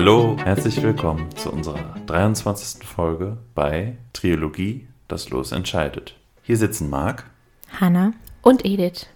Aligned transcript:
Hallo, 0.00 0.34
herzlich 0.42 0.82
willkommen 0.82 1.28
zu 1.36 1.52
unserer 1.52 1.94
23. 2.06 2.88
Folge 2.88 3.36
bei 3.54 3.98
Triologie, 4.14 4.88
das 5.08 5.28
Los 5.28 5.52
entscheidet. 5.52 6.14
Hier 6.40 6.56
sitzen 6.56 6.88
Marc, 6.88 7.26
Hanna 7.78 8.14
und 8.40 8.64
Edith. 8.64 9.08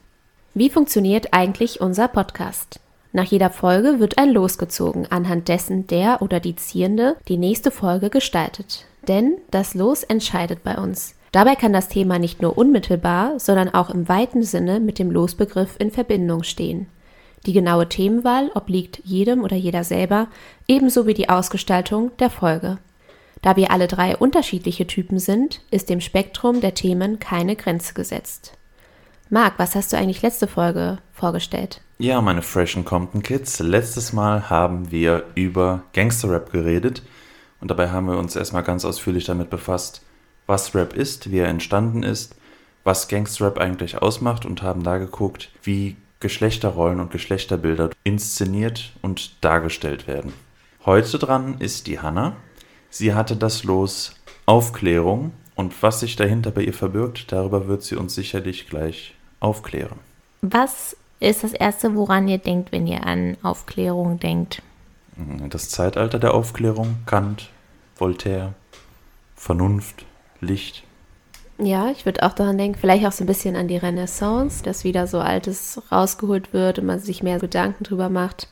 Wie 0.52 0.68
funktioniert 0.68 1.28
eigentlich 1.32 1.80
unser 1.80 2.06
Podcast? 2.06 2.80
Nach 3.12 3.24
jeder 3.24 3.48
Folge 3.48 3.98
wird 3.98 4.18
ein 4.18 4.28
Los 4.28 4.58
gezogen, 4.58 5.06
anhand 5.08 5.48
dessen 5.48 5.86
der 5.86 6.20
oder 6.20 6.38
die 6.38 6.54
Ziehende 6.54 7.16
die 7.28 7.38
nächste 7.38 7.70
Folge 7.70 8.10
gestaltet. 8.10 8.84
Denn 9.08 9.38
das 9.50 9.72
Los 9.72 10.02
entscheidet 10.02 10.64
bei 10.64 10.76
uns. 10.76 11.14
Dabei 11.32 11.54
kann 11.54 11.72
das 11.72 11.88
Thema 11.88 12.18
nicht 12.18 12.42
nur 12.42 12.58
unmittelbar, 12.58 13.40
sondern 13.40 13.72
auch 13.72 13.88
im 13.88 14.06
weiten 14.10 14.42
Sinne 14.42 14.80
mit 14.80 14.98
dem 14.98 15.10
Losbegriff 15.10 15.76
in 15.78 15.90
Verbindung 15.90 16.42
stehen. 16.42 16.88
Die 17.46 17.52
genaue 17.52 17.88
Themenwahl 17.88 18.50
obliegt 18.54 19.00
jedem 19.04 19.42
oder 19.42 19.56
jeder 19.56 19.84
selber, 19.84 20.28
ebenso 20.66 21.06
wie 21.06 21.14
die 21.14 21.28
Ausgestaltung 21.28 22.10
der 22.18 22.30
Folge. 22.30 22.78
Da 23.42 23.56
wir 23.56 23.70
alle 23.70 23.88
drei 23.88 24.16
unterschiedliche 24.16 24.86
Typen 24.86 25.18
sind, 25.18 25.60
ist 25.70 25.90
dem 25.90 26.00
Spektrum 26.00 26.62
der 26.62 26.72
Themen 26.72 27.18
keine 27.18 27.56
Grenze 27.56 27.92
gesetzt. 27.92 28.56
Marc, 29.28 29.58
was 29.58 29.74
hast 29.74 29.92
du 29.92 29.98
eigentlich 29.98 30.22
letzte 30.22 30.46
Folge 30.46 30.98
vorgestellt? 31.12 31.82
Ja, 31.98 32.22
meine 32.22 32.40
freshen 32.40 32.86
Compton 32.86 33.22
Kids. 33.22 33.58
Letztes 33.58 34.14
Mal 34.14 34.48
haben 34.48 34.90
wir 34.90 35.24
über 35.34 35.82
Gangster-Rap 35.92 36.50
geredet 36.52 37.02
und 37.60 37.70
dabei 37.70 37.90
haben 37.90 38.06
wir 38.06 38.16
uns 38.16 38.36
erstmal 38.36 38.62
ganz 38.62 38.86
ausführlich 38.86 39.26
damit 39.26 39.50
befasst, 39.50 40.02
was 40.46 40.74
Rap 40.74 40.94
ist, 40.94 41.30
wie 41.30 41.38
er 41.38 41.48
entstanden 41.48 42.02
ist, 42.02 42.36
was 42.82 43.08
Gangster-Rap 43.08 43.58
eigentlich 43.58 44.00
ausmacht 44.00 44.46
und 44.46 44.62
haben 44.62 44.82
da 44.82 44.98
geguckt, 44.98 45.50
wie 45.62 45.96
Geschlechterrollen 46.24 47.00
und 47.00 47.10
Geschlechterbilder 47.10 47.90
inszeniert 48.02 48.92
und 49.02 49.44
dargestellt 49.44 50.06
werden. 50.06 50.32
Heute 50.86 51.18
dran 51.18 51.56
ist 51.58 51.86
die 51.86 52.00
Hanna. 52.00 52.36
Sie 52.88 53.12
hatte 53.12 53.36
das 53.36 53.62
Los 53.62 54.14
Aufklärung 54.46 55.32
und 55.54 55.82
was 55.82 56.00
sich 56.00 56.16
dahinter 56.16 56.50
bei 56.50 56.62
ihr 56.62 56.72
verbirgt, 56.72 57.30
darüber 57.30 57.68
wird 57.68 57.82
sie 57.82 57.96
uns 57.96 58.14
sicherlich 58.14 58.70
gleich 58.70 59.14
aufklären. 59.38 59.98
Was 60.40 60.96
ist 61.20 61.44
das 61.44 61.52
Erste, 61.52 61.94
woran 61.94 62.26
ihr 62.26 62.38
denkt, 62.38 62.72
wenn 62.72 62.86
ihr 62.86 63.04
an 63.04 63.36
Aufklärung 63.42 64.18
denkt? 64.18 64.62
Das 65.50 65.68
Zeitalter 65.68 66.18
der 66.18 66.32
Aufklärung, 66.32 67.00
Kant, 67.04 67.50
Voltaire, 67.96 68.54
Vernunft, 69.36 70.06
Licht. 70.40 70.84
Ja, 71.58 71.90
ich 71.90 72.04
würde 72.04 72.22
auch 72.24 72.32
daran 72.32 72.58
denken, 72.58 72.78
vielleicht 72.78 73.06
auch 73.06 73.12
so 73.12 73.22
ein 73.24 73.28
bisschen 73.28 73.54
an 73.54 73.68
die 73.68 73.76
Renaissance, 73.76 74.62
dass 74.62 74.84
wieder 74.84 75.06
so 75.06 75.20
Altes 75.20 75.80
rausgeholt 75.90 76.52
wird 76.52 76.78
und 76.78 76.86
man 76.86 76.98
sich 76.98 77.22
mehr 77.22 77.38
Gedanken 77.38 77.84
drüber 77.84 78.08
macht. 78.08 78.48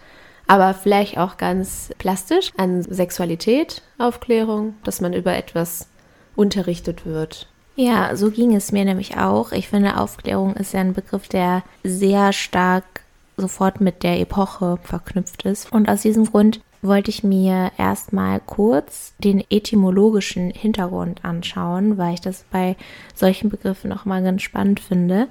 Aber 0.46 0.74
vielleicht 0.74 1.18
auch 1.18 1.36
ganz 1.36 1.90
plastisch 1.98 2.52
an 2.56 2.82
Sexualität, 2.82 3.82
Aufklärung, 3.98 4.74
dass 4.84 5.00
man 5.00 5.12
über 5.12 5.34
etwas 5.34 5.88
unterrichtet 6.36 7.04
wird. 7.04 7.48
Ja, 7.74 8.14
so 8.16 8.30
ging 8.30 8.54
es 8.54 8.70
mir 8.70 8.84
nämlich 8.84 9.16
auch. 9.16 9.52
Ich 9.52 9.68
finde, 9.68 9.98
Aufklärung 9.98 10.54
ist 10.54 10.74
ja 10.74 10.80
ein 10.80 10.92
Begriff, 10.92 11.28
der 11.28 11.62
sehr 11.82 12.32
stark 12.32 12.84
sofort 13.36 13.80
mit 13.80 14.02
der 14.02 14.20
Epoche 14.20 14.78
verknüpft 14.82 15.44
ist. 15.44 15.72
Und 15.72 15.88
aus 15.88 16.02
diesem 16.02 16.26
Grund 16.26 16.60
wollte 16.82 17.10
ich 17.10 17.22
mir 17.22 17.70
erstmal 17.78 18.40
kurz 18.40 19.14
den 19.18 19.42
etymologischen 19.48 20.50
Hintergrund 20.50 21.24
anschauen, 21.24 21.96
weil 21.96 22.14
ich 22.14 22.20
das 22.20 22.44
bei 22.50 22.76
solchen 23.14 23.48
Begriffen 23.48 23.92
auch 23.92 24.04
mal 24.04 24.22
ganz 24.22 24.42
spannend 24.42 24.80
finde. 24.80 25.28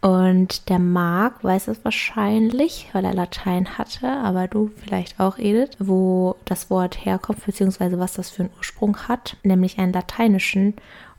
Und 0.00 0.70
der 0.70 0.78
Marc 0.78 1.44
weiß 1.44 1.68
es 1.68 1.84
wahrscheinlich, 1.84 2.88
weil 2.92 3.04
er 3.04 3.12
Latein 3.12 3.76
hatte, 3.76 4.08
aber 4.08 4.48
du 4.48 4.70
vielleicht 4.82 5.20
auch, 5.20 5.36
Edith, 5.36 5.76
wo 5.78 6.36
das 6.46 6.70
Wort 6.70 7.04
herkommt, 7.04 7.44
beziehungsweise 7.44 7.98
was 7.98 8.14
das 8.14 8.30
für 8.30 8.44
einen 8.44 8.52
Ursprung 8.56 8.96
hat, 9.08 9.36
nämlich 9.42 9.78
einen 9.78 9.92
lateinischen 9.92 10.74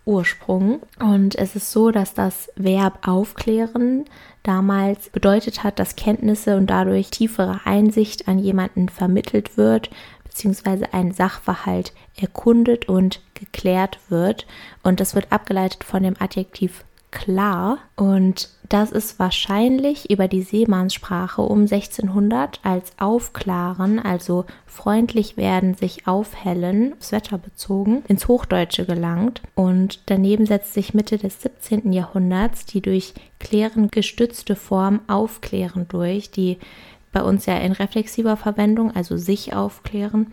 Ursprung. 0.06 0.82
Und 1.00 1.36
es 1.36 1.56
ist 1.56 1.72
so, 1.72 1.92
dass 1.92 2.14
das 2.14 2.50
Verb 2.56 3.08
aufklären 3.08 4.06
damals 4.44 5.10
bedeutet 5.10 5.64
hat, 5.64 5.80
dass 5.80 5.96
Kenntnisse 5.96 6.58
und 6.58 6.68
dadurch 6.68 7.10
tiefere 7.10 7.62
Einsicht 7.66 8.28
an 8.28 8.40
jemanden 8.40 8.90
vermittelt 8.90 9.58
wird, 9.58 9.90
beziehungsweise 10.24 10.94
ein 10.94 11.12
Sachverhalt 11.12 11.94
erkundet 12.20 12.90
und 12.90 13.22
geklärt 13.34 14.00
wird. 14.10 14.48
Und 14.84 15.00
das 15.00 15.14
wird 15.14 15.32
abgeleitet 15.32 15.84
von 15.84 16.04
dem 16.04 16.16
Adjektiv 16.20 16.84
klar. 17.12 17.78
Und 17.96 18.50
das 18.70 18.92
ist 18.92 19.20
wahrscheinlich 19.20 20.10
über 20.10 20.28
die 20.28 20.42
Seemannssprache 20.42 21.42
um 21.42 21.62
1600 21.62 22.62
als 22.64 22.94
aufklaren, 22.98 24.00
also 24.00 24.46
freundlich 24.66 25.38
werden, 25.38 25.76
sich 25.76 26.08
aufhellen, 26.08 26.94
aufs 26.94 27.12
Wetter 27.12 27.38
bezogen, 27.38 28.04
ins 28.08 28.28
Hochdeutsche 28.28 28.86
gelangt. 28.86 29.42
Und 29.56 30.00
daneben 30.06 30.46
setzt 30.46 30.74
sich 30.74 30.94
Mitte 30.94 31.18
des 31.18 31.42
17. 31.42 31.92
Jahrhunderts 31.92 32.66
die 32.66 32.82
durch 32.82 33.14
Klären 33.40 33.92
gestützte 33.92 34.56
Form 34.56 35.02
aufklären 35.08 35.88
durch, 35.90 36.32
die 36.32 36.58
bei 37.12 37.22
uns 37.22 37.46
ja 37.46 37.58
in 37.58 37.74
reflexiver 37.74 38.38
Verwendung, 38.38 38.96
also 38.96 39.18
sich 39.18 39.54
aufklären, 39.54 40.28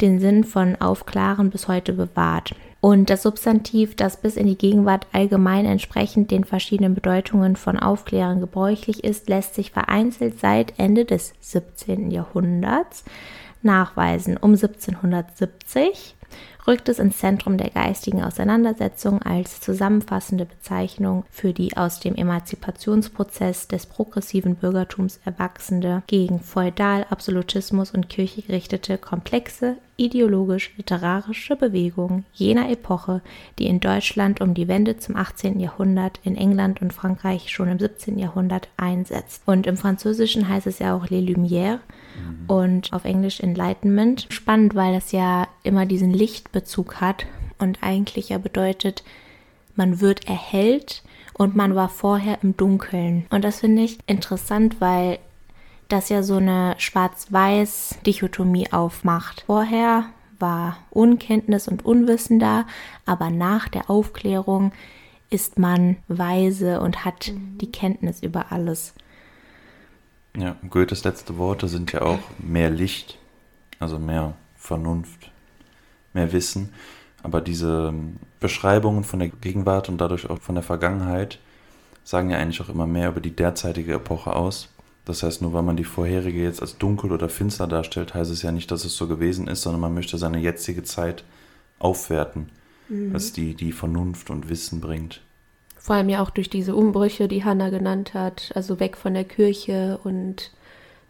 den 0.00 0.20
Sinn 0.20 0.44
von 0.44 0.76
aufklaren 0.76 1.50
bis 1.50 1.68
heute 1.68 1.94
bewahrt. 1.94 2.54
Und 2.80 3.10
das 3.10 3.24
Substantiv, 3.24 3.96
das 3.96 4.18
bis 4.18 4.36
in 4.36 4.46
die 4.46 4.56
Gegenwart 4.56 5.06
allgemein 5.12 5.66
entsprechend 5.66 6.30
den 6.30 6.44
verschiedenen 6.44 6.94
Bedeutungen 6.94 7.56
von 7.56 7.76
Aufklären 7.78 8.40
gebräuchlich 8.40 9.02
ist, 9.02 9.28
lässt 9.28 9.54
sich 9.54 9.72
vereinzelt 9.72 10.38
seit 10.38 10.78
Ende 10.78 11.04
des 11.04 11.32
17. 11.40 12.12
Jahrhunderts 12.12 13.02
nachweisen. 13.62 14.36
Um 14.36 14.52
1770 14.52 16.14
rückt 16.68 16.88
es 16.90 16.98
ins 16.98 17.16
Zentrum 17.16 17.56
der 17.56 17.70
geistigen 17.70 18.22
Auseinandersetzung 18.22 19.22
als 19.22 19.60
zusammenfassende 19.60 20.44
Bezeichnung 20.44 21.24
für 21.30 21.54
die 21.54 21.76
aus 21.76 21.98
dem 21.98 22.14
Emanzipationsprozess 22.14 23.68
des 23.68 23.86
progressiven 23.86 24.54
Bürgertums 24.54 25.18
erwachsende, 25.24 26.02
gegen 26.06 26.40
Feudal, 26.40 27.06
Absolutismus 27.08 27.90
und 27.90 28.10
Kirche 28.10 28.42
gerichtete, 28.42 28.98
komplexe, 28.98 29.76
ideologisch-literarische 29.98 31.56
Bewegung 31.56 32.24
jener 32.32 32.70
Epoche, 32.70 33.20
die 33.58 33.66
in 33.66 33.80
Deutschland 33.80 34.40
um 34.40 34.54
die 34.54 34.68
Wende 34.68 34.96
zum 34.96 35.16
18. 35.16 35.58
Jahrhundert, 35.58 36.20
in 36.22 36.36
England 36.36 36.80
und 36.80 36.92
Frankreich 36.92 37.50
schon 37.50 37.68
im 37.68 37.78
17. 37.78 38.18
Jahrhundert 38.18 38.68
einsetzt. 38.76 39.42
Und 39.44 39.66
im 39.66 39.76
Französischen 39.76 40.48
heißt 40.48 40.68
es 40.68 40.78
ja 40.78 40.94
auch 40.96 41.10
Les 41.10 41.24
Lumières 41.28 41.80
mhm. 42.16 42.44
und 42.46 42.92
auf 42.92 43.04
Englisch 43.04 43.40
Enlightenment. 43.40 44.26
Spannend, 44.30 44.76
weil 44.76 44.94
das 44.94 45.10
ja 45.10 45.48
immer 45.64 45.84
diesen 45.84 46.14
Lichtbezug 46.58 47.00
hat 47.00 47.26
und 47.58 47.78
eigentlich 47.82 48.30
ja 48.30 48.38
bedeutet, 48.38 49.04
man 49.76 50.00
wird 50.00 50.26
erhellt 50.26 51.02
und 51.34 51.54
man 51.54 51.74
war 51.76 51.88
vorher 51.88 52.38
im 52.42 52.56
Dunkeln. 52.56 53.26
Und 53.30 53.44
das 53.44 53.60
finde 53.60 53.82
ich 53.82 53.98
interessant, 54.06 54.80
weil 54.80 55.18
das 55.88 56.08
ja 56.08 56.22
so 56.22 56.36
eine 56.36 56.74
Schwarz-Weiß-Dichotomie 56.78 58.72
aufmacht. 58.72 59.44
Vorher 59.46 60.06
war 60.38 60.78
Unkenntnis 60.90 61.68
und 61.68 61.84
Unwissen 61.84 62.40
da, 62.40 62.66
aber 63.06 63.30
nach 63.30 63.68
der 63.68 63.88
Aufklärung 63.88 64.72
ist 65.30 65.58
man 65.58 65.96
weise 66.08 66.80
und 66.80 67.04
hat 67.04 67.32
mhm. 67.32 67.58
die 67.58 67.70
Kenntnis 67.70 68.22
über 68.22 68.50
alles. 68.50 68.94
Ja, 70.36 70.56
Goethes 70.68 71.04
letzte 71.04 71.38
Worte 71.38 71.68
sind 71.68 71.92
ja 71.92 72.02
auch 72.02 72.20
mehr 72.38 72.70
Licht, 72.70 73.18
also 73.78 73.98
mehr 73.98 74.34
Vernunft, 74.56 75.30
mehr 76.18 76.32
Wissen. 76.32 76.70
Aber 77.22 77.40
diese 77.40 77.92
Beschreibungen 78.40 79.04
von 79.04 79.18
der 79.18 79.28
Gegenwart 79.28 79.88
und 79.88 79.98
dadurch 79.98 80.28
auch 80.28 80.40
von 80.40 80.54
der 80.54 80.64
Vergangenheit 80.64 81.38
sagen 82.04 82.30
ja 82.30 82.38
eigentlich 82.38 82.60
auch 82.60 82.68
immer 82.68 82.86
mehr 82.86 83.08
über 83.08 83.20
die 83.20 83.34
derzeitige 83.34 83.94
Epoche 83.94 84.34
aus. 84.34 84.68
Das 85.04 85.22
heißt, 85.22 85.42
nur 85.42 85.52
weil 85.52 85.62
man 85.62 85.76
die 85.76 85.84
vorherige 85.84 86.42
jetzt 86.42 86.60
als 86.60 86.76
dunkel 86.76 87.12
oder 87.12 87.28
finster 87.28 87.66
darstellt, 87.66 88.14
heißt 88.14 88.30
es 88.30 88.42
ja 88.42 88.52
nicht, 88.52 88.70
dass 88.70 88.84
es 88.84 88.96
so 88.96 89.08
gewesen 89.08 89.48
ist, 89.48 89.62
sondern 89.62 89.80
man 89.80 89.94
möchte 89.94 90.18
seine 90.18 90.38
jetzige 90.38 90.82
Zeit 90.82 91.24
aufwerten, 91.78 92.50
mhm. 92.88 93.12
was 93.12 93.32
die, 93.32 93.54
die 93.54 93.72
Vernunft 93.72 94.30
und 94.30 94.48
Wissen 94.48 94.80
bringt. 94.80 95.22
Vor 95.78 95.96
allem 95.96 96.10
ja 96.10 96.22
auch 96.22 96.30
durch 96.30 96.50
diese 96.50 96.76
Umbrüche, 96.76 97.28
die 97.28 97.44
Hannah 97.44 97.70
genannt 97.70 98.12
hat, 98.12 98.52
also 98.54 98.80
weg 98.80 98.96
von 98.96 99.14
der 99.14 99.24
Kirche 99.24 99.98
und 100.04 100.50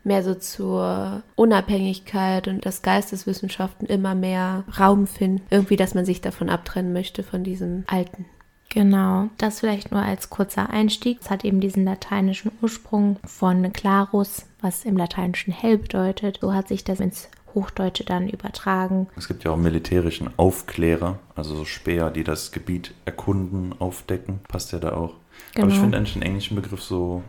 mehr 0.05 0.23
so 0.23 0.35
zur 0.35 1.23
Unabhängigkeit 1.37 2.49
und 2.49 2.65
dass 2.65 2.83
Geisteswissenschaften 2.83 3.87
immer 3.87 4.15
mehr 4.15 4.65
Raum 4.79 5.07
finden. 5.07 5.43
Irgendwie, 5.51 5.77
dass 5.77 5.95
man 5.95 6.05
sich 6.05 6.21
davon 6.21 6.49
abtrennen 6.49 6.93
möchte, 6.93 7.23
von 7.23 7.45
diesem 7.45 7.85
Alten. 7.87 8.27
Genau, 8.71 9.31
das 9.39 9.61
vielleicht 9.61 9.93
nur 9.93 10.03
als 10.03 10.29
kurzer 10.29 10.69
Einstieg. 10.71 11.19
Es 11.23 11.31
hat 11.31 11.45
eben 11.45 11.61
diesen 11.61 11.85
lateinischen 11.85 12.53
Ursprung 12.61 13.19
von 13.25 13.73
clarus, 13.73 14.45
was 14.61 14.85
im 14.85 14.97
Lateinischen 14.97 15.53
hell 15.53 15.79
bedeutet. 15.79 16.39
So 16.43 16.53
hat 16.53 16.69
sich 16.69 16.85
das 16.85 17.01
ins 17.01 17.31
Hochdeutsche 17.55 18.05
dann 18.05 18.29
übertragen. 18.29 19.09
Es 19.17 19.27
gibt 19.27 19.45
ja 19.45 19.53
auch 19.53 19.57
militärischen 19.57 20.31
Aufklärer, 20.37 21.19
also 21.35 21.57
so 21.57 21.65
Späher, 21.65 22.11
die 22.11 22.25
das 22.25 22.53
Gebiet 22.53 22.95
erkunden, 23.07 23.75
aufdecken. 23.79 24.41
Passt 24.49 24.73
ja 24.73 24.79
da 24.79 24.93
auch. 24.93 25.15
Genau. 25.55 25.65
Aber 25.65 25.69
ich 25.69 25.75
genau. 25.75 25.81
finde 25.81 25.99
eigentlich 25.99 26.13
den 26.13 26.23
englischen 26.23 26.55
Begriff 26.57 26.83
so 26.83 27.23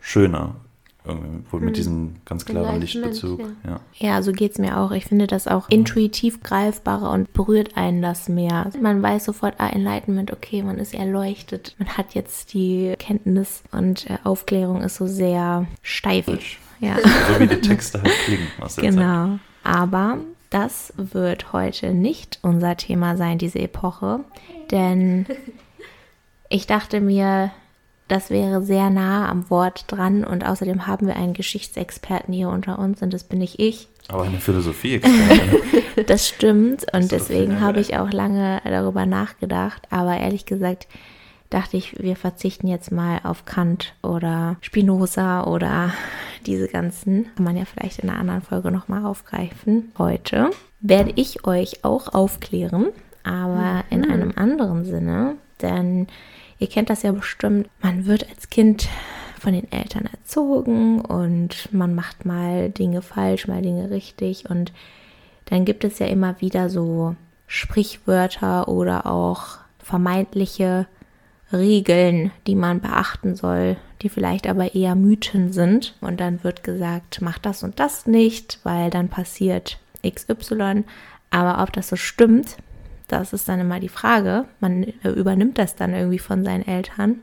schöner. 0.00 0.56
Irgendwie, 1.04 1.50
wohl 1.50 1.60
mit 1.60 1.76
diesem 1.76 2.16
ganz 2.24 2.44
klaren 2.44 2.80
Lichtbezug. 2.80 3.40
ja. 3.64 3.80
Ja. 3.94 4.22
So 4.22 4.32
geht's 4.32 4.58
mir 4.58 4.78
auch. 4.78 4.90
Ich 4.90 5.06
finde 5.06 5.26
das 5.26 5.46
auch 5.48 5.68
intuitiv 5.70 6.42
greifbarer 6.42 7.10
und 7.10 7.32
berührt 7.32 7.76
einen 7.76 8.02
das 8.02 8.28
mehr. 8.28 8.70
Man 8.80 9.02
weiß 9.02 9.24
sofort, 9.24 9.54
ah, 9.58 9.68
Enlightenment, 9.68 10.32
okay, 10.32 10.62
man 10.62 10.78
ist 10.78 10.94
erleuchtet. 10.94 11.74
Man 11.78 11.88
hat 11.88 12.14
jetzt 12.14 12.52
die 12.52 12.94
Kenntnis 12.98 13.62
und 13.72 14.10
äh, 14.10 14.18
Aufklärung 14.24 14.82
ist 14.82 14.96
so 14.96 15.06
sehr 15.06 15.66
steif. 15.82 16.26
Ja, 16.80 16.96
So 16.96 17.40
wie 17.40 17.46
die 17.46 17.60
Texte 17.60 18.02
halt 18.02 18.12
klingen 18.24 18.48
genau. 18.76 19.38
Aber 19.64 20.18
das 20.50 20.92
wird 20.96 21.52
heute 21.52 21.92
nicht 21.92 22.38
unser 22.42 22.76
Thema 22.76 23.16
sein, 23.16 23.38
diese 23.38 23.58
Epoche. 23.58 24.20
Denn 24.70 25.26
ich 26.48 26.66
dachte 26.66 27.00
mir, 27.00 27.50
das 28.08 28.30
wäre 28.30 28.62
sehr 28.62 28.90
nah 28.90 29.28
am 29.28 29.48
Wort 29.50 29.84
dran 29.88 30.24
und 30.24 30.44
außerdem 30.44 30.86
haben 30.86 31.06
wir 31.06 31.16
einen 31.16 31.34
Geschichtsexperten 31.34 32.32
hier 32.32 32.48
unter 32.48 32.78
uns 32.78 33.02
und 33.02 33.12
das 33.12 33.24
bin 33.24 33.38
nicht 33.38 33.58
ich. 33.58 33.88
Aber 34.08 34.24
eine 34.24 34.38
Philosophie-Expertin. 34.38 35.60
Das 36.06 36.28
stimmt 36.28 36.86
und 36.94 37.10
deswegen 37.10 37.60
habe 37.60 37.80
ich 37.80 37.98
auch 37.98 38.12
lange 38.12 38.60
darüber 38.64 39.04
nachgedacht. 39.04 39.82
Aber 39.90 40.16
ehrlich 40.16 40.46
gesagt 40.46 40.86
dachte 41.50 41.76
ich, 41.76 41.98
wir 41.98 42.14
verzichten 42.14 42.68
jetzt 42.68 42.92
mal 42.92 43.20
auf 43.24 43.44
Kant 43.46 43.94
oder 44.00 44.56
Spinoza 44.60 45.44
oder 45.44 45.92
diese 46.46 46.68
ganzen. 46.68 47.26
Kann 47.34 47.44
man 47.44 47.56
ja 47.56 47.64
vielleicht 47.64 47.98
in 47.98 48.10
einer 48.10 48.20
anderen 48.20 48.42
Folge 48.42 48.70
nochmal 48.70 49.04
aufgreifen. 49.04 49.90
Heute 49.98 50.50
werde 50.80 51.12
ich 51.16 51.46
euch 51.46 51.84
auch 51.84 52.14
aufklären, 52.14 52.86
aber 53.24 53.84
in 53.90 54.08
einem 54.08 54.32
anderen 54.36 54.84
Sinne, 54.84 55.34
denn 55.60 56.06
ihr 56.58 56.68
kennt 56.68 56.90
das 56.90 57.02
ja 57.02 57.12
bestimmt, 57.12 57.68
man 57.80 58.06
wird 58.06 58.28
als 58.28 58.50
Kind 58.50 58.88
von 59.38 59.52
den 59.52 59.70
Eltern 59.70 60.06
erzogen 60.06 61.00
und 61.00 61.72
man 61.72 61.94
macht 61.94 62.24
mal 62.24 62.70
Dinge 62.70 63.02
falsch, 63.02 63.46
mal 63.46 63.62
Dinge 63.62 63.90
richtig 63.90 64.50
und 64.50 64.72
dann 65.46 65.64
gibt 65.64 65.84
es 65.84 65.98
ja 65.98 66.06
immer 66.06 66.40
wieder 66.40 66.68
so 66.68 67.16
Sprichwörter 67.46 68.68
oder 68.68 69.06
auch 69.06 69.58
vermeintliche 69.78 70.86
Regeln, 71.52 72.30
die 72.46 72.54
man 72.54 72.80
beachten 72.80 73.34
soll, 73.34 73.76
die 74.02 74.10
vielleicht 74.10 74.46
aber 74.46 74.74
eher 74.74 74.94
Mythen 74.94 75.52
sind. 75.52 75.94
Und 76.00 76.20
dann 76.20 76.44
wird 76.44 76.62
gesagt, 76.62 77.20
mach 77.22 77.38
das 77.38 77.62
und 77.62 77.80
das 77.80 78.06
nicht, 78.06 78.60
weil 78.64 78.90
dann 78.90 79.08
passiert 79.08 79.78
XY. 80.06 80.84
Aber 81.30 81.62
ob 81.62 81.72
das 81.72 81.88
so 81.88 81.96
stimmt, 81.96 82.56
das 83.08 83.32
ist 83.32 83.48
dann 83.48 83.60
immer 83.60 83.80
die 83.80 83.88
Frage. 83.88 84.44
Man 84.60 84.84
äh, 84.84 85.08
übernimmt 85.08 85.58
das 85.58 85.76
dann 85.76 85.94
irgendwie 85.94 86.18
von 86.18 86.44
seinen 86.44 86.66
Eltern. 86.66 87.20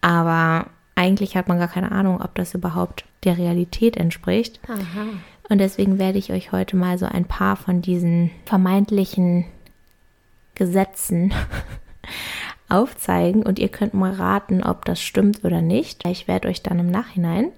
Aber 0.00 0.66
eigentlich 0.94 1.36
hat 1.36 1.48
man 1.48 1.58
gar 1.58 1.68
keine 1.68 1.92
Ahnung, 1.92 2.20
ob 2.20 2.34
das 2.34 2.54
überhaupt 2.54 3.04
der 3.24 3.38
Realität 3.38 3.96
entspricht. 3.96 4.60
Aha. 4.68 5.06
Und 5.48 5.58
deswegen 5.58 5.98
werde 5.98 6.18
ich 6.18 6.32
euch 6.32 6.52
heute 6.52 6.76
mal 6.76 6.98
so 6.98 7.06
ein 7.06 7.24
paar 7.24 7.56
von 7.56 7.80
diesen 7.80 8.30
vermeintlichen 8.44 9.46
Gesetzen 10.54 11.32
aufzeigen 12.68 13.44
und 13.44 13.58
ihr 13.58 13.68
könnt 13.68 13.94
mal 13.94 14.12
raten, 14.12 14.62
ob 14.62 14.84
das 14.84 15.00
stimmt 15.00 15.44
oder 15.44 15.62
nicht. 15.62 16.06
Ich 16.06 16.28
werde 16.28 16.48
euch 16.48 16.62
dann 16.62 16.78
im 16.78 16.90
Nachhinein 16.90 17.50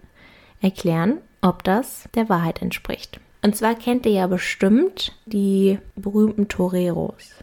erklären, 0.61 1.19
ob 1.41 1.64
das 1.64 2.08
der 2.14 2.29
Wahrheit 2.29 2.62
entspricht. 2.62 3.19
Und 3.43 3.56
zwar 3.56 3.75
kennt 3.75 4.06
ihr 4.06 4.12
ja 4.12 4.26
bestimmt 4.26 5.17
die 5.26 5.79
berühmten 5.97 6.49
Toreros. 6.49 7.40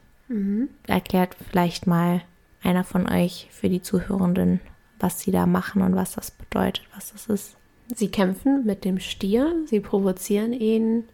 Erklärt 0.87 1.35
vielleicht 1.49 1.87
mal 1.87 2.21
einer 2.61 2.83
von 2.83 3.07
euch 3.09 3.47
für 3.51 3.69
die 3.69 3.81
Zuhörenden, 3.81 4.59
was 4.99 5.19
sie 5.19 5.31
da 5.31 5.45
machen 5.45 5.81
und 5.81 5.95
was 5.95 6.13
das 6.13 6.31
bedeutet, 6.31 6.85
was 6.93 7.11
das 7.11 7.27
ist. 7.27 7.55
Sie 7.95 8.09
kämpfen 8.09 8.65
mit 8.65 8.83
dem 8.83 8.99
Stier, 8.99 9.55
sie 9.65 9.79
provozieren 9.79 10.53
ihn, 10.53 11.05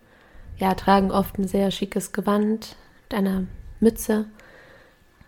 ja, 0.58 0.74
tragen 0.74 1.12
oft 1.12 1.38
ein 1.38 1.48
sehr 1.48 1.72
schickes 1.72 2.12
Gewand 2.12 2.76
mit 3.04 3.14
einer 3.18 3.44
Mütze, 3.80 4.26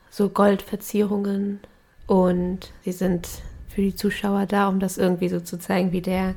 so 0.09 0.29
Goldverzierungen 0.29 1.59
und 2.07 2.71
sie 2.83 2.93
sind 2.93 3.27
für 3.67 3.81
die 3.81 3.95
Zuschauer 3.95 4.45
da, 4.45 4.69
um 4.69 4.79
das 4.79 4.97
irgendwie 4.97 5.29
so 5.29 5.39
zu 5.39 5.59
zeigen, 5.59 5.91
wie 5.91 6.01
der 6.01 6.35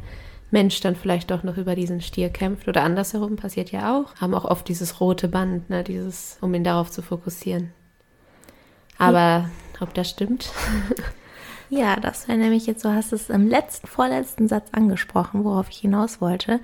Mensch 0.50 0.81
dann 0.81 0.97
vielleicht 0.97 1.31
doch 1.31 1.43
noch 1.43 1.56
über 1.56 1.75
diesen 1.75 2.00
Stier 2.00 2.31
kämpft 2.31 2.69
oder 2.69 2.83
andersherum 2.83 3.37
passiert 3.37 3.71
ja 3.71 3.97
auch. 3.97 4.15
Haben 4.17 4.35
auch 4.35 4.45
oft 4.45 4.69
dieses 4.69 5.00
rote 5.00 5.29
Band, 5.29 5.69
ne, 5.69 5.85
dieses, 5.85 6.39
um 6.41 6.55
ihn 6.55 6.65
darauf 6.65 6.91
zu 6.91 7.03
fokussieren. 7.03 7.73
Aber 8.97 9.50
ob 9.81 9.95
das 9.95 10.11
stimmt? 10.11 10.50
Ja, 11.71 11.97
das 11.97 12.29
wäre 12.29 12.39
nämlich 12.39 12.67
jetzt, 12.67 12.83
so 12.83 12.93
hast 12.93 13.12
es 13.12 13.29
im 13.29 13.47
letzten, 13.47 13.87
vorletzten 13.89 14.49
Satz 14.49 14.69
angesprochen, 14.73 15.45
worauf 15.45 15.69
ich 15.69 15.79
hinaus 15.79 16.21
wollte. 16.21 16.61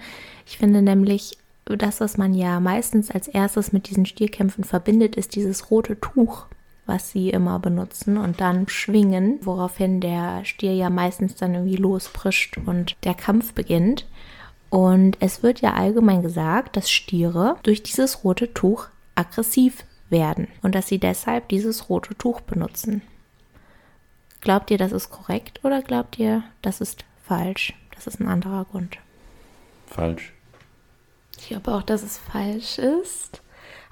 Ich 0.47 0.57
finde 0.57 0.81
nämlich, 0.81 1.37
das, 1.67 2.01
was 2.01 2.17
man 2.17 2.35
ja 2.35 2.61
meistens 2.61 3.11
als 3.11 3.29
erstes 3.29 3.73
mit 3.73 3.89
diesen 3.89 4.07
Stierkämpfen 4.07 4.65
verbindet, 4.65 5.17
ist 5.17 5.35
dieses 5.35 5.71
rote 5.71 6.01
Tuch, 6.01 6.47
was 6.87 7.11
sie 7.11 7.31
immer 7.31 7.59
benutzen 7.59 8.19
und 8.19 8.41
dann 8.41 8.69
schwingen, 8.69 9.39
woraufhin 9.43 10.01
der 10.01 10.45
Stier 10.45 10.75
ja 10.75 10.91
meistens 10.91 11.35
dann 11.35 11.55
irgendwie 11.55 11.77
losprischt 11.77 12.59
und 12.67 12.97
der 13.05 13.15
Kampf 13.15 13.55
beginnt. 13.55 14.07
Und 14.71 15.17
es 15.21 15.43
wird 15.43 15.61
ja 15.61 15.75
allgemein 15.75 16.23
gesagt, 16.23 16.77
dass 16.77 16.91
Stiere 16.91 17.57
durch 17.63 17.83
dieses 17.83 18.25
rote 18.25 18.53
Tuch 18.53 18.89
aggressiv 19.15 19.85
werden 20.11 20.49
und 20.63 20.75
dass 20.75 20.89
sie 20.89 20.99
deshalb 20.99 21.49
dieses 21.49 21.89
rote 21.89 22.15
Tuch 22.17 22.41
benutzen. 22.41 23.03
Glaubt 24.41 24.71
ihr, 24.71 24.79
das 24.79 24.93
ist 24.93 25.11
korrekt 25.11 25.61
oder 25.65 25.81
glaubt 25.81 26.19
ihr, 26.19 26.43
das 26.61 26.81
ist 26.81 27.05
falsch? 27.23 27.73
Das 27.95 28.07
ist 28.07 28.21
ein 28.21 28.29
anderer 28.29 28.67
Grund. 28.67 28.99
Falsch. 29.87 30.35
Ich 31.39 31.49
glaube 31.49 31.73
auch, 31.73 31.83
dass 31.83 32.03
es 32.03 32.19
falsch 32.19 32.79
ist. 32.79 33.41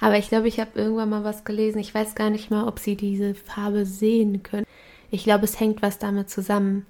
Aber 0.02 0.18
ich 0.18 0.28
glaube, 0.28 0.48
ich 0.48 0.58
habe 0.58 0.70
irgendwann 0.74 1.10
mal 1.10 1.22
was 1.22 1.44
gelesen. 1.44 1.78
Ich 1.78 1.94
weiß 1.94 2.16
gar 2.16 2.28
nicht 2.28 2.50
mal, 2.50 2.66
ob 2.66 2.80
sie 2.80 2.96
diese 2.96 3.36
Farbe 3.36 3.86
sehen 3.86 4.42
können. 4.42 4.66
Ich 5.12 5.22
glaube, 5.22 5.44
es 5.44 5.60
hängt 5.60 5.80
was 5.80 5.98
damit 6.00 6.28
zusammen, 6.28 6.86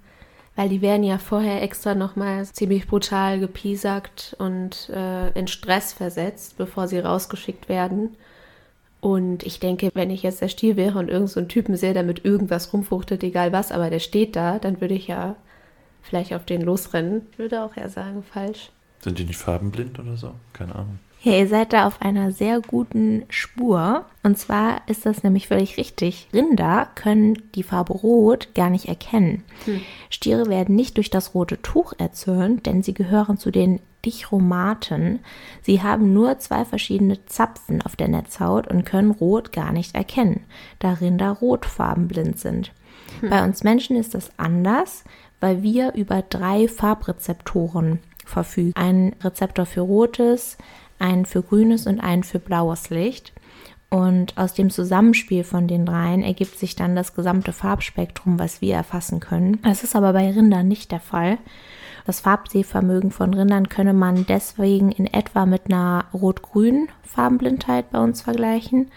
weil 0.55 0.67
die 0.67 0.81
werden 0.81 1.03
ja 1.03 1.19
vorher 1.19 1.61
extra 1.61 1.93
nochmal 1.93 2.43
ziemlich 2.45 2.87
brutal 2.87 3.39
gepiesackt 3.39 4.35
und 4.39 4.89
äh, 4.89 5.29
in 5.37 5.47
Stress 5.47 5.93
versetzt, 5.93 6.57
bevor 6.57 6.87
sie 6.87 6.97
rausgeschickt 6.97 7.69
werden. 7.69 8.17
Und 8.99 9.43
ich 9.43 9.59
denke, 9.59 9.91
wenn 9.93 10.09
ich 10.09 10.23
jetzt 10.23 10.41
der 10.41 10.47
Stier 10.47 10.75
wäre 10.75 10.97
und 10.97 11.09
irgend 11.09 11.29
so 11.29 11.39
einen 11.39 11.49
Typen 11.49 11.75
sehe, 11.75 11.93
der 11.93 12.03
mit 12.03 12.25
irgendwas 12.25 12.73
rumfuchtet, 12.73 13.21
egal 13.21 13.51
was, 13.51 13.71
aber 13.71 13.91
der 13.91 13.99
steht 13.99 14.35
da, 14.35 14.57
dann 14.57 14.81
würde 14.81 14.95
ich 14.95 15.05
ja 15.07 15.35
vielleicht 16.01 16.33
auf 16.33 16.45
den 16.45 16.61
losrennen. 16.61 17.27
Ich 17.31 17.37
würde 17.37 17.63
auch 17.63 17.77
eher 17.77 17.89
sagen, 17.89 18.23
falsch. 18.23 18.71
Sind 19.01 19.19
die 19.19 19.25
nicht 19.25 19.37
farbenblind 19.37 19.99
oder 19.99 20.17
so? 20.17 20.33
Keine 20.53 20.73
Ahnung. 20.73 20.97
Ja, 21.23 21.37
ihr 21.37 21.47
seid 21.47 21.71
da 21.71 21.87
auf 21.87 22.01
einer 22.01 22.33
sehr 22.33 22.59
guten 22.59 23.23
Spur. 23.29 24.05
Und 24.23 24.37
zwar 24.37 24.81
ist 24.87 25.05
das 25.05 25.23
nämlich 25.23 25.47
völlig 25.47 25.77
richtig. 25.77 26.27
Rinder 26.33 26.89
können 26.95 27.41
die 27.55 27.63
Farbe 27.63 27.93
Rot 27.93 28.49
gar 28.53 28.69
nicht 28.69 28.89
erkennen. 28.89 29.45
Stiere 30.09 30.47
werden 30.47 30.75
nicht 30.75 30.97
durch 30.97 31.09
das 31.09 31.33
rote 31.33 31.61
Tuch 31.61 31.93
erzürnt, 31.97 32.65
denn 32.65 32.83
sie 32.83 32.93
gehören 32.93 33.37
zu 33.37 33.51
den 33.51 33.79
Dichromaten. 34.03 35.19
Sie 35.61 35.81
haben 35.81 36.11
nur 36.11 36.39
zwei 36.39 36.65
verschiedene 36.65 37.25
Zapfen 37.25 37.81
auf 37.81 37.95
der 37.95 38.09
Netzhaut 38.09 38.67
und 38.67 38.83
können 38.83 39.11
Rot 39.11 39.53
gar 39.53 39.71
nicht 39.71 39.95
erkennen, 39.95 40.41
da 40.79 40.91
Rinder 40.91 41.31
rotfarbenblind 41.31 42.37
sind. 42.37 42.73
Bei 43.21 43.45
uns 43.45 43.63
Menschen 43.63 43.95
ist 43.95 44.13
das 44.13 44.31
anders, 44.37 45.05
weil 45.39 45.63
wir 45.63 45.93
über 45.93 46.21
drei 46.21 46.67
Farbrezeptoren 46.67 47.99
verfügen. 48.25 48.73
Ein 48.75 49.15
Rezeptor 49.21 49.65
für 49.65 49.81
rotes, 49.81 50.57
einen 50.99 51.25
für 51.25 51.41
grünes 51.41 51.87
und 51.87 51.99
einen 51.99 52.23
für 52.23 52.39
blaues 52.39 52.89
Licht. 52.89 53.33
Und 53.89 54.37
aus 54.39 54.55
dem 54.55 54.71
Zusammenspiel 54.71 55.43
von 55.43 55.67
den 55.67 55.85
dreien 55.85 56.23
ergibt 56.23 56.57
sich 56.57 56.75
dann 56.75 56.95
das 56.95 57.13
gesamte 57.13 57.53
Farbspektrum, 57.53 58.39
was 58.39 58.59
wir 58.59 58.73
erfassen 58.73 59.19
können. 59.19 59.61
Das 59.61 59.83
ist 59.83 59.95
aber 59.95 60.13
bei 60.13 60.31
Rindern 60.31 60.67
nicht 60.67 60.91
der 60.91 60.99
Fall. 60.99 61.37
Das 62.05 62.19
Farbsehvermögen 62.19 63.11
von 63.11 63.33
Rindern 63.33 63.69
könne 63.69 63.93
man 63.93 64.25
deswegen 64.25 64.91
in 64.91 65.05
etwa 65.05 65.45
mit 65.45 65.67
einer 65.67 66.05
rot-grünen 66.13 66.89
Farbenblindheit 67.03 67.91
bei 67.91 67.99
uns 67.99 68.21
vergleichen. 68.21 68.89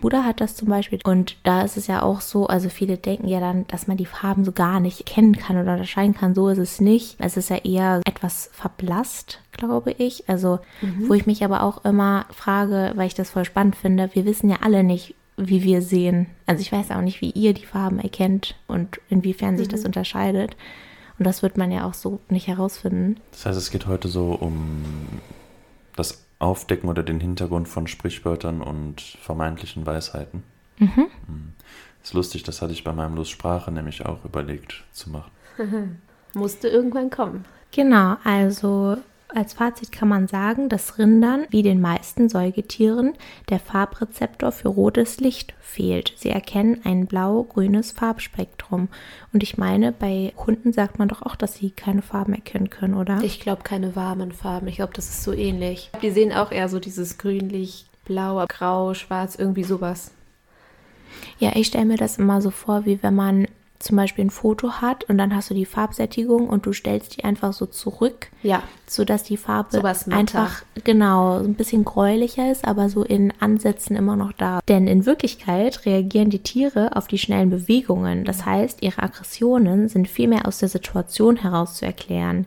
Bruder 0.00 0.24
hat 0.24 0.40
das 0.40 0.54
zum 0.54 0.68
Beispiel. 0.68 1.00
Und 1.04 1.36
da 1.42 1.62
ist 1.62 1.76
es 1.76 1.88
ja 1.88 2.02
auch 2.02 2.20
so, 2.20 2.46
also 2.46 2.68
viele 2.68 2.96
denken 2.96 3.28
ja 3.28 3.40
dann, 3.40 3.66
dass 3.66 3.88
man 3.88 3.96
die 3.96 4.06
Farben 4.06 4.44
so 4.44 4.52
gar 4.52 4.80
nicht 4.80 5.04
kennen 5.04 5.36
kann 5.36 5.58
oder 5.60 5.72
unterscheiden 5.72 6.14
kann. 6.14 6.34
So 6.34 6.48
ist 6.48 6.58
es 6.58 6.80
nicht. 6.80 7.16
Es 7.18 7.36
ist 7.36 7.50
ja 7.50 7.56
eher 7.56 8.00
etwas 8.06 8.48
verblasst, 8.52 9.40
glaube 9.56 9.92
ich. 9.92 10.28
Also, 10.28 10.60
wo 11.06 11.14
ich 11.14 11.26
mich 11.26 11.44
aber 11.44 11.62
auch 11.62 11.84
immer 11.84 12.26
frage, 12.30 12.92
weil 12.94 13.06
ich 13.06 13.14
das 13.14 13.30
voll 13.30 13.44
spannend 13.44 13.76
finde, 13.76 14.10
wir 14.14 14.24
wissen 14.24 14.50
ja 14.50 14.58
alle 14.62 14.84
nicht, 14.84 15.14
wie 15.36 15.62
wir 15.62 15.82
sehen. 15.82 16.26
Also 16.46 16.60
ich 16.60 16.72
weiß 16.72 16.90
auch 16.90 17.02
nicht, 17.02 17.20
wie 17.20 17.30
ihr 17.30 17.52
die 17.52 17.66
Farben 17.66 17.98
erkennt 17.98 18.56
und 18.66 19.00
inwiefern 19.08 19.58
sich 19.58 19.68
das 19.68 19.84
unterscheidet. 19.84 20.56
Und 21.18 21.26
das 21.26 21.42
wird 21.42 21.56
man 21.56 21.70
ja 21.70 21.86
auch 21.86 21.94
so 21.94 22.20
nicht 22.28 22.46
herausfinden. 22.46 23.16
Das 23.32 23.46
heißt, 23.46 23.58
es 23.58 23.70
geht 23.70 23.86
heute 23.86 24.08
so 24.08 24.32
um 24.32 24.84
das 25.94 26.24
Aufdecken 26.38 26.88
oder 26.88 27.02
den 27.02 27.20
Hintergrund 27.20 27.68
von 27.68 27.86
Sprichwörtern 27.86 28.60
und 28.60 29.00
vermeintlichen 29.00 29.86
Weisheiten. 29.86 30.42
Mhm. 30.78 31.06
Ist 32.02 32.12
lustig, 32.12 32.42
das 32.42 32.60
hatte 32.60 32.72
ich 32.72 32.84
bei 32.84 32.92
meinem 32.92 33.16
Los 33.16 33.30
Sprache 33.30 33.72
nämlich 33.72 34.04
auch 34.04 34.24
überlegt 34.24 34.84
zu 34.92 35.10
machen. 35.10 35.30
Musste 36.34 36.68
irgendwann 36.68 37.10
kommen. 37.10 37.46
Genau, 37.72 38.16
also 38.24 38.98
als 39.34 39.54
Fazit 39.54 39.92
kann 39.92 40.08
man 40.08 40.28
sagen, 40.28 40.68
dass 40.68 40.98
Rindern, 40.98 41.46
wie 41.50 41.62
den 41.62 41.80
meisten 41.80 42.28
Säugetieren, 42.28 43.14
der 43.50 43.58
Farbrezeptor 43.58 44.52
für 44.52 44.68
rotes 44.68 45.18
Licht 45.18 45.54
fehlt. 45.60 46.12
Sie 46.16 46.30
erkennen 46.30 46.80
ein 46.84 47.06
blau-grünes 47.06 47.92
Farbspektrum. 47.92 48.88
Und 49.32 49.42
ich 49.42 49.58
meine, 49.58 49.92
bei 49.92 50.32
Hunden 50.36 50.72
sagt 50.72 50.98
man 50.98 51.08
doch 51.08 51.22
auch, 51.22 51.36
dass 51.36 51.54
sie 51.54 51.70
keine 51.70 52.02
Farben 52.02 52.34
erkennen 52.34 52.70
können, 52.70 52.94
oder? 52.94 53.20
Ich 53.22 53.40
glaube, 53.40 53.62
keine 53.62 53.96
warmen 53.96 54.32
Farben. 54.32 54.68
Ich 54.68 54.76
glaube, 54.76 54.94
das 54.94 55.08
ist 55.08 55.24
so 55.24 55.32
ähnlich. 55.32 55.90
Die 56.02 56.10
sehen 56.10 56.32
auch 56.32 56.52
eher 56.52 56.68
so 56.68 56.78
dieses 56.78 57.18
grünlich, 57.18 57.86
blau, 58.04 58.44
grau, 58.48 58.94
schwarz, 58.94 59.34
irgendwie 59.34 59.64
sowas. 59.64 60.12
Ja, 61.38 61.52
ich 61.54 61.66
stelle 61.66 61.86
mir 61.86 61.96
das 61.96 62.18
immer 62.18 62.40
so 62.40 62.50
vor, 62.50 62.86
wie 62.86 63.02
wenn 63.02 63.14
man 63.14 63.48
zum 63.78 63.96
Beispiel 63.96 64.24
ein 64.24 64.30
Foto 64.30 64.72
hat 64.80 65.04
und 65.04 65.18
dann 65.18 65.34
hast 65.34 65.50
du 65.50 65.54
die 65.54 65.66
Farbsättigung 65.66 66.48
und 66.48 66.66
du 66.66 66.72
stellst 66.72 67.16
die 67.16 67.24
einfach 67.24 67.52
so 67.52 67.66
zurück, 67.66 68.28
Ja. 68.42 68.62
sodass 68.86 69.22
die 69.22 69.36
Farbe 69.36 69.76
matter. 69.82 70.12
einfach 70.12 70.62
genau 70.84 71.38
so 71.40 71.44
ein 71.44 71.54
bisschen 71.54 71.84
gräulicher 71.84 72.50
ist, 72.50 72.66
aber 72.66 72.88
so 72.88 73.02
in 73.02 73.32
Ansätzen 73.40 73.96
immer 73.96 74.16
noch 74.16 74.32
da. 74.32 74.60
Denn 74.68 74.86
in 74.86 75.06
Wirklichkeit 75.06 75.84
reagieren 75.86 76.30
die 76.30 76.42
Tiere 76.42 76.96
auf 76.96 77.06
die 77.06 77.18
schnellen 77.18 77.50
Bewegungen. 77.50 78.24
Das 78.24 78.44
heißt, 78.46 78.82
ihre 78.82 79.02
Aggressionen 79.02 79.88
sind 79.88 80.08
viel 80.08 80.28
mehr 80.28 80.46
aus 80.46 80.58
der 80.58 80.68
Situation 80.68 81.36
heraus 81.36 81.74
zu 81.76 81.84
erklären. 81.86 82.46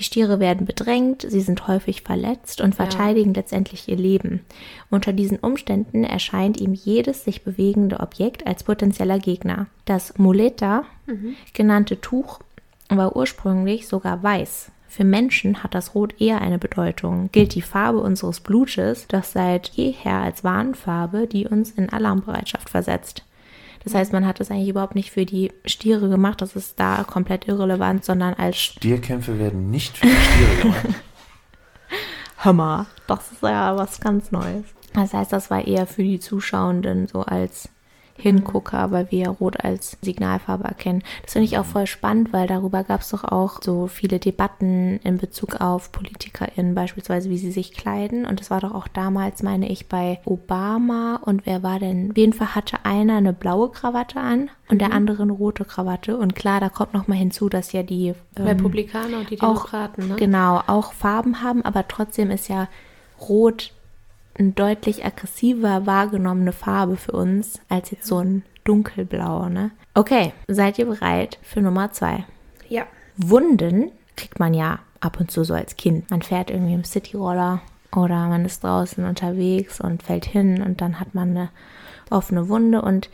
Die 0.00 0.04
Stiere 0.04 0.40
werden 0.40 0.66
bedrängt, 0.66 1.26
sie 1.28 1.42
sind 1.42 1.68
häufig 1.68 2.00
verletzt 2.00 2.62
und 2.62 2.74
verteidigen 2.74 3.34
letztendlich 3.34 3.86
ihr 3.86 3.98
Leben. 3.98 4.40
Unter 4.88 5.12
diesen 5.12 5.36
Umständen 5.36 6.04
erscheint 6.04 6.58
ihm 6.58 6.72
jedes 6.72 7.24
sich 7.24 7.44
bewegende 7.44 8.00
Objekt 8.00 8.46
als 8.46 8.64
potenzieller 8.64 9.18
Gegner. 9.18 9.66
Das 9.84 10.16
Muleta 10.16 10.84
genannte 11.52 12.00
Tuch 12.00 12.40
war 12.88 13.14
ursprünglich 13.14 13.88
sogar 13.88 14.22
weiß. 14.22 14.70
Für 14.88 15.04
Menschen 15.04 15.62
hat 15.62 15.74
das 15.74 15.94
Rot 15.94 16.18
eher 16.18 16.40
eine 16.40 16.58
Bedeutung, 16.58 17.28
gilt 17.30 17.54
die 17.54 17.60
Farbe 17.60 18.00
unseres 18.00 18.40
Blutes 18.40 19.06
doch 19.06 19.22
seit 19.22 19.68
jeher 19.68 20.14
als 20.14 20.44
Warnfarbe, 20.44 21.26
die 21.26 21.46
uns 21.46 21.72
in 21.72 21.90
Alarmbereitschaft 21.90 22.70
versetzt. 22.70 23.22
Das 23.84 23.94
heißt, 23.94 24.12
man 24.12 24.26
hat 24.26 24.40
es 24.40 24.50
eigentlich 24.50 24.68
überhaupt 24.68 24.94
nicht 24.94 25.10
für 25.10 25.24
die 25.24 25.52
Stiere 25.64 26.08
gemacht, 26.08 26.42
das 26.42 26.54
ist 26.54 26.78
da 26.78 27.02
komplett 27.04 27.48
irrelevant, 27.48 28.04
sondern 28.04 28.34
als 28.34 28.58
Stierkämpfe 28.58 29.38
werden 29.38 29.70
nicht 29.70 29.96
für 29.96 30.06
die 30.06 30.12
Stiere 30.12 30.56
gemacht. 30.62 30.86
Hammer. 32.38 32.86
Das 33.06 33.32
ist 33.32 33.42
ja 33.42 33.76
was 33.76 34.00
ganz 34.00 34.32
Neues. 34.32 34.64
Das 34.94 35.14
heißt, 35.14 35.32
das 35.32 35.50
war 35.50 35.66
eher 35.66 35.86
für 35.86 36.02
die 36.02 36.20
Zuschauenden 36.20 37.06
so 37.06 37.22
als 37.22 37.68
Hingucker, 38.20 38.90
weil 38.90 39.10
wir 39.10 39.18
ja 39.18 39.30
Rot 39.30 39.64
als 39.64 39.96
Signalfarbe 40.02 40.64
erkennen. 40.64 41.02
Das 41.22 41.32
finde 41.32 41.46
ich 41.46 41.58
auch 41.58 41.64
voll 41.64 41.86
spannend, 41.86 42.32
weil 42.32 42.46
darüber 42.46 42.84
gab 42.84 43.00
es 43.00 43.10
doch 43.10 43.24
auch 43.24 43.60
so 43.62 43.86
viele 43.86 44.18
Debatten 44.18 45.00
in 45.02 45.18
Bezug 45.18 45.60
auf 45.60 45.92
PolitikerInnen, 45.92 46.74
beispielsweise 46.74 47.30
wie 47.30 47.38
sie 47.38 47.52
sich 47.52 47.72
kleiden. 47.72 48.26
Und 48.26 48.40
das 48.40 48.50
war 48.50 48.60
doch 48.60 48.74
auch 48.74 48.88
damals, 48.88 49.42
meine 49.42 49.68
ich, 49.68 49.88
bei 49.88 50.20
Obama. 50.24 51.16
Und 51.16 51.46
wer 51.46 51.62
war 51.62 51.78
denn? 51.78 52.10
Auf 52.10 52.16
jeden 52.16 52.32
Fall 52.32 52.54
hatte 52.54 52.84
einer 52.84 53.16
eine 53.16 53.32
blaue 53.32 53.70
Krawatte 53.70 54.20
an 54.20 54.50
und 54.68 54.80
der 54.80 54.92
andere 54.92 55.22
eine 55.22 55.32
rote 55.32 55.64
Krawatte. 55.64 56.16
Und 56.16 56.36
klar, 56.36 56.60
da 56.60 56.68
kommt 56.68 56.94
noch 56.94 57.08
mal 57.08 57.16
hinzu, 57.16 57.48
dass 57.48 57.72
ja 57.72 57.82
die 57.82 58.14
ähm, 58.36 58.46
Republikaner 58.46 59.18
und 59.18 59.30
die 59.30 59.40
auch, 59.40 59.66
Demokraten, 59.66 60.08
ne? 60.08 60.16
Genau, 60.16 60.62
auch 60.66 60.92
Farben 60.92 61.42
haben, 61.42 61.64
aber 61.64 61.88
trotzdem 61.88 62.30
ist 62.30 62.48
ja 62.48 62.68
Rot 63.20 63.72
eine 64.40 64.52
deutlich 64.52 65.04
aggressiver 65.04 65.86
wahrgenommene 65.86 66.52
Farbe 66.52 66.96
für 66.96 67.12
uns 67.12 67.60
als 67.68 67.90
jetzt 67.90 68.06
so 68.06 68.18
ein 68.18 68.42
dunkelblau, 68.64 69.48
ne? 69.48 69.70
Okay, 69.94 70.32
seid 70.48 70.78
ihr 70.78 70.86
bereit 70.86 71.38
für 71.42 71.60
Nummer 71.60 71.92
zwei? 71.92 72.24
Ja. 72.68 72.86
Wunden 73.16 73.92
kriegt 74.16 74.38
man 74.38 74.54
ja 74.54 74.80
ab 75.00 75.20
und 75.20 75.30
zu 75.30 75.44
so 75.44 75.54
als 75.54 75.76
Kind. 75.76 76.10
Man 76.10 76.22
fährt 76.22 76.50
irgendwie 76.50 76.74
im 76.74 76.84
Cityroller 76.84 77.60
oder 77.94 78.28
man 78.28 78.44
ist 78.44 78.64
draußen 78.64 79.04
unterwegs 79.04 79.80
und 79.80 80.02
fällt 80.02 80.24
hin 80.24 80.62
und 80.62 80.80
dann 80.80 81.00
hat 81.00 81.14
man 81.14 81.30
eine 81.30 81.50
offene 82.10 82.48
Wunde 82.48 82.82
und 82.82 83.10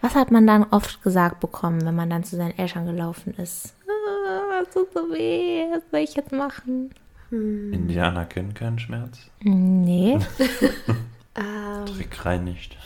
was 0.00 0.14
hat 0.16 0.30
man 0.32 0.46
dann 0.46 0.64
oft 0.70 1.02
gesagt 1.02 1.38
bekommen, 1.40 1.84
wenn 1.84 1.94
man 1.94 2.10
dann 2.10 2.24
zu 2.24 2.36
seinen 2.36 2.58
Eltern 2.58 2.86
gelaufen 2.86 3.34
ist? 3.34 3.74
Ah, 3.88 4.60
das 4.60 4.74
tut 4.74 4.92
so 4.92 5.10
weh, 5.12 5.64
was 5.72 5.82
soll 5.90 6.00
ich 6.00 6.16
jetzt 6.16 6.32
machen? 6.32 6.90
Indianer 7.32 8.26
kennen 8.26 8.54
keinen 8.54 8.78
Schmerz. 8.78 9.18
Nee. 9.40 10.18
Ähm, 11.34 11.86
Trick 11.86 12.26
reinigt. 12.26 12.76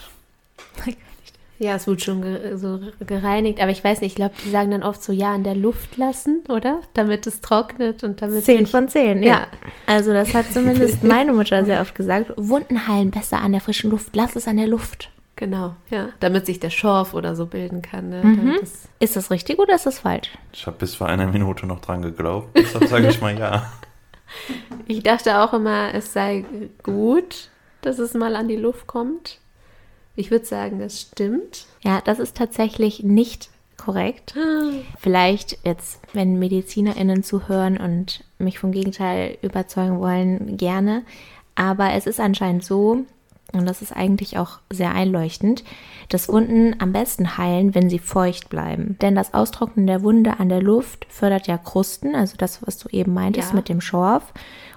ja, 1.58 1.74
es 1.74 1.88
wird 1.88 2.00
schon 2.02 2.22
ge 2.22 2.56
so 2.56 2.78
gereinigt, 3.04 3.60
aber 3.60 3.72
ich 3.72 3.82
weiß 3.82 4.00
nicht, 4.02 4.12
ich 4.12 4.14
glaube, 4.14 4.34
die 4.44 4.50
sagen 4.50 4.70
dann 4.70 4.84
oft 4.84 5.02
so, 5.02 5.12
ja, 5.12 5.34
in 5.34 5.42
der 5.42 5.56
Luft 5.56 5.96
lassen, 5.96 6.44
oder? 6.48 6.80
Damit 6.94 7.26
es 7.26 7.40
trocknet 7.40 8.04
und 8.04 8.22
damit 8.22 8.44
Zehn 8.44 8.66
von 8.68 8.88
zehn, 8.88 9.22
ja. 9.24 9.28
Ja. 9.30 9.46
Also 9.86 10.12
das 10.12 10.32
hat 10.32 10.52
zumindest 10.52 11.02
meine 11.02 11.32
Mutter 11.32 11.64
sehr 11.64 11.80
oft 11.80 11.96
gesagt. 11.96 12.32
Wunden 12.36 12.86
heilen 12.86 13.10
besser 13.10 13.40
an 13.40 13.50
der 13.50 13.60
frischen 13.60 13.90
Luft. 13.90 14.14
Lass 14.14 14.36
es 14.36 14.46
an 14.46 14.58
der 14.58 14.68
Luft. 14.68 15.10
Genau, 15.34 15.74
ja. 15.90 16.10
Damit 16.20 16.46
sich 16.46 16.60
der 16.60 16.70
Schorf 16.70 17.14
oder 17.14 17.34
so 17.34 17.46
bilden 17.46 17.82
kann. 17.82 18.10
Ne? 18.10 18.22
Mhm. 18.22 18.56
Das- 18.60 18.88
Ist 19.00 19.16
das 19.16 19.30
richtig 19.32 19.58
oder 19.58 19.74
ist 19.74 19.86
das 19.86 19.98
falsch? 19.98 20.30
Ich 20.52 20.66
habe 20.68 20.76
bis 20.78 20.94
vor 20.94 21.08
einer 21.08 21.26
Minute 21.26 21.66
noch 21.66 21.80
dran 21.80 22.00
geglaubt. 22.02 22.56
Deshalb 22.56 22.86
sage 22.86 23.08
ich 23.08 23.20
mal 23.20 23.36
ja. 23.36 23.66
Ich 24.86 25.02
dachte 25.02 25.38
auch 25.38 25.52
immer, 25.52 25.94
es 25.94 26.12
sei 26.12 26.44
gut, 26.82 27.50
dass 27.82 27.98
es 27.98 28.14
mal 28.14 28.36
an 28.36 28.48
die 28.48 28.56
Luft 28.56 28.86
kommt. 28.86 29.38
Ich 30.16 30.30
würde 30.30 30.44
sagen, 30.44 30.78
das 30.78 31.00
stimmt. 31.00 31.66
Ja, 31.82 32.00
das 32.00 32.18
ist 32.18 32.36
tatsächlich 32.36 33.02
nicht 33.02 33.50
korrekt. 33.76 34.34
Vielleicht 34.98 35.58
jetzt, 35.64 36.00
wenn 36.12 36.38
MedizinerInnen 36.38 37.22
zuhören 37.22 37.76
und 37.76 38.24
mich 38.38 38.58
vom 38.58 38.72
Gegenteil 38.72 39.38
überzeugen 39.42 40.00
wollen, 40.00 40.56
gerne. 40.56 41.02
Aber 41.54 41.92
es 41.92 42.06
ist 42.06 42.20
anscheinend 42.20 42.64
so, 42.64 43.04
und 43.52 43.66
das 43.66 43.82
ist 43.82 43.92
eigentlich 43.96 44.38
auch 44.38 44.58
sehr 44.70 44.92
einleuchtend, 44.92 45.64
dass 46.08 46.28
Wunden 46.28 46.76
am 46.80 46.92
besten 46.92 47.38
heilen, 47.38 47.74
wenn 47.74 47.88
sie 47.88 47.98
feucht 47.98 48.48
bleiben. 48.48 48.96
Denn 49.00 49.14
das 49.14 49.34
Austrocknen 49.34 49.86
der 49.86 50.02
Wunde 50.02 50.38
an 50.40 50.48
der 50.48 50.62
Luft 50.62 51.06
fördert 51.08 51.46
ja 51.46 51.56
Krusten, 51.58 52.14
also 52.14 52.36
das, 52.36 52.66
was 52.66 52.78
du 52.78 52.88
eben 52.90 53.14
meintest 53.14 53.50
Ja. 53.50 53.56
mit 53.56 53.68
dem 53.68 53.80
Schorf, 53.80 54.32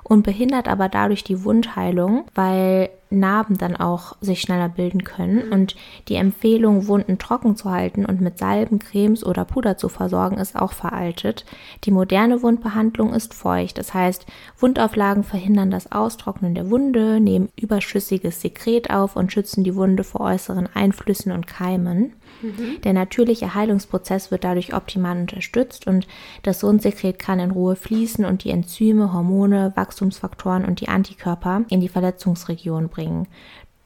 und 0.10 0.24
behindert 0.24 0.68
aber 0.68 0.89
dadurch 0.89 1.24
die 1.24 1.46
Wundheilung, 1.46 2.25
weil 2.34 2.89
Narben 3.12 3.58
dann 3.58 3.75
auch 3.75 4.16
sich 4.22 4.42
schneller 4.42 4.68
bilden 4.70 5.04
können. 5.04 5.51
Und 5.51 5.75
die 6.08 6.16
Empfehlung, 6.16 6.88
Wunden 6.88 7.20
trocken 7.20 7.56
zu 7.56 7.70
halten 7.72 8.06
und 8.06 8.20
mit 8.20 8.38
Salben, 8.39 8.80
Cremes 8.80 9.24
oder 9.24 9.46
Puder 9.46 9.78
zu 9.78 9.88
versorgen, 9.88 10.38
ist 10.38 10.56
auch 10.56 10.74
veraltet. 10.74 11.46
Die 11.84 11.92
moderne 11.92 12.42
Wundbehandlung 12.42 13.13
ist 13.13 13.34
feucht. 13.34 13.78
Das 13.78 13.94
heißt, 13.94 14.25
Wundauflagen 14.58 15.24
verhindern 15.24 15.72
das 15.72 15.92
Austrocknen 15.92 16.56
der 16.56 16.70
Wunde, 16.70 17.20
nehmen 17.20 17.50
überschüssiges 17.56 18.42
Sekret 18.42 18.89
auf 18.89 19.16
und 19.16 19.32
schützen 19.32 19.63
die 19.63 19.75
Wunde 19.75 20.04
vor 20.04 20.22
äußeren 20.22 20.68
Einflüssen 20.74 21.32
und 21.32 21.48
Keimen. 21.48 22.13
Der 22.84 22.94
natürliche 22.94 23.54
Heilungsprozess 23.54 24.32
wird 24.32 24.44
dadurch 24.44 24.74
optimal 24.74 25.18
unterstützt 25.18 25.88
und 25.88 26.08
das 26.44 26.64
Wundsekret 26.64 27.20
kann 27.20 27.40
in 27.40 27.52
Ruhe 27.52 27.76
fließen 27.76 28.26
und 28.26 28.44
die 28.44 28.52
Enzyme, 28.52 29.12
Hormone, 29.14 29.74
Wachstumsfaktoren 29.76 30.66
und 30.66 30.80
die 30.82 30.88
Antikörper 30.88 31.64
in 31.70 31.82
die 31.82 31.90
Verletzungsregion 31.90 32.90
bringen. 32.90 33.28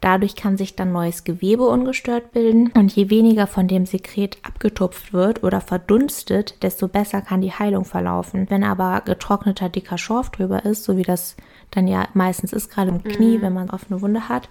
Dadurch 0.03 0.35
kann 0.35 0.57
sich 0.57 0.75
dann 0.75 0.91
neues 0.91 1.23
Gewebe 1.23 1.63
ungestört 1.63 2.33
bilden 2.33 2.73
und 2.75 2.93
je 2.93 3.09
weniger 3.09 3.47
von 3.47 3.69
dem 3.69 3.85
Sekret 3.85 4.37
abgetupft 4.43 5.13
wird 5.13 5.43
oder 5.43 5.61
verdunstet, 5.61 6.61
desto 6.61 6.89
besser 6.89 7.21
kann 7.21 7.39
die 7.39 7.53
Heilung 7.53 7.85
verlaufen. 7.85 8.49
Wenn 8.49 8.65
aber 8.65 9.01
getrockneter 9.05 9.69
dicker 9.69 9.97
Schorf 9.97 10.29
drüber 10.29 10.65
ist, 10.65 10.83
so 10.83 10.97
wie 10.97 11.03
das 11.03 11.37
dann 11.75 11.87
ja 11.87 12.07
meistens 12.13 12.53
ist, 12.53 12.69
gerade 12.69 12.91
im 12.91 13.03
Knie, 13.03 13.41
wenn 13.41 13.53
man 13.53 13.69
offene 13.69 14.01
Wunde 14.01 14.29
hat, 14.29 14.47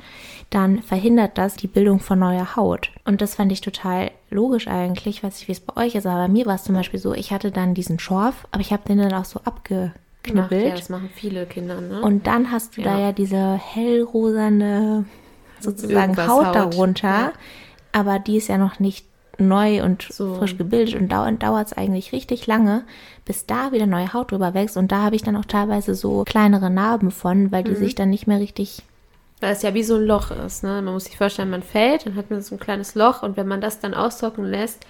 dann 0.50 0.82
verhindert 0.82 1.38
das 1.38 1.54
die 1.56 1.66
Bildung 1.68 2.00
von 2.00 2.18
neuer 2.18 2.56
Haut. 2.56 2.90
Und 3.04 3.20
das 3.20 3.36
fand 3.36 3.52
ich 3.52 3.60
total 3.60 4.10
logisch 4.30 4.68
eigentlich. 4.68 5.18
Ich 5.18 5.22
weiß 5.22 5.34
nicht, 5.38 5.48
wie 5.48 5.52
es 5.52 5.60
bei 5.60 5.76
euch 5.82 5.94
ist, 5.94 6.06
aber 6.06 6.22
bei 6.22 6.28
mir 6.28 6.46
war 6.46 6.56
es 6.56 6.64
zum 6.64 6.74
Beispiel 6.74 6.98
so, 7.00 7.14
ich 7.14 7.32
hatte 7.32 7.50
dann 7.50 7.74
diesen 7.74 7.98
Schorf, 7.98 8.46
aber 8.50 8.60
ich 8.60 8.72
habe 8.72 8.82
den 8.86 8.98
dann 8.98 9.12
auch 9.14 9.24
so 9.24 9.40
Macht, 9.44 9.46
abgeknibbelt. 9.48 10.66
ja, 10.66 10.74
das 10.74 10.88
machen 10.88 11.10
viele 11.14 11.46
Kinder, 11.46 11.80
ne? 11.80 12.00
Und 12.02 12.26
dann 12.26 12.50
hast 12.50 12.76
du 12.76 12.82
da 12.82 12.98
Ja. 12.98 13.06
ja 13.06 13.12
diese 13.12 13.54
hellrosane 13.54 15.04
sozusagen 15.60 15.94
Irgendwas 16.10 16.28
Haut 16.28 16.46
Haut, 16.46 16.54
darunter, 16.54 17.08
ja. 17.08 17.32
aber 17.92 18.18
die 18.18 18.36
ist 18.36 18.48
ja 18.48 18.58
noch 18.58 18.80
nicht 18.80 19.06
neu 19.38 19.82
und 19.82 20.02
So. 20.10 20.34
frisch 20.36 20.56
gebildet 20.58 20.94
und 21.00 21.08
dauert 21.10 21.42
dauert 21.42 21.66
es 21.68 21.72
eigentlich 21.72 22.12
richtig 22.12 22.46
lange, 22.46 22.84
bis 23.24 23.46
da 23.46 23.72
wieder 23.72 23.86
neue 23.86 24.12
Haut 24.12 24.30
drüber 24.32 24.54
wächst 24.54 24.76
und 24.76 24.92
da 24.92 25.02
habe 25.02 25.16
ich 25.16 25.22
dann 25.22 25.36
auch 25.36 25.44
teilweise 25.44 25.94
so 25.94 26.24
kleinere 26.24 26.70
Narben 26.70 27.10
von, 27.10 27.50
weil 27.52 27.62
Mhm. 27.62 27.68
die 27.68 27.76
sich 27.76 27.94
dann 27.94 28.10
nicht 28.10 28.26
mehr 28.26 28.40
richtig 28.40 28.82
Weil 29.40 29.52
es 29.54 29.62
ja 29.62 29.74
wie 29.74 29.82
so 29.82 29.96
ein 29.96 30.04
Loch 30.04 30.30
ist, 30.30 30.62
ne? 30.62 30.82
Man 30.82 30.94
muss 30.94 31.04
sich 31.06 31.16
vorstellen, 31.16 31.50
man 31.50 31.62
fällt, 31.64 32.06
dann 32.06 32.14
hat 32.14 32.30
man 32.30 32.42
so 32.42 32.54
ein 32.54 32.60
kleines 32.60 32.94
Loch 32.94 33.22
und 33.24 33.36
wenn 33.36 33.48
man 33.48 33.60
das 33.60 33.80
dann 33.80 33.92
austrocknen 33.94 34.48
lässt, 34.48 34.86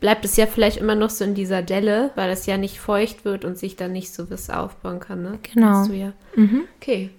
bleibt 0.00 0.24
es 0.26 0.36
ja 0.36 0.46
vielleicht 0.46 0.76
immer 0.76 0.94
noch 0.94 1.08
so 1.08 1.24
in 1.24 1.34
dieser 1.34 1.62
Delle, 1.62 2.10
weil 2.14 2.28
es 2.30 2.44
ja 2.44 2.58
nicht 2.58 2.78
feucht 2.78 3.24
wird 3.24 3.46
und 3.46 3.56
sich 3.56 3.76
dann 3.76 3.92
nicht 3.92 4.12
so 4.12 4.30
was 4.30 4.50
aufbauen 4.50 5.00
kann, 5.00 5.22
ne? 5.22 5.38
Genau. 5.54 5.84
Ja. 5.86 6.12
Okay. 6.80 7.10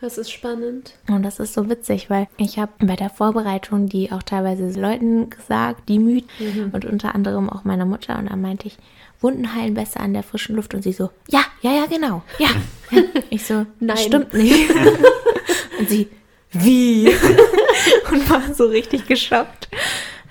Das 0.00 0.18
ist 0.18 0.30
spannend. 0.30 0.92
Und 1.08 1.22
das 1.22 1.40
ist 1.40 1.54
so 1.54 1.68
witzig, 1.70 2.10
weil 2.10 2.28
ich 2.36 2.58
habe 2.58 2.72
bei 2.80 2.96
der 2.96 3.08
Vorbereitung 3.10 3.86
die 3.88 4.12
auch 4.12 4.22
teilweise 4.22 4.68
Leuten 4.78 5.30
gesagt, 5.30 5.88
die 5.88 5.98
müde 5.98 6.26
Mhm. 6.38 6.70
und 6.72 6.84
unter 6.84 7.14
anderem 7.14 7.48
auch 7.48 7.64
meiner 7.64 7.86
Mutter. 7.86 8.18
Und 8.18 8.30
dann 8.30 8.40
meinte 8.42 8.66
ich, 8.66 8.76
Wunden 9.20 9.54
heilen 9.54 9.72
besser 9.74 10.00
an 10.00 10.12
der 10.12 10.22
frischen 10.22 10.54
Luft. 10.56 10.74
Und 10.74 10.82
sie 10.82 10.92
so, 10.92 11.10
ja, 11.28 11.40
ja, 11.62 11.72
ja, 11.72 11.86
genau, 11.86 12.22
ja. 12.38 12.48
Ich 13.30 13.46
so, 13.46 13.64
Nein. 13.80 13.96
stimmt 13.96 14.34
nicht. 14.34 14.70
und 15.78 15.88
sie, 15.88 16.08
wie? 16.52 17.08
und 18.12 18.30
war 18.30 18.42
so 18.54 18.66
richtig 18.66 19.06
geschockt. 19.06 19.68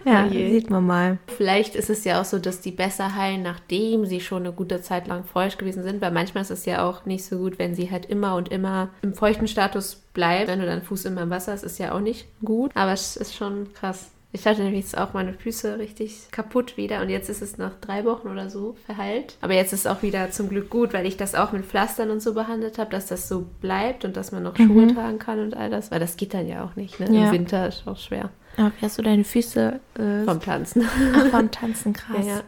Ja, 0.05 0.25
Oh 0.25 0.31
je. 0.31 0.51
sieht 0.51 0.69
man 0.69 0.85
mal. 0.85 1.17
Vielleicht 1.27 1.75
ist 1.75 1.89
es 1.89 2.03
ja 2.03 2.21
auch 2.21 2.25
so, 2.25 2.39
dass 2.39 2.62
die 2.62 2.71
besser 2.71 3.15
heilen, 3.15 3.41
nachdem 3.41 4.05
sie 4.05 4.21
schon 4.21 4.43
eine 4.43 4.53
gute 4.53 4.81
Zeit 4.81 5.07
lang 5.07 5.24
feucht 5.24 5.57
gewesen 5.59 5.83
sind, 5.83 6.01
weil 6.01 6.12
manchmal 6.12 6.43
ist 6.43 6.51
es 6.51 6.65
ja 6.65 6.88
auch 6.88 7.05
nicht 7.05 7.25
so 7.25 7.38
gut, 7.38 7.59
wenn 7.59 7.75
sie 7.75 7.89
halt 7.91 8.05
immer 8.05 8.35
und 8.35 8.50
immer 8.50 8.89
im 9.01 9.13
feuchten 9.13 9.47
Status 9.47 9.95
bleibt. 10.13 10.47
Wenn 10.47 10.59
du 10.59 10.65
deinen 10.65 10.83
Fuß 10.83 11.05
immer 11.05 11.24
im 11.24 11.29
Wasser 11.29 11.51
hast, 11.53 11.63
ist 11.63 11.79
ja 11.79 11.93
auch 11.93 12.00
nicht 12.01 12.27
gut. 12.43 12.71
Aber 12.75 12.93
es 12.93 13.15
ist 13.17 13.35
schon 13.35 13.74
krass. 13.74 14.12
Ich 14.31 14.45
hatte 14.45 14.63
nämlich 14.63 14.83
jetzt 14.83 14.97
auch 14.97 15.13
meine 15.13 15.31
Füße 15.33 15.79
richtig 15.79 16.27
kaputt 16.29 16.75
wieder 16.75 17.01
und 17.01 17.09
jetzt 17.09 17.29
ist 17.29 17.41
es 17.41 17.57
nach 17.57 17.71
drei 17.79 18.03
Wochen 18.03 18.27
oder 18.27 18.50
so 18.50 18.75
verheilt. 18.85 19.38
Aber 19.39 19.53
jetzt 19.53 19.71
ist 19.71 19.85
es 19.85 19.88
auch 19.88 20.01
wieder 20.03 20.29
zum 20.29 20.50
Glück 20.50 20.69
gut, 20.69 20.93
weil 20.93 21.05
ich 21.05 21.15
das 21.15 21.35
auch 21.35 21.53
mit 21.53 21.63
Pflastern 21.65 22.09
und 22.12 22.21
so 22.21 22.33
behandelt 22.33 22.77
habe, 22.77 22.91
dass 22.91 23.05
das 23.05 23.29
so 23.29 23.45
bleibt 23.62 24.03
und 24.03 24.17
dass 24.17 24.33
man 24.33 24.43
noch 24.43 24.57
Schuhe 24.57 24.93
tragen 24.93 25.19
kann 25.19 25.39
und 25.39 25.55
all 25.55 25.69
das, 25.69 25.89
weil 25.89 26.01
das 26.01 26.17
geht 26.17 26.33
dann 26.33 26.50
ja 26.50 26.65
auch 26.65 26.75
nicht. 26.75 27.00
Ne? 27.00 27.07
Ja. 27.17 27.27
Im 27.27 27.31
Winter 27.31 27.69
ist 27.69 27.88
auch 27.88 27.97
schwer 27.97 28.29
Aber 28.57 28.71
wie 28.79 28.85
hast 28.85 28.97
du 28.97 29.01
deine 29.01 29.24
Füße 29.24 29.79
äh, 30.00 30.24
vom 30.24 30.39
Tanzen. 30.41 30.88
Ach, 31.15 31.31
beim 31.31 31.51
Tanzen 31.51 31.93
krass. 31.93 32.25
Ja, 32.25 32.33
ja. 32.38 32.41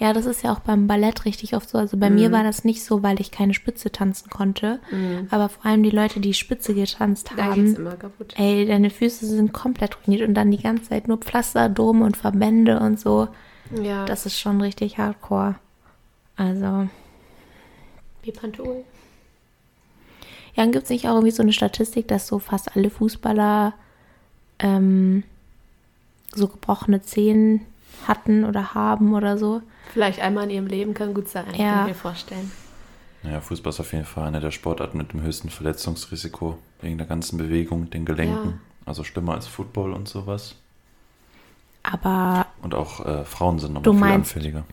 Ja, 0.00 0.12
das 0.12 0.26
ist 0.26 0.42
ja 0.42 0.52
auch 0.52 0.58
beim 0.58 0.88
Ballett 0.88 1.24
richtig 1.24 1.54
oft 1.54 1.68
so. 1.68 1.78
Also 1.78 1.96
bei 1.96 2.10
Mhm. 2.10 2.16
mir 2.16 2.32
war 2.32 2.42
das 2.42 2.64
nicht 2.64 2.84
so, 2.84 3.04
weil 3.04 3.20
ich 3.20 3.30
keine 3.30 3.54
Spitze 3.54 3.92
tanzen 3.92 4.28
konnte. 4.28 4.80
Aber 5.30 5.48
vor 5.48 5.66
allem 5.66 5.84
die 5.84 5.90
Leute, 5.90 6.18
die 6.18 6.34
Spitze 6.34 6.74
getanzt 6.74 7.30
Da 7.36 7.54
geht's 7.54 7.74
haben. 7.74 7.76
immer 7.76 7.94
kaputt. 7.94 8.34
Ey, 8.36 8.66
deine 8.66 8.90
Füße 8.90 9.24
sind 9.24 9.52
komplett 9.52 9.96
ruiniert 10.02 10.26
und 10.28 10.34
dann 10.34 10.50
die 10.50 10.60
ganze 10.60 10.88
Zeit 10.88 11.06
nur 11.06 11.18
Pflaster, 11.18 11.68
Dome 11.68 12.04
und 12.04 12.16
Verbände 12.16 12.80
und 12.80 12.98
so. 12.98 13.28
Ja, 13.82 14.04
Das 14.04 14.26
ist 14.26 14.38
schon 14.38 14.60
richtig 14.60 14.98
hardcore. 14.98 15.54
Also, 16.36 16.88
wie 18.22 18.32
Pantol. 18.32 18.82
ja, 20.56 20.64
gibt 20.66 20.84
es 20.84 20.90
nicht 20.90 21.06
auch 21.06 21.14
irgendwie 21.14 21.30
so 21.30 21.42
eine 21.44 21.52
Statistik, 21.52 22.08
dass 22.08 22.26
so 22.26 22.40
fast 22.40 22.76
alle 22.76 22.90
Fußballer 22.90 23.74
ähm, 24.64 25.22
so 26.34 26.48
gebrochene 26.48 27.02
Zehen 27.02 27.60
hatten 28.08 28.44
oder 28.44 28.74
haben 28.74 29.14
oder 29.14 29.38
so? 29.38 29.62
Vielleicht 29.92 30.20
einmal 30.20 30.44
in 30.44 30.50
ihrem 30.50 30.66
Leben 30.66 30.94
kann 30.94 31.14
gut 31.14 31.28
sein, 31.28 31.44
Ja. 31.56 31.72
kann 31.74 31.80
ich 31.82 31.88
mir 31.94 32.00
vorstellen. 32.00 32.50
Naja, 33.22 33.40
Fußball 33.40 33.70
ist 33.70 33.80
auf 33.80 33.92
jeden 33.92 34.04
Fall 34.04 34.26
eine 34.26 34.40
der 34.40 34.50
Sportarten 34.50 34.98
mit 34.98 35.12
dem 35.12 35.22
höchsten 35.22 35.48
Verletzungsrisiko 35.50 36.58
wegen 36.82 36.98
der 36.98 37.06
ganzen 37.06 37.38
Bewegung, 37.38 37.88
den 37.90 38.04
Gelenken. 38.04 38.50
Ja. 38.50 38.58
Also 38.86 39.04
schlimmer 39.04 39.34
als 39.34 39.46
Football 39.46 39.92
und 39.92 40.08
sowas. 40.08 40.56
Aber, 41.82 42.46
Und 42.62 42.74
auch 42.74 43.04
äh, 43.04 43.24
Frauen 43.24 43.58
sind 43.58 43.74
nochmal 43.74 43.92
viel 43.92 44.00
meinst- 44.00 44.14
anfälliger. 44.36 44.64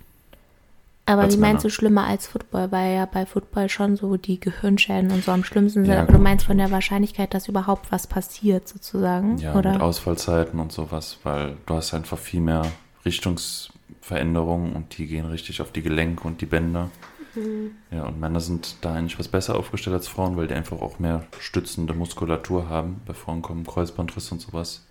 Aber 1.05 1.31
wie 1.31 1.37
meinst 1.37 1.65
du 1.65 1.69
schlimmer 1.69 2.05
als 2.05 2.27
Football? 2.27 2.71
Weil 2.71 2.95
ja 2.95 3.05
bei 3.05 3.25
Football 3.25 3.69
schon 3.69 3.97
so 3.97 4.17
die 4.17 4.39
Gehirnschäden 4.39 5.11
und 5.11 5.23
so 5.23 5.31
am 5.31 5.43
schlimmsten 5.43 5.85
sind. 5.85 5.93
Ja, 5.93 6.01
aber 6.01 6.13
du 6.13 6.19
meinst 6.19 6.45
von 6.45 6.57
der 6.57 6.71
Wahrscheinlichkeit, 6.71 7.33
dass 7.33 7.47
überhaupt 7.47 7.91
was 7.91 8.07
passiert 8.07 8.67
sozusagen? 8.67 9.37
Ja, 9.37 9.55
oder? 9.55 9.73
mit 9.73 9.81
Ausfallzeiten 9.81 10.59
und 10.59 10.71
sowas, 10.71 11.17
weil 11.23 11.57
du 11.65 11.75
hast 11.75 11.93
einfach 11.93 12.17
viel 12.17 12.41
mehr 12.41 12.63
Richtungsveränderungen 13.03 14.73
und 14.73 14.97
die 14.97 15.07
gehen 15.07 15.25
richtig 15.25 15.61
auf 15.61 15.71
die 15.71 15.81
Gelenke 15.81 16.27
und 16.27 16.41
die 16.41 16.45
Bänder. 16.45 16.89
Mhm. 17.35 17.71
Ja, 17.91 18.05
und 18.05 18.19
Männer 18.19 18.39
sind 18.39 18.75
da 18.81 18.93
eigentlich 18.93 19.17
was 19.17 19.27
besser 19.27 19.57
aufgestellt 19.57 19.95
als 19.95 20.07
Frauen, 20.07 20.37
weil 20.37 20.47
die 20.47 20.53
einfach 20.53 20.81
auch 20.81 20.99
mehr 20.99 21.25
stützende 21.39 21.93
Muskulatur 21.93 22.69
haben. 22.69 23.01
Bei 23.05 23.13
Frauen 23.13 23.41
kommen 23.41 23.65
Kreuzbandrisse 23.65 24.35
und 24.35 24.41
sowas 24.41 24.85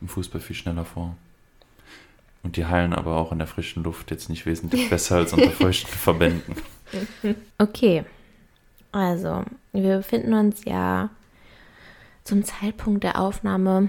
im 0.00 0.08
Fußball 0.08 0.40
viel 0.40 0.56
schneller 0.56 0.84
vor. 0.84 1.16
Und 2.44 2.56
die 2.56 2.66
heilen 2.66 2.92
aber 2.92 3.16
auch 3.16 3.32
in 3.32 3.38
der 3.38 3.46
frischen 3.48 3.82
Luft 3.82 4.10
jetzt 4.10 4.28
nicht 4.28 4.46
wesentlich 4.46 4.88
besser 4.90 5.16
als 5.16 5.32
unter 5.32 5.50
feuchten 5.50 5.90
Verbänden. 5.98 6.54
Okay. 7.58 8.04
Also, 8.92 9.42
wir 9.72 9.96
befinden 9.96 10.34
uns 10.34 10.64
ja 10.64 11.08
zum 12.22 12.44
Zeitpunkt 12.44 13.02
der 13.02 13.18
Aufnahme 13.18 13.88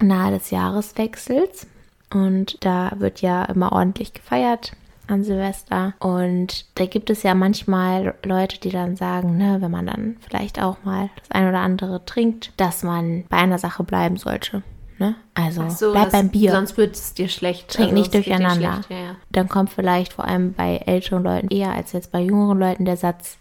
nahe 0.00 0.30
des 0.30 0.50
Jahreswechsels. 0.50 1.66
Und 2.12 2.64
da 2.64 2.92
wird 2.98 3.20
ja 3.20 3.44
immer 3.44 3.72
ordentlich 3.72 4.14
gefeiert 4.14 4.72
an 5.08 5.24
Silvester. 5.24 5.94
Und 5.98 6.66
da 6.78 6.86
gibt 6.86 7.10
es 7.10 7.22
ja 7.22 7.34
manchmal 7.34 8.14
Leute, 8.24 8.60
die 8.60 8.70
dann 8.70 8.96
sagen, 8.96 9.36
ne, 9.36 9.58
wenn 9.60 9.70
man 9.70 9.86
dann 9.86 10.16
vielleicht 10.20 10.62
auch 10.62 10.78
mal 10.84 11.10
das 11.16 11.30
ein 11.30 11.48
oder 11.48 11.60
andere 11.60 12.04
trinkt, 12.04 12.52
dass 12.56 12.82
man 12.82 13.24
bei 13.28 13.36
einer 13.36 13.58
Sache 13.58 13.84
bleiben 13.84 14.16
sollte. 14.16 14.62
Ne? 14.98 15.14
Also 15.34 15.68
so, 15.68 15.92
bleib 15.92 16.04
das- 16.04 16.12
beim 16.12 16.28
Bier. 16.30 16.52
Sonst 16.52 16.76
wird 16.78 16.94
es 16.96 17.12
dir 17.14 17.28
schlecht. 17.28 17.68
Trink 17.68 17.88
Also 17.90 17.94
nicht 18.00 18.14
durcheinander. 18.14 18.72
schlecht, 18.84 18.90
Ja, 18.90 18.96
ja. 18.96 19.16
dann 19.30 19.48
kommt 19.48 19.70
vielleicht 19.70 20.12
vor 20.14 20.24
allem 20.24 20.54
bei 20.54 20.76
älteren 20.86 21.22
Leuten 21.22 21.48
eher 21.48 21.72
als 21.72 21.92
jetzt 21.92 22.12
bei 22.12 22.20
jüngeren 22.20 22.58
Leuten 22.58 22.84
der 22.86 22.96
Satz, 22.96 23.36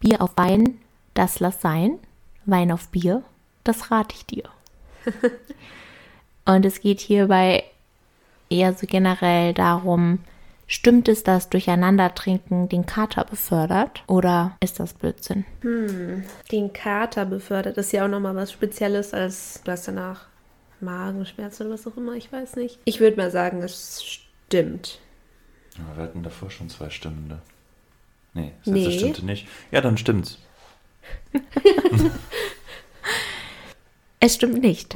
Bier 0.00 0.22
auf 0.22 0.30
Wein, 0.36 0.78
das 1.12 1.40
lass 1.40 1.60
sein. 1.60 1.98
Wein 2.46 2.72
auf 2.72 2.88
Bier, 2.88 3.22
das 3.64 3.90
rate 3.90 4.14
ich 4.14 4.24
dir. 4.26 4.44
Und 6.46 6.64
es 6.66 6.80
geht 6.80 7.00
hierbei 7.00 7.64
eher 8.50 8.74
so 8.74 8.86
generell 8.86 9.54
darum, 9.54 10.18
stimmt 10.66 11.08
es, 11.08 11.22
dass 11.24 11.48
Durcheinandertrinken 11.48 12.68
den 12.68 12.86
Kater 12.86 13.24
befördert 13.24 14.02
oder 14.06 14.56
ist 14.60 14.78
das 14.80 14.92
Blödsinn? 14.94 15.44
Den 16.52 16.72
Kater 16.72 17.24
befördert 17.24 17.76
ist 17.78 17.92
ja 17.92 18.04
auch 18.04 18.08
nochmal 18.10 18.36
was 18.36 18.52
Spezielles 18.52 19.14
als 19.14 19.60
du 19.64 19.72
hast 19.72 19.88
danach 19.88 20.26
Magenschmerzen 20.80 21.66
oder 21.66 21.74
was 21.74 21.86
auch 21.86 21.96
immer, 21.96 22.12
ich 22.14 22.32
weiß 22.32 22.56
nicht. 22.56 22.78
Ich 22.84 23.00
würde 23.00 23.16
mal 23.16 23.30
sagen, 23.30 23.62
es 23.62 24.02
stimmt. 24.04 24.98
Aber 25.78 25.96
wir 25.96 26.04
hatten 26.04 26.22
davor 26.22 26.50
schon 26.50 26.68
zwei 26.70 26.90
Stimmende. 26.90 27.40
Nee, 28.32 28.52
das 28.64 28.72
Nee. 28.74 28.84
letzte 28.84 28.98
stimmte 28.98 29.24
nicht. 29.26 29.46
Ja, 29.70 29.80
dann 29.80 29.96
stimmt's. 29.96 30.38
Es 34.20 34.36
stimmt 34.36 34.62
nicht. 34.62 34.94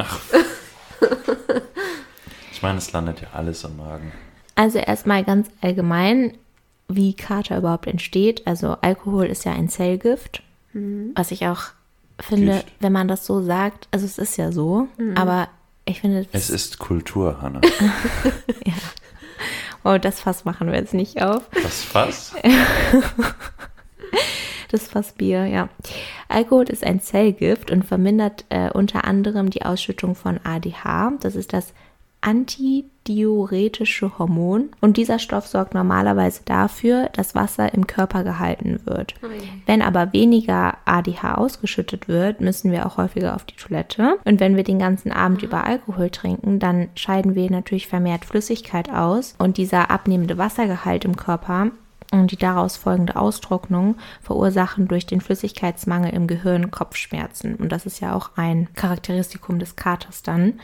Ich 2.52 2.62
meine, 2.62 2.78
es 2.78 2.92
landet 2.92 3.20
ja 3.20 3.28
alles 3.34 3.64
am 3.64 3.76
Magen. 3.76 4.12
Also 4.54 4.78
erstmal 4.78 5.22
ganz 5.22 5.48
allgemein, 5.60 6.36
wie 6.88 7.14
Kater 7.14 7.58
überhaupt 7.58 7.86
entsteht. 7.86 8.46
Also 8.46 8.76
Alkohol 8.80 9.26
ist 9.26 9.44
ja 9.44 9.52
ein 9.52 9.68
Zellgift, 9.68 10.42
was 11.14 11.30
ich 11.30 11.46
auch 11.46 11.64
finde, 12.18 12.52
Gift. 12.54 12.72
wenn 12.80 12.92
man 12.92 13.06
das 13.06 13.26
so 13.26 13.42
sagt, 13.42 13.86
also 13.90 14.06
es 14.06 14.16
ist 14.18 14.36
ja 14.38 14.50
so, 14.50 14.88
aber 15.14 15.48
ich 15.88 16.00
finde, 16.00 16.26
Es 16.32 16.50
ist 16.50 16.78
Kultur, 16.78 17.40
Hanna. 17.40 17.60
oh, 19.84 19.98
das 19.98 20.20
Fass 20.20 20.44
machen 20.44 20.68
wir 20.68 20.78
jetzt 20.78 20.94
nicht 20.94 21.22
auf. 21.22 21.42
Was, 21.62 21.94
was? 21.94 22.34
Das 24.70 24.88
Fassbier, 24.88 25.46
ja. 25.46 25.68
Alkohol 26.28 26.64
ist 26.64 26.84
ein 26.84 27.00
Zellgift 27.00 27.70
und 27.70 27.84
vermindert 27.84 28.44
äh, 28.50 28.70
unter 28.70 29.04
anderem 29.04 29.50
die 29.50 29.62
Ausschüttung 29.62 30.14
von 30.14 30.38
ADH. 30.44 31.12
Das 31.20 31.34
ist 31.34 31.52
das 31.52 31.72
antidiuretische 32.20 34.18
Hormon. 34.18 34.70
Und 34.80 34.96
dieser 34.96 35.18
Stoff 35.18 35.46
sorgt 35.46 35.74
normalerweise 35.74 36.42
dafür, 36.44 37.08
dass 37.12 37.34
Wasser 37.34 37.72
im 37.72 37.86
Körper 37.86 38.24
gehalten 38.24 38.80
wird. 38.84 39.14
Wenn 39.66 39.82
aber 39.82 40.12
weniger 40.12 40.76
ADH 40.84 41.34
ausgeschüttet 41.36 42.08
wird, 42.08 42.40
müssen 42.40 42.72
wir 42.72 42.86
auch 42.86 42.96
häufiger 42.96 43.34
auf 43.34 43.44
die 43.44 43.56
Toilette. 43.56 44.18
Und 44.24 44.40
wenn 44.40 44.56
wir 44.56 44.64
den 44.64 44.78
ganzen 44.78 45.12
Abend 45.12 45.42
über 45.42 45.64
Alkohol 45.64 46.10
trinken, 46.10 46.58
dann 46.58 46.88
scheiden 46.94 47.34
wir 47.34 47.50
natürlich 47.50 47.86
vermehrt 47.86 48.24
Flüssigkeit 48.24 48.90
aus. 48.90 49.34
Und 49.38 49.56
dieser 49.56 49.90
abnehmende 49.90 50.38
Wassergehalt 50.38 51.04
im 51.04 51.16
Körper 51.16 51.70
und 52.10 52.30
die 52.30 52.36
daraus 52.36 52.76
folgende 52.76 53.16
Austrocknung 53.16 53.96
verursachen 54.22 54.88
durch 54.88 55.06
den 55.06 55.20
Flüssigkeitsmangel 55.20 56.12
im 56.12 56.26
Gehirn 56.26 56.70
Kopfschmerzen. 56.70 57.54
Und 57.56 57.70
das 57.70 57.86
ist 57.86 58.00
ja 58.00 58.14
auch 58.14 58.30
ein 58.36 58.68
Charakteristikum 58.74 59.58
des 59.58 59.76
Katers 59.76 60.22
dann. 60.22 60.54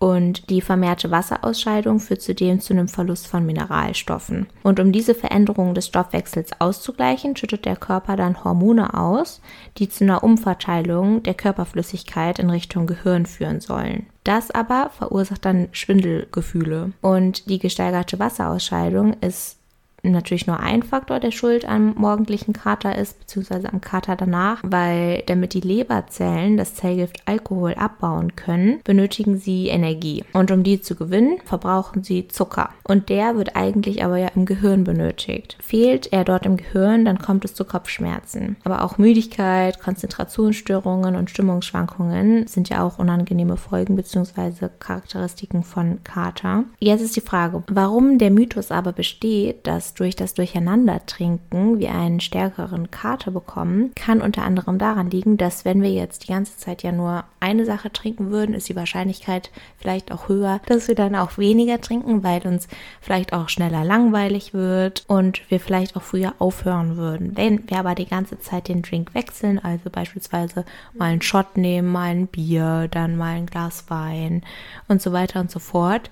Und 0.00 0.48
die 0.48 0.62
vermehrte 0.62 1.10
Wasserausscheidung 1.10 2.00
führt 2.00 2.22
zudem 2.22 2.58
zu 2.58 2.72
einem 2.72 2.88
Verlust 2.88 3.26
von 3.26 3.44
Mineralstoffen. 3.44 4.46
Und 4.62 4.80
um 4.80 4.92
diese 4.92 5.14
Veränderung 5.14 5.74
des 5.74 5.88
Stoffwechsels 5.88 6.52
auszugleichen, 6.58 7.36
schüttet 7.36 7.66
der 7.66 7.76
Körper 7.76 8.16
dann 8.16 8.42
Hormone 8.42 8.94
aus, 8.94 9.42
die 9.76 9.90
zu 9.90 10.04
einer 10.04 10.24
Umverteilung 10.24 11.22
der 11.22 11.34
Körperflüssigkeit 11.34 12.38
in 12.38 12.48
Richtung 12.48 12.86
Gehirn 12.86 13.26
führen 13.26 13.60
sollen. 13.60 14.06
Das 14.24 14.50
aber 14.50 14.90
verursacht 14.96 15.44
dann 15.44 15.68
Schwindelgefühle. 15.72 16.92
Und 17.02 17.50
die 17.50 17.58
gesteigerte 17.58 18.18
Wasserausscheidung 18.18 19.14
ist 19.20 19.59
natürlich 20.02 20.46
nur 20.46 20.60
ein 20.60 20.82
Faktor, 20.82 21.20
der 21.20 21.30
schuld 21.30 21.64
am 21.64 21.94
morgendlichen 21.96 22.52
Kater 22.52 22.96
ist, 22.96 23.18
beziehungsweise 23.20 23.72
am 23.72 23.80
Kater 23.80 24.16
danach, 24.16 24.60
weil 24.62 25.22
damit 25.26 25.54
die 25.54 25.60
Leberzellen 25.60 26.56
das 26.56 26.74
Zellgift 26.74 27.22
Alkohol 27.26 27.74
abbauen 27.74 28.36
können, 28.36 28.80
benötigen 28.84 29.38
sie 29.38 29.68
Energie. 29.68 30.24
Und 30.32 30.50
um 30.50 30.62
die 30.62 30.80
zu 30.80 30.94
gewinnen, 30.94 31.38
verbrauchen 31.44 32.02
sie 32.02 32.28
Zucker. 32.28 32.70
Und 32.84 33.08
der 33.08 33.36
wird 33.36 33.56
eigentlich 33.56 34.04
aber 34.04 34.16
ja 34.16 34.28
im 34.34 34.46
Gehirn 34.46 34.84
benötigt. 34.84 35.56
Fehlt 35.60 36.12
er 36.12 36.24
dort 36.24 36.46
im 36.46 36.56
Gehirn, 36.56 37.04
dann 37.04 37.18
kommt 37.18 37.44
es 37.44 37.54
zu 37.54 37.64
Kopfschmerzen. 37.64 38.56
Aber 38.64 38.82
auch 38.84 38.98
Müdigkeit, 38.98 39.80
Konzentrationsstörungen 39.80 41.16
und 41.16 41.30
Stimmungsschwankungen 41.30 42.46
sind 42.46 42.68
ja 42.68 42.82
auch 42.82 42.98
unangenehme 42.98 43.56
Folgen 43.56 43.96
bzw. 43.96 44.68
Charakteristiken 44.78 45.62
von 45.62 46.02
Kater. 46.04 46.64
Jetzt 46.78 47.02
ist 47.02 47.16
die 47.16 47.20
Frage, 47.20 47.62
warum 47.68 48.18
der 48.18 48.30
Mythos 48.30 48.70
aber 48.70 48.92
besteht, 48.92 49.66
dass 49.66 49.89
durch 49.94 50.16
das 50.16 50.34
Durcheinandertrinken 50.34 51.78
wir 51.78 51.92
einen 51.92 52.20
stärkeren 52.20 52.90
Kater 52.90 53.30
bekommen, 53.30 53.92
kann 53.94 54.20
unter 54.20 54.42
anderem 54.42 54.78
daran 54.78 55.10
liegen, 55.10 55.36
dass 55.36 55.64
wenn 55.64 55.82
wir 55.82 55.90
jetzt 55.90 56.24
die 56.24 56.32
ganze 56.32 56.56
Zeit 56.56 56.82
ja 56.82 56.92
nur 56.92 57.24
eine 57.40 57.64
Sache 57.64 57.92
trinken 57.92 58.30
würden, 58.30 58.54
ist 58.54 58.68
die 58.68 58.76
Wahrscheinlichkeit 58.76 59.50
vielleicht 59.78 60.12
auch 60.12 60.28
höher, 60.28 60.60
dass 60.66 60.88
wir 60.88 60.94
dann 60.94 61.14
auch 61.14 61.38
weniger 61.38 61.80
trinken, 61.80 62.22
weil 62.22 62.46
uns 62.46 62.68
vielleicht 63.00 63.32
auch 63.32 63.48
schneller 63.48 63.84
langweilig 63.84 64.54
wird 64.54 65.04
und 65.06 65.50
wir 65.50 65.60
vielleicht 65.60 65.96
auch 65.96 66.02
früher 66.02 66.34
aufhören 66.38 66.96
würden. 66.96 67.36
Wenn 67.36 67.68
wir 67.68 67.78
aber 67.78 67.94
die 67.94 68.06
ganze 68.06 68.38
Zeit 68.38 68.68
den 68.68 68.82
Drink 68.82 69.14
wechseln, 69.14 69.58
also 69.58 69.90
beispielsweise 69.90 70.64
mal 70.94 71.06
einen 71.06 71.22
Shot 71.22 71.56
nehmen, 71.56 71.88
mal 71.88 72.10
ein 72.10 72.26
Bier, 72.26 72.88
dann 72.90 73.16
mal 73.16 73.36
ein 73.36 73.46
Glas 73.46 73.84
Wein 73.88 74.42
und 74.88 75.02
so 75.02 75.12
weiter 75.12 75.40
und 75.40 75.50
so 75.50 75.58
fort, 75.58 76.10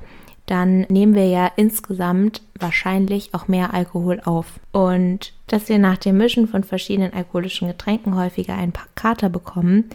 dann 0.51 0.81
nehmen 0.89 1.15
wir 1.15 1.27
ja 1.27 1.51
insgesamt 1.57 2.43
wahrscheinlich 2.59 3.35
auch 3.35 3.49
mehr 3.49 3.75
Alkohol 3.75 4.21
auf. 4.25 4.61
Und 4.73 5.33
dass 5.47 5.69
wir 5.69 5.79
nach 5.79 5.99
dem 5.99 6.17
Mischen 6.17 6.49
von 6.49 6.65
verschiedenen 6.65 7.13
alkoholischen 7.13 7.69
Getränken 7.69 8.17
häufiger 8.17 8.55
einen 8.55 8.73
Kater 8.95 9.29
bekommen, 9.29 9.91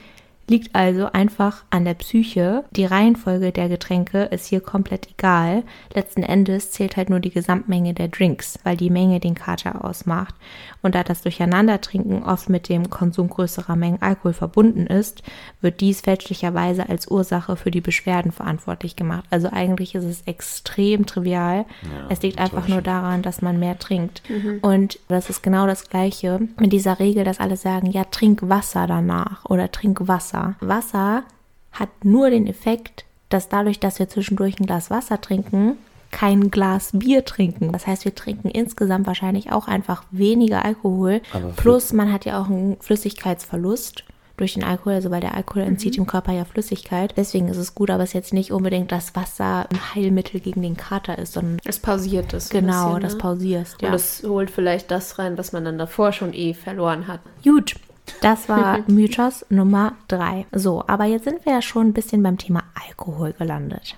liegt 0.48 0.76
also 0.76 1.12
einfach 1.12 1.64
an 1.70 1.86
der 1.86 1.94
Psyche. 1.94 2.66
Die 2.72 2.86
Reihenfolge 2.86 3.52
der 3.52 3.70
Getränke 3.70 4.24
ist 4.24 4.48
hier 4.48 4.60
komplett 4.60 5.10
egal. 5.10 5.64
Letzten 5.94 6.24
Endes 6.24 6.72
zählt 6.72 6.98
halt 6.98 7.10
nur 7.10 7.22
die 7.22 7.30
Gesamtmenge 7.30 7.94
der 7.94 8.10
Drinks, 8.10 8.60
weil 8.64 8.76
die 8.76 8.90
Menge 8.90 9.20
den 9.20 9.36
Kater 9.36 9.86
ausmacht. 9.86 10.36
Und 10.82 10.96
da 10.96 11.04
das 11.04 11.22
Durcheinandertrinken 11.22 12.24
oft 12.24 12.50
mit 12.50 12.68
dem 12.68 12.90
Konsum 12.90 13.30
größerer 13.30 13.78
Mengen 13.78 14.02
Alkohol 14.02 14.34
verbunden 14.34 14.86
ist, 14.86 15.24
wird 15.62 15.80
dies 15.80 16.02
fälschlicherweise 16.02 16.90
als 16.90 17.08
Ursache 17.08 17.56
für 17.56 17.72
die 17.72 17.82
Beschwerden 17.82 18.34
verantwortlich 18.34 18.98
gemacht. 18.98 19.24
Also 19.30 19.50
eigentlich 19.50 19.96
ist 19.96 20.04
es 20.04 20.24
extrem 20.24 21.06
trivial. 21.06 21.66
Ja, 21.84 22.08
es 22.10 22.22
liegt 22.22 22.40
einfach 22.40 22.68
nur 22.68 22.82
daran, 22.82 23.22
dass 23.22 23.42
man 23.42 23.60
mehr 23.60 23.80
trinkt. 23.80 24.24
Mhm. 24.30 24.60
Und 24.62 25.00
das 25.08 25.30
ist 25.30 25.42
genau 25.42 25.68
das 25.68 25.90
Gleiche 25.90 26.42
mit 26.60 26.74
dieser 26.74 27.00
Regel, 27.00 27.24
dass 27.24 27.40
alle 27.40 27.56
sagen, 27.56 27.90
ja, 27.92 28.04
trink 28.04 28.50
Wasser 28.50 28.88
danach 28.88 29.46
oder 29.46 29.72
trink 29.72 30.08
Wasser. 30.08 30.33
Wasser. 30.34 30.56
Wasser 30.60 31.24
hat 31.72 31.90
nur 32.04 32.30
den 32.30 32.48
Effekt, 32.48 33.06
dass 33.30 33.50
dadurch, 33.50 33.80
dass 33.80 34.00
wir 34.00 34.10
zwischendurch 34.10 34.60
ein 34.60 34.66
Glas 34.66 34.90
Wasser 34.90 35.20
trinken, 35.22 35.78
kein 36.12 36.52
Glas 36.52 36.92
Bier 36.94 37.26
trinken. 37.26 37.72
Das 37.72 37.88
heißt, 37.88 38.06
wir 38.06 38.14
trinken 38.14 38.50
insgesamt 38.50 39.08
wahrscheinlich 39.08 39.52
auch 39.52 39.68
einfach 39.68 40.04
weniger 40.12 40.64
Alkohol. 40.64 41.22
Plus 41.56 41.92
man 41.92 42.14
hat 42.14 42.26
ja 42.26 42.40
auch 42.40 42.48
einen 42.48 42.78
Flüssigkeitsverlust 42.80 44.04
durch 44.38 44.54
den 44.54 44.64
Alkohol, 44.64 44.94
also 44.94 45.12
weil 45.12 45.22
der 45.22 45.36
Alkohol 45.36 45.64
entzieht 45.64 45.94
mhm. 45.94 46.04
dem 46.04 46.08
Körper 46.08 46.32
ja 46.32 46.46
Flüssigkeit. 46.46 47.14
Deswegen 47.18 47.48
ist 47.50 47.58
es 47.58 47.76
gut, 47.76 47.90
aber 47.90 48.04
es 48.04 48.10
ist 48.10 48.14
jetzt 48.14 48.34
nicht 48.34 48.52
unbedingt 48.52 48.92
das 48.92 49.16
Wasser 49.16 49.68
ein 49.70 49.96
Heilmittel 49.96 50.40
gegen 50.40 50.62
den 50.62 50.78
Kater 50.78 51.18
ist, 51.18 51.34
sondern 51.34 51.60
es 51.66 51.80
pausiert 51.80 52.34
es. 52.34 52.50
Genau, 52.50 52.88
bisschen, 52.88 53.02
das 53.02 53.14
ne? 53.14 53.20
pausierst. 53.20 53.82
Ja. 53.82 53.90
Und 53.90 53.96
es 53.96 54.24
holt 54.24 54.50
vielleicht 54.50 54.92
das 54.92 55.20
rein, 55.20 55.38
was 55.38 55.52
man 55.52 55.66
dann 55.66 55.78
davor 55.78 56.12
schon 56.12 56.34
eh 56.34 56.54
verloren 56.54 57.08
hat. 57.08 57.20
Gut, 57.44 57.76
das 58.22 58.50
war 58.50 58.80
Mythos 58.88 59.46
Nummer 59.50 59.94
drei. 60.08 60.46
So, 60.52 60.84
aber 60.88 61.06
jetzt 61.06 61.26
sind 61.26 61.46
wir 61.46 61.54
ja 61.54 61.62
schon 61.62 61.88
ein 61.88 61.94
bisschen 61.94 62.24
beim 62.24 62.38
Thema 62.38 62.64
Alkohol 62.88 63.34
gelandet. 63.34 63.96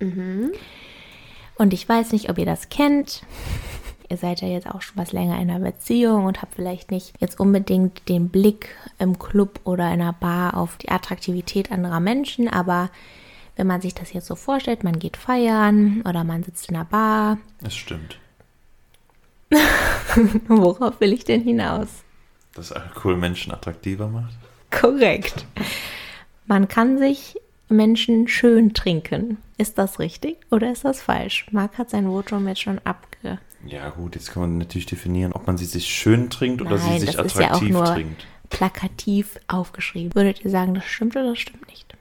Mhm. 0.00 0.52
Und 1.56 1.72
ich 1.72 1.88
weiß 1.88 2.12
nicht, 2.12 2.30
ob 2.30 2.38
ihr 2.38 2.46
das 2.46 2.68
kennt. 2.68 3.22
Ihr 4.08 4.16
seid 4.16 4.40
ja 4.42 4.48
jetzt 4.48 4.66
auch 4.66 4.82
schon 4.82 4.96
was 4.96 5.12
länger 5.12 5.40
in 5.40 5.50
einer 5.50 5.60
Beziehung 5.60 6.26
und 6.26 6.42
habt 6.42 6.54
vielleicht 6.54 6.90
nicht 6.90 7.14
jetzt 7.18 7.40
unbedingt 7.40 8.08
den 8.08 8.28
Blick 8.28 8.68
im 8.98 9.18
Club 9.18 9.60
oder 9.64 9.86
in 9.86 10.00
einer 10.00 10.12
Bar 10.12 10.56
auf 10.56 10.76
die 10.76 10.90
Attraktivität 10.90 11.72
anderer 11.72 12.00
Menschen, 12.00 12.48
aber 12.48 12.90
wenn 13.56 13.66
man 13.66 13.80
sich 13.80 13.94
das 13.94 14.12
jetzt 14.12 14.26
so 14.26 14.34
vorstellt, 14.34 14.84
man 14.84 14.98
geht 14.98 15.16
feiern 15.16 16.02
oder 16.06 16.24
man 16.24 16.42
sitzt 16.42 16.68
in 16.68 16.76
einer 16.76 16.84
Bar. 16.84 17.38
Es 17.62 17.74
stimmt. 17.74 18.18
Worauf 20.48 21.00
will 21.00 21.12
ich 21.12 21.24
denn 21.24 21.42
hinaus? 21.42 21.88
Dass 22.54 22.72
Alkohol 22.72 23.16
Menschen 23.16 23.52
attraktiver 23.52 24.08
macht? 24.08 24.34
Korrekt. 24.70 25.46
Man 26.46 26.68
kann 26.68 26.98
sich 26.98 27.36
Menschen 27.68 28.28
schön 28.28 28.74
trinken. 28.74 29.38
Ist 29.58 29.78
das 29.78 29.98
richtig 29.98 30.38
oder 30.50 30.70
ist 30.72 30.84
das 30.84 31.00
falsch? 31.00 31.46
Marc 31.50 31.78
hat 31.78 31.90
sein 31.90 32.06
Votum 32.06 32.46
jetzt 32.48 32.62
schon 32.62 32.80
abge. 32.84 33.38
Ja, 33.66 33.90
gut, 33.90 34.14
jetzt 34.16 34.32
kann 34.32 34.42
man 34.42 34.58
natürlich 34.58 34.86
definieren, 34.86 35.32
ob 35.32 35.46
man 35.46 35.56
sie 35.56 35.64
sich 35.64 35.86
schön 35.86 36.30
trinkt 36.30 36.60
oder 36.60 36.76
Nein, 36.76 37.00
sie 37.00 37.06
sich 37.06 37.16
das 37.16 37.36
attraktiv 37.36 37.70
ist 37.70 37.74
ja 37.74 37.80
auch 37.80 37.86
nur 37.86 37.94
trinkt. 37.94 38.26
Plakativ 38.50 39.38
aufgeschrieben. 39.48 40.14
Würdet 40.14 40.44
ihr 40.44 40.50
sagen, 40.50 40.74
das 40.74 40.84
stimmt 40.84 41.16
oder 41.16 41.30
das 41.30 41.38
stimmt 41.38 41.66
nicht? 41.68 41.94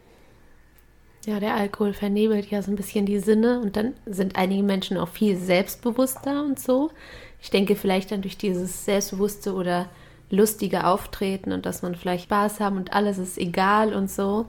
Ja, 1.26 1.40
der 1.40 1.56
Alkohol 1.56 1.94
vernebelt 1.94 2.50
ja 2.50 2.64
so 2.64 2.72
ein 2.72 2.76
bisschen 2.76 3.06
die 3.06 3.20
Sinne 3.20 3.60
und 3.60 3.78
dann 3.78 3.94
sind 4.08 4.36
einige 4.36 4.64
Menschen 4.64 4.98
auch 4.98 5.08
viel 5.08 5.38
selbstbewusster 5.38 6.44
und 6.44 6.60
so. 6.60 6.90
Ich 7.42 7.52
denke 7.52 7.76
vielleicht 7.76 8.12
dann 8.12 8.24
durch 8.24 8.38
dieses 8.38 8.86
Selbstbewusste 8.86 9.54
oder 9.54 9.88
lustige 10.32 10.86
Auftreten 10.86 11.52
und 11.52 11.66
dass 11.66 11.82
man 11.82 11.96
vielleicht 11.96 12.26
Spaß 12.26 12.60
haben 12.60 12.78
und 12.78 12.94
alles 12.94 13.18
ist 13.18 13.38
egal 13.38 13.94
und 13.94 14.10
so, 14.10 14.46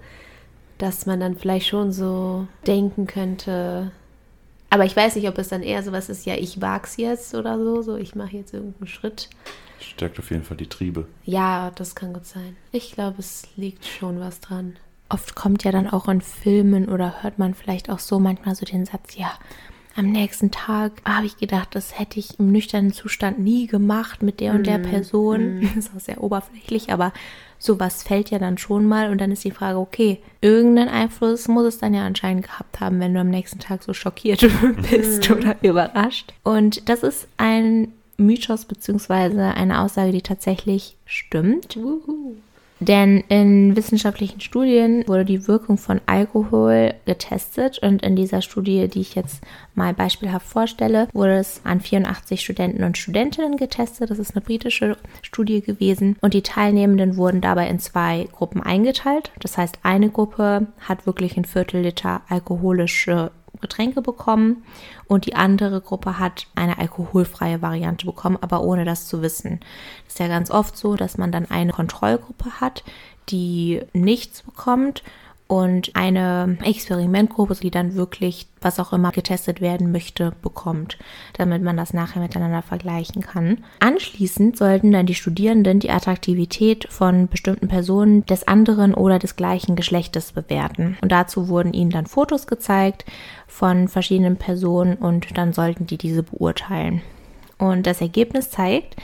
dass 0.78 1.06
man 1.06 1.20
dann 1.20 1.36
vielleicht 1.36 1.66
schon 1.66 1.92
so 1.92 2.46
denken 2.66 3.06
könnte. 3.06 3.92
Aber 4.70 4.84
ich 4.84 4.96
weiß 4.96 5.16
nicht, 5.16 5.28
ob 5.28 5.38
es 5.38 5.48
dann 5.48 5.62
eher 5.62 5.82
sowas 5.82 6.08
ist, 6.08 6.24
ja, 6.24 6.34
ich 6.34 6.60
wag's 6.60 6.96
jetzt 6.96 7.34
oder 7.34 7.58
so, 7.58 7.82
so 7.82 7.96
ich 7.96 8.14
mache 8.14 8.36
jetzt 8.36 8.54
irgendeinen 8.54 8.88
Schritt. 8.88 9.28
Stärkt 9.80 10.18
auf 10.18 10.30
jeden 10.30 10.44
Fall 10.44 10.56
die 10.56 10.68
Triebe. 10.68 11.06
Ja, 11.24 11.72
das 11.74 11.94
kann 11.94 12.12
gut 12.12 12.26
sein. 12.26 12.56
Ich 12.70 12.92
glaube, 12.92 13.16
es 13.18 13.48
liegt 13.56 13.84
schon 13.84 14.20
was 14.20 14.40
dran. 14.40 14.76
Oft 15.08 15.34
kommt 15.34 15.64
ja 15.64 15.72
dann 15.72 15.90
auch 15.90 16.08
in 16.08 16.22
Filmen 16.22 16.88
oder 16.88 17.22
hört 17.22 17.38
man 17.38 17.54
vielleicht 17.54 17.90
auch 17.90 17.98
so 17.98 18.18
manchmal 18.18 18.54
so 18.54 18.64
den 18.64 18.86
Satz, 18.86 19.16
ja, 19.16 19.32
am 19.96 20.10
nächsten 20.10 20.50
Tag 20.50 20.92
habe 21.04 21.26
ich 21.26 21.36
gedacht, 21.36 21.74
das 21.74 21.98
hätte 21.98 22.18
ich 22.18 22.38
im 22.38 22.50
nüchternen 22.50 22.92
Zustand 22.92 23.38
nie 23.38 23.66
gemacht 23.66 24.22
mit 24.22 24.40
der 24.40 24.52
und 24.52 24.66
der 24.66 24.78
mhm. 24.78 24.82
Person. 24.82 25.58
Mm. 25.58 25.60
Das 25.74 25.86
ist 25.86 25.96
auch 25.96 26.00
sehr 26.00 26.22
oberflächlich, 26.22 26.92
aber 26.92 27.12
sowas 27.58 28.02
fällt 28.02 28.30
ja 28.30 28.38
dann 28.38 28.58
schon 28.58 28.86
mal 28.86 29.10
und 29.10 29.20
dann 29.20 29.30
ist 29.30 29.44
die 29.44 29.50
Frage, 29.50 29.78
okay, 29.78 30.18
irgendeinen 30.40 30.88
Einfluss 30.88 31.46
muss 31.48 31.66
es 31.66 31.78
dann 31.78 31.94
ja 31.94 32.04
anscheinend 32.04 32.44
gehabt 32.44 32.80
haben, 32.80 33.00
wenn 33.00 33.14
du 33.14 33.20
am 33.20 33.30
nächsten 33.30 33.58
Tag 33.58 33.82
so 33.82 33.92
schockiert 33.92 34.40
bist 34.90 35.28
mm. 35.28 35.32
oder 35.32 35.56
überrascht. 35.62 36.32
Und 36.42 36.88
das 36.88 37.02
ist 37.02 37.28
ein 37.36 37.92
Mythos 38.16 38.64
beziehungsweise 38.64 39.42
eine 39.42 39.80
Aussage, 39.80 40.12
die 40.12 40.22
tatsächlich 40.22 40.96
stimmt. 41.06 41.76
Uhu. 41.76 42.36
Denn 42.82 43.22
in 43.28 43.76
wissenschaftlichen 43.76 44.40
Studien 44.40 45.06
wurde 45.06 45.24
die 45.24 45.46
Wirkung 45.46 45.78
von 45.78 46.00
Alkohol 46.06 46.94
getestet 47.06 47.78
und 47.78 48.02
in 48.02 48.16
dieser 48.16 48.42
Studie, 48.42 48.88
die 48.88 49.00
ich 49.00 49.14
jetzt 49.14 49.40
mal 49.76 49.94
beispielhaft 49.94 50.46
vorstelle, 50.46 51.06
wurde 51.12 51.38
es 51.38 51.60
an 51.62 51.80
84 51.80 52.40
Studenten 52.40 52.82
und 52.82 52.98
Studentinnen 52.98 53.56
getestet. 53.56 54.10
Das 54.10 54.18
ist 54.18 54.34
eine 54.34 54.44
britische 54.44 54.96
Studie 55.22 55.60
gewesen 55.60 56.16
und 56.20 56.34
die 56.34 56.42
Teilnehmenden 56.42 57.16
wurden 57.16 57.40
dabei 57.40 57.68
in 57.68 57.78
zwei 57.78 58.28
Gruppen 58.32 58.60
eingeteilt. 58.60 59.30
Das 59.38 59.56
heißt, 59.56 59.78
eine 59.84 60.10
Gruppe 60.10 60.66
hat 60.80 61.06
wirklich 61.06 61.36
ein 61.36 61.44
Viertel 61.44 61.82
Liter 61.82 62.22
alkoholische 62.28 63.30
Getränke 63.62 64.02
bekommen 64.02 64.64
und 65.06 65.24
die 65.24 65.34
andere 65.34 65.80
Gruppe 65.80 66.18
hat 66.18 66.46
eine 66.54 66.78
alkoholfreie 66.78 67.62
Variante 67.62 68.04
bekommen, 68.04 68.36
aber 68.40 68.62
ohne 68.62 68.84
das 68.84 69.08
zu 69.08 69.22
wissen. 69.22 69.60
Das 70.04 70.14
ist 70.14 70.18
ja 70.18 70.28
ganz 70.28 70.50
oft 70.50 70.76
so, 70.76 70.96
dass 70.96 71.16
man 71.16 71.32
dann 71.32 71.50
eine 71.50 71.72
Kontrollgruppe 71.72 72.60
hat, 72.60 72.84
die 73.30 73.80
nichts 73.94 74.42
bekommt 74.42 75.02
und 75.52 75.90
eine 75.92 76.56
Experimentgruppe, 76.64 77.56
die 77.56 77.70
dann 77.70 77.94
wirklich, 77.94 78.46
was 78.62 78.80
auch 78.80 78.94
immer 78.94 79.12
getestet 79.12 79.60
werden 79.60 79.92
möchte, 79.92 80.32
bekommt, 80.40 80.96
damit 81.34 81.62
man 81.62 81.76
das 81.76 81.92
nachher 81.92 82.22
miteinander 82.22 82.62
vergleichen 82.62 83.20
kann. 83.20 83.58
Anschließend 83.78 84.56
sollten 84.56 84.92
dann 84.92 85.04
die 85.04 85.14
Studierenden 85.14 85.78
die 85.78 85.90
Attraktivität 85.90 86.86
von 86.88 87.28
bestimmten 87.28 87.68
Personen 87.68 88.24
des 88.24 88.48
anderen 88.48 88.94
oder 88.94 89.18
des 89.18 89.36
gleichen 89.36 89.76
Geschlechtes 89.76 90.32
bewerten. 90.32 90.96
Und 91.02 91.12
dazu 91.12 91.50
wurden 91.50 91.74
ihnen 91.74 91.90
dann 91.90 92.06
Fotos 92.06 92.46
gezeigt 92.46 93.04
von 93.46 93.88
verschiedenen 93.88 94.38
Personen 94.38 94.94
und 94.94 95.36
dann 95.36 95.52
sollten 95.52 95.86
die 95.86 95.98
diese 95.98 96.22
beurteilen. 96.22 97.02
Und 97.58 97.86
das 97.86 98.00
Ergebnis 98.00 98.50
zeigt, 98.50 98.96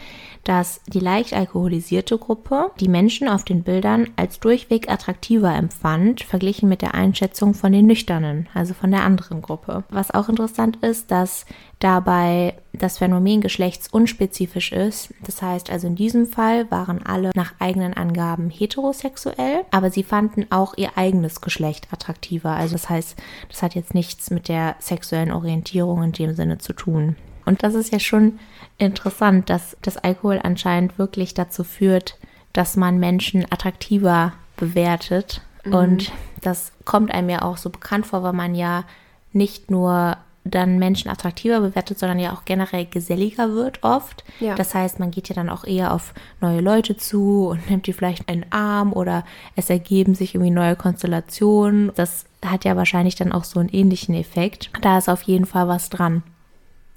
dass 0.49 0.81
die 0.87 1.01
leicht 1.01 1.35
alkoholisierte 1.35 2.17
Gruppe 2.17 2.71
die 2.81 2.89
Menschen 2.89 3.29
auf 3.29 3.45
den 3.45 3.63
Bildern 3.63 4.09
als 4.17 4.41
durchweg 4.41 4.91
attraktiver 4.91 5.55
empfand, 5.55 6.23
verglichen 6.23 6.71
mit 6.71 6.81
der 6.81 6.95
Einschätzung 6.95 7.53
von 7.53 7.71
den 7.71 7.87
Nüchternen, 7.87 8.49
also 8.55 8.73
von 8.73 8.91
der 8.91 9.03
anderen 9.03 9.43
Gruppe. 9.43 9.85
Was 9.91 10.11
auch 10.11 10.31
interessant 10.31 10.77
ist, 10.77 11.11
dass 11.11 11.45
dabei 11.81 12.55
das 12.73 12.97
Phänomen 12.97 13.43
geschlechtsunspezifisch 13.43 14.73
ist. 14.73 15.13
Das 15.23 15.43
heißt 15.43 15.71
also 15.71 15.87
in 15.87 15.97
diesem 15.97 16.27
Fall 16.27 16.71
waren 16.71 17.05
alle 17.05 17.31
nach 17.35 17.53
eigenen 17.59 17.93
Angaben 17.93 18.49
heterosexuell, 18.49 19.65
aber 19.71 19.91
sie 19.91 20.03
fanden 20.03 20.47
auch 20.51 20.79
ihr 20.79 20.97
eigenes 20.97 21.43
Geschlecht 21.43 21.89
attraktiver. 21.93 22.51
Also 22.51 22.73
das 22.73 22.89
heißt, 22.89 23.17
das 23.51 23.63
hat 23.63 23.75
jetzt 23.75 23.93
nichts 23.93 24.31
mit 24.31 24.49
der 24.49 24.77
sexuellen 24.79 25.33
Orientierung 25.33 26.03
in 26.03 26.13
dem 26.13 26.35
Sinne 26.35 26.57
zu 26.57 26.73
tun. 26.73 27.17
Und 27.49 27.63
das 27.63 27.75
ist 27.75 27.91
ja 27.91 27.99
schon 27.99 28.39
interessant, 28.77 29.49
dass 29.49 29.75
das 29.81 29.97
Alkohol 29.97 30.39
anscheinend 30.43 30.99
wirklich 30.99 31.33
dazu 31.33 31.65
führt, 31.65 32.19
dass 32.53 32.77
man 32.77 32.99
Menschen 32.99 33.47
attraktiver 33.51 34.35
bewertet. 34.59 35.41
Mhm. 35.65 35.75
Und 35.75 36.13
das 36.43 36.73
kommt 36.85 37.11
einem 37.11 37.31
ja 37.31 37.41
auch 37.41 37.57
so 37.57 37.71
bekannt 37.71 38.07
vor, 38.07 38.23
weil 38.23 38.35
man 38.35 38.55
ja 38.55 38.85
nicht 39.33 39.71
nur 39.71 40.19
dann 40.45 40.79
Menschen 40.79 41.11
attraktiver 41.11 41.61
bewertet, 41.61 41.99
sondern 41.99 42.19
ja 42.19 42.35
auch 42.35 42.45
generell 42.45 42.85
geselliger 42.85 43.55
wird 43.55 43.83
oft. 43.83 44.25
Ja. 44.41 44.55
Das 44.55 44.75
heißt, 44.75 44.99
man 44.99 45.11
geht 45.11 45.31
ja 45.31 45.35
dann 45.35 45.49
auch 45.49 45.65
eher 45.65 45.95
auf 45.95 46.13
neue 46.43 46.61
Leute 46.61 46.99
zu 46.99 47.49
und 47.49 47.71
nimmt 47.71 47.87
die 47.87 47.95
vielleicht 47.95 48.31
in 48.31 48.43
den 48.43 48.53
Arm 48.53 48.93
oder 48.93 49.25
es 49.57 49.71
ergeben 49.71 50.15
sich 50.15 50.35
irgendwie 50.35 50.51
neue 50.51 50.77
Konstellationen. 50.77 51.93
Das 51.95 52.27
hat 52.45 52.67
ja 52.67 52.77
wahrscheinlich 52.77 53.15
dann 53.15 53.33
auch 53.33 53.45
so 53.45 53.59
einen 53.59 53.71
ähnlichen 53.71 54.15
Effekt. 54.15 54.71
Da 54.83 54.99
ist 54.99 55.09
auf 55.09 55.23
jeden 55.23 55.47
Fall 55.47 55.67
was 55.67 55.89
dran. 55.89 56.23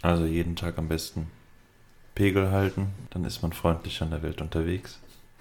Also 0.01 0.25
jeden 0.25 0.55
Tag 0.55 0.77
am 0.77 0.87
besten 0.87 1.27
Pegel 2.15 2.51
halten, 2.51 2.87
dann 3.11 3.25
ist 3.25 3.41
man 3.41 3.53
freundlich 3.53 4.01
an 4.01 4.09
der 4.09 4.23
Welt 4.23 4.41
unterwegs. 4.41 4.99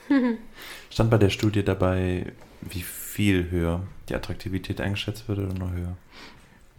Stand 0.90 1.11
bei 1.11 1.18
der 1.18 1.31
Studie 1.31 1.64
dabei, 1.64 2.33
wie 2.61 2.83
viel 2.83 3.51
höher 3.51 3.83
die 4.09 4.14
Attraktivität 4.14 4.81
eingeschätzt 4.81 5.29
wird 5.29 5.38
oder 5.38 5.55
noch 5.55 5.73
höher? 5.73 5.96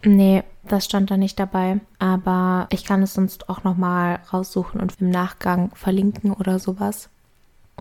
Nee, 0.04 0.42
das 0.64 0.84
stand 0.84 1.10
da 1.10 1.16
nicht 1.16 1.38
dabei. 1.38 1.80
Aber 1.98 2.66
ich 2.70 2.84
kann 2.84 3.02
es 3.02 3.14
sonst 3.14 3.48
auch 3.48 3.64
nochmal 3.64 4.20
raussuchen 4.32 4.80
und 4.80 5.00
im 5.00 5.10
Nachgang 5.10 5.70
verlinken 5.74 6.32
oder 6.32 6.58
sowas. 6.58 7.08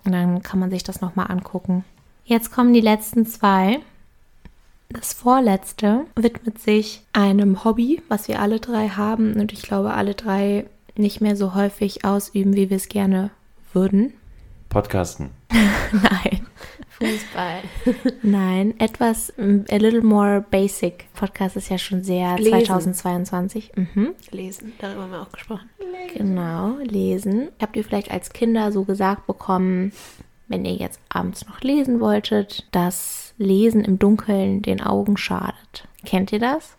Und 0.04 0.12
dann 0.12 0.42
kann 0.42 0.60
man 0.60 0.70
sich 0.70 0.84
das 0.84 1.02
nochmal 1.02 1.32
angucken. 1.32 1.84
Jetzt 2.24 2.52
kommen 2.52 2.74
die 2.74 2.82
letzten 2.82 3.26
zwei. 3.26 3.80
Das 4.94 5.14
vorletzte 5.14 6.06
widmet 6.16 6.60
sich 6.60 7.04
einem 7.14 7.64
Hobby, 7.64 8.02
was 8.10 8.28
wir 8.28 8.40
alle 8.42 8.60
drei 8.60 8.90
haben 8.90 9.40
und 9.40 9.54
ich 9.54 9.62
glaube 9.62 9.94
alle 9.94 10.16
drei 10.16 10.66
nicht 10.96 11.22
mehr 11.22 11.36
so 11.36 11.56
häufig 11.56 12.04
ausüben, 12.04 12.56
wie 12.56 12.70
wir 12.70 12.78
es 12.78 12.90
gerne 12.90 13.32
würden. 13.74 14.14
Podcasten. 14.70 15.30
Nein. 15.50 16.46
Fußball. 17.00 17.62
Nein, 18.22 18.80
etwas 18.80 19.34
a 19.38 19.76
little 19.78 20.04
more 20.04 20.46
basic. 20.52 21.12
Podcast 21.14 21.56
ist 21.56 21.70
ja 21.70 21.78
schon 21.78 22.04
sehr 22.04 22.38
lesen. 22.38 22.66
2022. 22.66 23.72
Mhm. 23.76 24.14
Lesen, 24.32 24.74
darüber 24.80 25.04
haben 25.04 25.12
wir 25.12 25.22
auch 25.22 25.32
gesprochen. 25.32 25.70
Genau, 26.14 26.78
lesen. 26.84 27.50
Habt 27.60 27.76
ihr 27.76 27.84
vielleicht 27.84 28.12
als 28.12 28.34
Kinder 28.34 28.72
so 28.72 28.84
gesagt 28.84 29.26
bekommen, 29.26 29.94
wenn 30.48 30.66
ihr 30.66 30.76
jetzt 30.76 31.00
abends 31.10 31.48
noch 31.48 31.62
lesen 31.62 32.00
wolltet, 32.02 32.68
dass 32.72 33.31
Lesen 33.42 33.84
im 33.84 34.00
Dunkeln 34.00 34.62
den 34.62 34.82
Augen 34.82 35.18
schadet? 35.18 35.88
Kennt 36.06 36.32
ihr 36.32 36.40
das? 36.40 36.76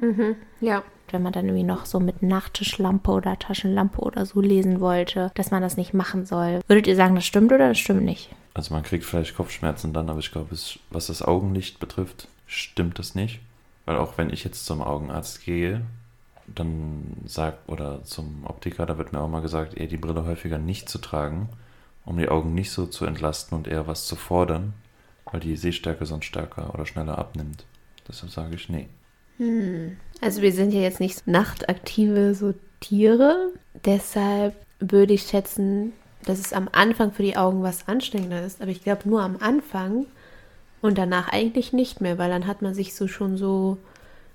Mhm, 0.00 0.36
ja 0.60 0.82
wenn 1.14 1.22
man 1.22 1.32
dann 1.32 1.46
irgendwie 1.46 1.64
noch 1.64 1.86
so 1.86 2.00
mit 2.00 2.22
Nachttischlampe 2.22 3.10
oder 3.10 3.38
Taschenlampe 3.38 4.00
oder 4.00 4.26
so 4.26 4.40
lesen 4.40 4.80
wollte, 4.80 5.30
dass 5.34 5.50
man 5.50 5.62
das 5.62 5.76
nicht 5.76 5.94
machen 5.94 6.26
soll. 6.26 6.60
Würdet 6.66 6.86
ihr 6.86 6.96
sagen, 6.96 7.14
das 7.14 7.24
stimmt 7.24 7.52
oder 7.52 7.68
das 7.68 7.78
stimmt 7.78 8.02
nicht? 8.02 8.30
Also 8.52 8.74
man 8.74 8.82
kriegt 8.82 9.04
vielleicht 9.04 9.36
Kopfschmerzen 9.36 9.92
dann, 9.92 10.10
aber 10.10 10.18
ich 10.18 10.32
glaube, 10.32 10.56
was 10.90 11.06
das 11.06 11.22
Augenlicht 11.22 11.78
betrifft, 11.78 12.28
stimmt 12.46 12.98
das 12.98 13.14
nicht. 13.14 13.40
Weil 13.86 13.96
auch 13.96 14.18
wenn 14.18 14.30
ich 14.30 14.44
jetzt 14.44 14.66
zum 14.66 14.82
Augenarzt 14.82 15.44
gehe, 15.44 15.82
dann 16.46 17.16
sagt, 17.26 17.68
oder 17.68 18.02
zum 18.04 18.44
Optiker, 18.44 18.84
da 18.84 18.98
wird 18.98 19.12
mir 19.12 19.20
auch 19.20 19.28
mal 19.28 19.40
gesagt, 19.40 19.74
eher 19.74 19.86
die 19.86 19.96
Brille 19.96 20.24
häufiger 20.24 20.58
nicht 20.58 20.88
zu 20.88 20.98
tragen, 20.98 21.48
um 22.04 22.18
die 22.18 22.28
Augen 22.28 22.54
nicht 22.54 22.70
so 22.70 22.86
zu 22.86 23.06
entlasten 23.06 23.56
und 23.56 23.66
eher 23.66 23.86
was 23.86 24.06
zu 24.06 24.16
fordern, 24.16 24.74
weil 25.34 25.40
die 25.40 25.56
Sehstärke 25.56 26.06
sonst 26.06 26.26
stärker 26.26 26.72
oder 26.72 26.86
schneller 26.86 27.18
abnimmt. 27.18 27.64
Deshalb 28.06 28.30
sage 28.30 28.54
ich 28.54 28.68
nee. 28.68 28.86
Hm. 29.38 29.96
Also 30.20 30.42
wir 30.42 30.52
sind 30.52 30.72
ja 30.72 30.80
jetzt 30.80 31.00
nicht 31.00 31.26
nachtaktive 31.26 32.36
so 32.36 32.54
Tiere. 32.78 33.50
Deshalb 33.84 34.54
würde 34.78 35.14
ich 35.14 35.22
schätzen, 35.22 35.92
dass 36.24 36.38
es 36.38 36.52
am 36.52 36.68
Anfang 36.70 37.10
für 37.10 37.24
die 37.24 37.36
Augen 37.36 37.64
was 37.64 37.88
anstrengender 37.88 38.46
ist. 38.46 38.62
Aber 38.62 38.70
ich 38.70 38.84
glaube 38.84 39.08
nur 39.08 39.22
am 39.22 39.38
Anfang 39.40 40.06
und 40.80 40.98
danach 40.98 41.30
eigentlich 41.30 41.72
nicht 41.72 42.00
mehr, 42.00 42.16
weil 42.16 42.30
dann 42.30 42.46
hat 42.46 42.62
man 42.62 42.72
sich 42.72 42.94
so 42.94 43.08
schon 43.08 43.36
so 43.36 43.78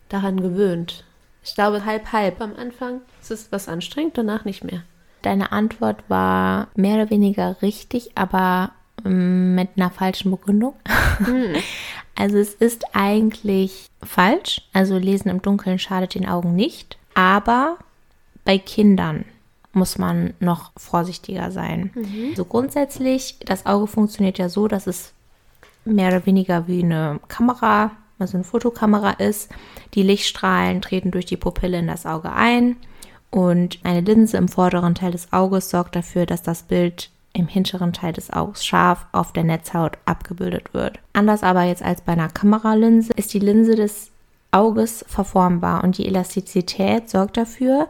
daran 0.10 0.42
gewöhnt. 0.42 1.06
Ich 1.46 1.56
glaube 1.56 1.86
halb 1.86 2.12
halb. 2.12 2.42
Am 2.42 2.58
Anfang 2.58 3.00
ist 3.22 3.32
es 3.32 3.54
was 3.54 3.70
anstrengend, 3.70 4.18
danach 4.18 4.44
nicht 4.44 4.66
mehr. 4.66 4.84
Deine 5.22 5.54
Antwort 5.54 6.04
war 6.10 6.68
mehr 6.76 6.96
oder 6.96 7.10
weniger 7.10 7.62
richtig, 7.62 8.12
aber 8.16 8.74
mit 9.04 9.70
einer 9.76 9.90
falschen 9.90 10.32
Begründung. 10.32 10.74
Hm. 11.20 11.56
Also 12.16 12.38
es 12.38 12.54
ist 12.54 12.84
eigentlich 12.92 13.88
falsch. 14.04 14.62
Also 14.74 14.98
Lesen 14.98 15.30
im 15.30 15.42
Dunkeln 15.42 15.80
schadet 15.80 16.16
den 16.16 16.28
Augen 16.28 16.54
nicht. 16.54 16.98
Aber 17.14 17.78
bei 18.44 18.58
Kindern 18.58 19.24
muss 19.72 19.98
man 19.98 20.34
noch 20.42 20.74
vorsichtiger 20.76 21.50
sein. 21.52 21.92
Mhm. 21.96 22.36
So 22.36 22.44
grundsätzlich, 22.44 23.38
das 23.46 23.66
Auge 23.66 23.88
funktioniert 23.88 24.38
ja 24.38 24.50
so, 24.50 24.68
dass 24.68 24.86
es 24.86 25.14
mehr 25.86 26.10
oder 26.10 26.26
weniger 26.26 26.68
wie 26.68 26.84
eine 26.84 27.22
Kamera, 27.30 27.92
also 28.18 28.36
eine 28.36 28.44
Fotokamera 28.44 29.12
ist. 29.12 29.50
Die 29.94 30.04
Lichtstrahlen 30.04 30.82
treten 30.82 31.12
durch 31.12 31.26
die 31.26 31.38
Pupille 31.38 31.80
in 31.80 31.88
das 31.88 32.06
Auge 32.06 32.34
ein 32.34 32.76
und 33.32 33.80
eine 33.84 34.02
Linse 34.02 34.38
im 34.38 34.48
vorderen 34.48 34.96
Teil 34.96 35.12
des 35.12 35.32
Auges 35.32 35.70
sorgt 35.70 35.96
dafür, 35.96 36.26
dass 36.26 36.42
das 36.42 36.64
Bild 36.64 37.12
im 37.34 37.48
hinteren 37.48 37.94
Teil 37.94 38.14
des 38.14 38.32
Auges 38.32 38.66
scharf 38.66 39.06
auf 39.12 39.34
der 39.34 39.44
Netzhaut 39.44 39.98
abgebildet 40.06 40.74
wird. 40.74 41.00
Anders 41.14 41.44
aber 41.44 41.64
jetzt 41.64 41.84
als 41.84 42.02
bei 42.02 42.14
einer 42.14 42.30
Kameralinse 42.30 43.14
ist 43.16 43.34
die 43.34 43.40
Linse 43.40 43.76
des 43.76 44.12
Auges 44.52 45.06
verformbar 45.08 45.84
und 45.84 45.98
die 45.98 46.08
Elastizität 46.08 47.10
sorgt 47.10 47.38
dafür, 47.38 47.88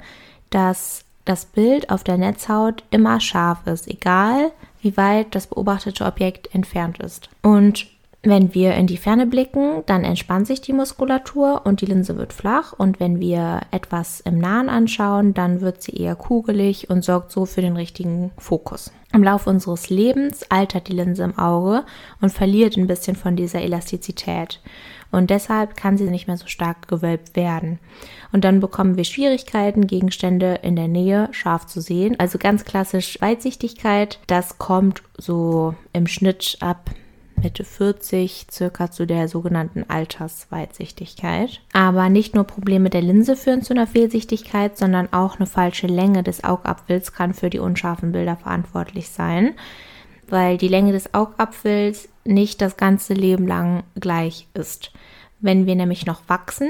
dass 0.49 1.05
das 1.25 1.45
Bild 1.45 1.89
auf 1.89 2.03
der 2.03 2.17
Netzhaut 2.17 2.83
immer 2.91 3.19
scharf 3.21 3.65
ist, 3.65 3.87
egal 3.87 4.51
wie 4.81 4.97
weit 4.97 5.35
das 5.35 5.47
beobachtete 5.47 6.05
Objekt 6.05 6.53
entfernt 6.53 6.99
ist. 6.99 7.29
Und 7.41 7.87
wenn 8.21 8.53
wir 8.53 8.73
in 8.75 8.85
die 8.85 8.97
Ferne 8.97 9.25
blicken, 9.25 9.83
dann 9.85 10.03
entspannt 10.03 10.45
sich 10.45 10.59
die 10.59 10.73
Muskulatur 10.73 11.61
und 11.63 11.79
die 11.79 11.85
Linse 11.85 12.17
wird 12.17 12.33
flach. 12.33 12.73
Und 12.73 12.99
wenn 12.99 13.21
wir 13.21 13.61
etwas 13.71 14.19
im 14.19 14.39
Nahen 14.39 14.67
anschauen, 14.67 15.33
dann 15.33 15.61
wird 15.61 15.81
sie 15.81 15.93
eher 15.93 16.15
kugelig 16.15 16.89
und 16.89 17.05
sorgt 17.05 17.31
so 17.31 17.45
für 17.45 17.61
den 17.61 17.77
richtigen 17.77 18.31
Fokus. 18.37 18.91
Im 19.13 19.23
Laufe 19.23 19.49
unseres 19.49 19.89
Lebens 19.89 20.45
altert 20.49 20.89
die 20.89 20.93
Linse 20.93 21.23
im 21.23 21.37
Auge 21.37 21.85
und 22.19 22.31
verliert 22.31 22.75
ein 22.75 22.87
bisschen 22.87 23.15
von 23.15 23.37
dieser 23.37 23.61
Elastizität. 23.61 24.59
Und 25.11 25.29
deshalb 25.29 25.75
kann 25.75 25.97
sie 25.97 26.03
nicht 26.03 26.27
mehr 26.27 26.37
so 26.37 26.47
stark 26.47 26.89
gewölbt 26.89 27.37
werden. 27.37 27.79
Und 28.33 28.43
dann 28.43 28.59
bekommen 28.59 28.97
wir 28.97 29.05
Schwierigkeiten, 29.05 29.87
Gegenstände 29.87 30.59
in 30.61 30.75
der 30.75 30.89
Nähe 30.89 31.29
scharf 31.31 31.65
zu 31.67 31.79
sehen. 31.79 32.19
Also 32.19 32.37
ganz 32.37 32.65
klassisch 32.65 33.19
Weitsichtigkeit. 33.21 34.19
Das 34.27 34.59
kommt 34.59 35.03
so 35.17 35.73
im 35.93 36.05
Schnitt 36.05 36.57
ab 36.59 36.91
Mitte 37.41 37.63
40 37.63 38.47
circa 38.51 38.91
zu 38.91 39.07
der 39.07 39.27
sogenannten 39.27 39.85
Altersweitsichtigkeit. 39.87 41.61
Aber 41.73 42.09
nicht 42.09 42.35
nur 42.35 42.43
Probleme 42.43 42.89
der 42.89 43.01
Linse 43.01 43.35
führen 43.35 43.61
zu 43.61 43.73
einer 43.73 43.87
Fehlsichtigkeit, 43.87 44.77
sondern 44.77 45.11
auch 45.13 45.37
eine 45.37 45.45
falsche 45.45 45.87
Länge 45.87 46.23
des 46.23 46.43
Augapfels 46.43 47.13
kann 47.13 47.33
für 47.33 47.49
die 47.49 47.59
unscharfen 47.59 48.11
Bilder 48.11 48.35
verantwortlich 48.35 49.09
sein, 49.09 49.55
weil 50.27 50.57
die 50.57 50.67
Länge 50.67 50.91
des 50.91 51.13
Augapfels 51.13 52.09
nicht 52.25 52.61
das 52.61 52.77
ganze 52.77 53.13
Leben 53.13 53.47
lang 53.47 53.83
gleich 53.99 54.47
ist. 54.53 54.91
Wenn 55.39 55.65
wir 55.65 55.75
nämlich 55.75 56.05
noch 56.05 56.21
wachsen, 56.27 56.69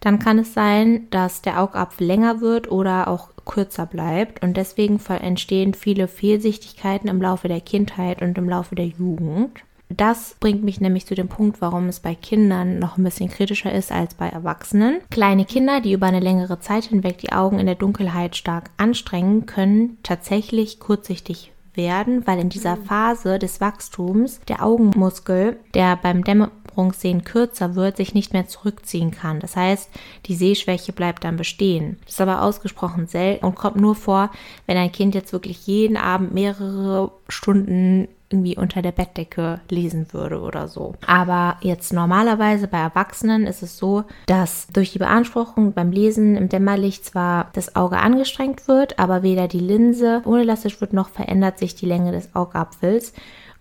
dann 0.00 0.18
kann 0.18 0.38
es 0.38 0.54
sein, 0.54 1.08
dass 1.10 1.42
der 1.42 1.60
Augapfel 1.60 2.06
länger 2.06 2.40
wird 2.40 2.70
oder 2.70 3.08
auch 3.08 3.30
kürzer 3.44 3.86
bleibt 3.86 4.42
und 4.42 4.56
deswegen 4.56 4.98
entstehen 4.98 5.74
viele 5.74 6.08
Fehlsichtigkeiten 6.08 7.08
im 7.08 7.20
Laufe 7.20 7.48
der 7.48 7.60
Kindheit 7.60 8.22
und 8.22 8.36
im 8.38 8.48
Laufe 8.48 8.74
der 8.74 8.86
Jugend. 8.86 9.60
Das 9.90 10.36
bringt 10.40 10.62
mich 10.62 10.80
nämlich 10.80 11.06
zu 11.06 11.14
dem 11.14 11.28
Punkt, 11.28 11.60
warum 11.60 11.88
es 11.88 12.00
bei 12.00 12.14
Kindern 12.14 12.78
noch 12.78 12.96
ein 12.96 13.04
bisschen 13.04 13.28
kritischer 13.28 13.72
ist 13.72 13.92
als 13.92 14.14
bei 14.14 14.28
Erwachsenen. 14.28 15.00
Kleine 15.10 15.44
Kinder, 15.44 15.80
die 15.80 15.92
über 15.92 16.06
eine 16.06 16.20
längere 16.20 16.60
Zeit 16.60 16.84
hinweg 16.84 17.18
die 17.18 17.32
Augen 17.32 17.58
in 17.58 17.66
der 17.66 17.74
Dunkelheit 17.74 18.36
stark 18.36 18.70
anstrengen, 18.76 19.46
können 19.46 19.98
tatsächlich 20.02 20.80
kurzsichtig 20.80 21.52
werden, 21.74 22.26
weil 22.26 22.38
in 22.38 22.48
dieser 22.48 22.76
Phase 22.76 23.38
des 23.38 23.60
Wachstums 23.60 24.40
der 24.48 24.64
Augenmuskel, 24.64 25.58
der 25.74 25.96
beim 25.96 26.24
Dämmerung 26.24 26.50
Beanspruchungssehen 26.70 27.24
kürzer 27.24 27.74
wird, 27.74 27.96
sich 27.96 28.14
nicht 28.14 28.32
mehr 28.32 28.46
zurückziehen 28.46 29.10
kann. 29.10 29.40
Das 29.40 29.56
heißt, 29.56 29.90
die 30.26 30.34
Sehschwäche 30.34 30.92
bleibt 30.92 31.24
dann 31.24 31.36
bestehen. 31.36 31.98
Das 32.04 32.14
ist 32.14 32.20
aber 32.20 32.42
ausgesprochen 32.42 33.06
selten 33.06 33.44
und 33.44 33.54
kommt 33.54 33.76
nur 33.76 33.94
vor, 33.94 34.30
wenn 34.66 34.76
ein 34.76 34.92
Kind 34.92 35.14
jetzt 35.14 35.32
wirklich 35.32 35.66
jeden 35.66 35.96
Abend 35.96 36.32
mehrere 36.32 37.12
Stunden 37.28 38.08
irgendwie 38.30 38.56
unter 38.56 38.80
der 38.80 38.92
Bettdecke 38.92 39.60
lesen 39.68 40.12
würde 40.12 40.40
oder 40.40 40.68
so. 40.68 40.94
Aber 41.06 41.56
jetzt 41.62 41.92
normalerweise 41.92 42.68
bei 42.68 42.78
Erwachsenen 42.78 43.46
ist 43.46 43.62
es 43.62 43.76
so, 43.76 44.04
dass 44.26 44.68
durch 44.72 44.92
die 44.92 44.98
Beanspruchung 44.98 45.72
beim 45.72 45.90
Lesen 45.90 46.36
im 46.36 46.48
Dämmerlicht 46.48 47.04
zwar 47.04 47.50
das 47.54 47.74
Auge 47.74 47.98
angestrengt 47.98 48.68
wird, 48.68 48.98
aber 49.00 49.22
weder 49.22 49.48
die 49.48 49.58
Linse 49.58 50.22
unelastisch 50.24 50.80
wird 50.80 50.92
noch 50.92 51.08
verändert 51.08 51.58
sich 51.58 51.74
die 51.74 51.86
Länge 51.86 52.12
des 52.12 52.34
Augapfels. 52.34 53.12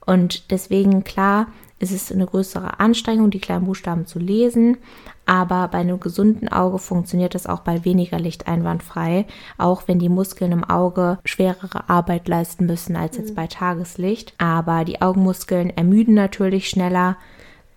Und 0.06 0.52
deswegen, 0.52 1.04
klar, 1.04 1.48
ist 1.80 1.92
es 1.92 2.12
eine 2.12 2.26
größere 2.26 2.80
Anstrengung, 2.80 3.32
die 3.32 3.40
kleinen 3.40 3.66
Buchstaben 3.66 4.06
zu 4.06 4.20
lesen. 4.20 4.78
Aber 5.30 5.68
bei 5.68 5.78
einem 5.78 6.00
gesunden 6.00 6.48
Auge 6.48 6.80
funktioniert 6.80 7.36
das 7.36 7.46
auch 7.46 7.60
bei 7.60 7.86
weniger 7.86 8.18
Licht 8.18 8.48
einwandfrei, 8.48 9.28
auch 9.60 9.84
wenn 9.86 10.00
die 10.00 10.10
Muskeln 10.10 10.52
im 10.52 10.64
Auge 10.64 11.20
schwerere 11.24 11.88
Arbeit 11.88 12.28
leisten 12.28 12.66
müssen 12.66 12.96
als 12.96 13.16
jetzt 13.16 13.36
bei 13.36 13.46
Tageslicht. 13.46 14.34
Aber 14.40 14.86
die 14.86 15.04
Augenmuskeln 15.04 15.70
ermüden 15.70 16.16
natürlich 16.16 16.68
schneller. 16.68 17.16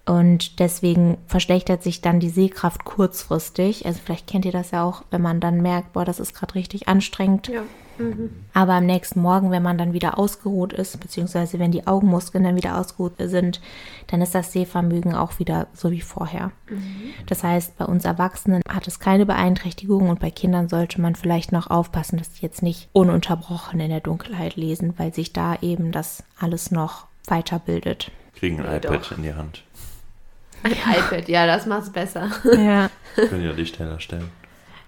Und 0.06 0.60
deswegen 0.60 1.18
verschlechtert 1.26 1.82
sich 1.82 2.00
dann 2.00 2.20
die 2.20 2.30
Sehkraft 2.30 2.84
kurzfristig. 2.84 3.84
Also 3.84 4.00
vielleicht 4.02 4.28
kennt 4.28 4.46
ihr 4.46 4.52
das 4.52 4.70
ja 4.70 4.82
auch, 4.82 5.02
wenn 5.10 5.20
man 5.20 5.38
dann 5.38 5.60
merkt, 5.60 5.92
boah, 5.92 6.06
das 6.06 6.20
ist 6.20 6.34
gerade 6.34 6.54
richtig 6.54 6.88
anstrengend. 6.88 7.48
Ja. 7.48 7.64
Aber 8.54 8.74
am 8.74 8.86
nächsten 8.86 9.20
Morgen, 9.20 9.50
wenn 9.50 9.62
man 9.62 9.78
dann 9.78 9.92
wieder 9.92 10.18
ausgeruht 10.18 10.72
ist, 10.72 10.98
beziehungsweise 11.00 11.58
wenn 11.58 11.72
die 11.72 11.86
Augenmuskeln 11.86 12.44
dann 12.44 12.56
wieder 12.56 12.78
ausgeruht 12.78 13.14
sind, 13.18 13.60
dann 14.08 14.20
ist 14.22 14.34
das 14.34 14.52
Sehvermögen 14.52 15.14
auch 15.14 15.38
wieder 15.38 15.66
so 15.74 15.90
wie 15.90 16.00
vorher. 16.00 16.50
Das 17.26 17.44
heißt, 17.44 17.76
bei 17.78 17.84
uns 17.84 18.04
Erwachsenen 18.04 18.62
hat 18.68 18.86
es 18.86 18.98
keine 19.00 19.26
Beeinträchtigung 19.26 20.08
und 20.08 20.20
bei 20.20 20.30
Kindern 20.30 20.68
sollte 20.68 21.00
man 21.00 21.14
vielleicht 21.14 21.52
noch 21.52 21.68
aufpassen, 21.70 22.18
dass 22.18 22.32
die 22.32 22.42
jetzt 22.42 22.62
nicht 22.62 22.88
ununterbrochen 22.92 23.80
in 23.80 23.90
der 23.90 24.00
Dunkelheit 24.00 24.56
lesen, 24.56 24.94
weil 24.98 25.14
sich 25.14 25.32
da 25.32 25.56
eben 25.60 25.92
das 25.92 26.24
alles 26.38 26.70
noch 26.70 27.06
weiterbildet. 27.26 28.10
Kriegen 28.34 28.60
ein 28.60 28.66
Ja, 28.66 28.76
iPad 28.76 29.10
doch. 29.10 29.16
in 29.16 29.22
die 29.22 29.34
Hand. 29.34 29.64
Ein 30.62 30.72
iPad, 30.96 31.28
ja, 31.28 31.46
das 31.46 31.66
macht's 31.66 31.90
besser. 31.90 32.30
Ja. 32.44 32.90
Können 33.16 33.44
ja 33.44 33.52
Licht 33.52 33.78
heller 33.78 34.00
stellen. 34.00 34.30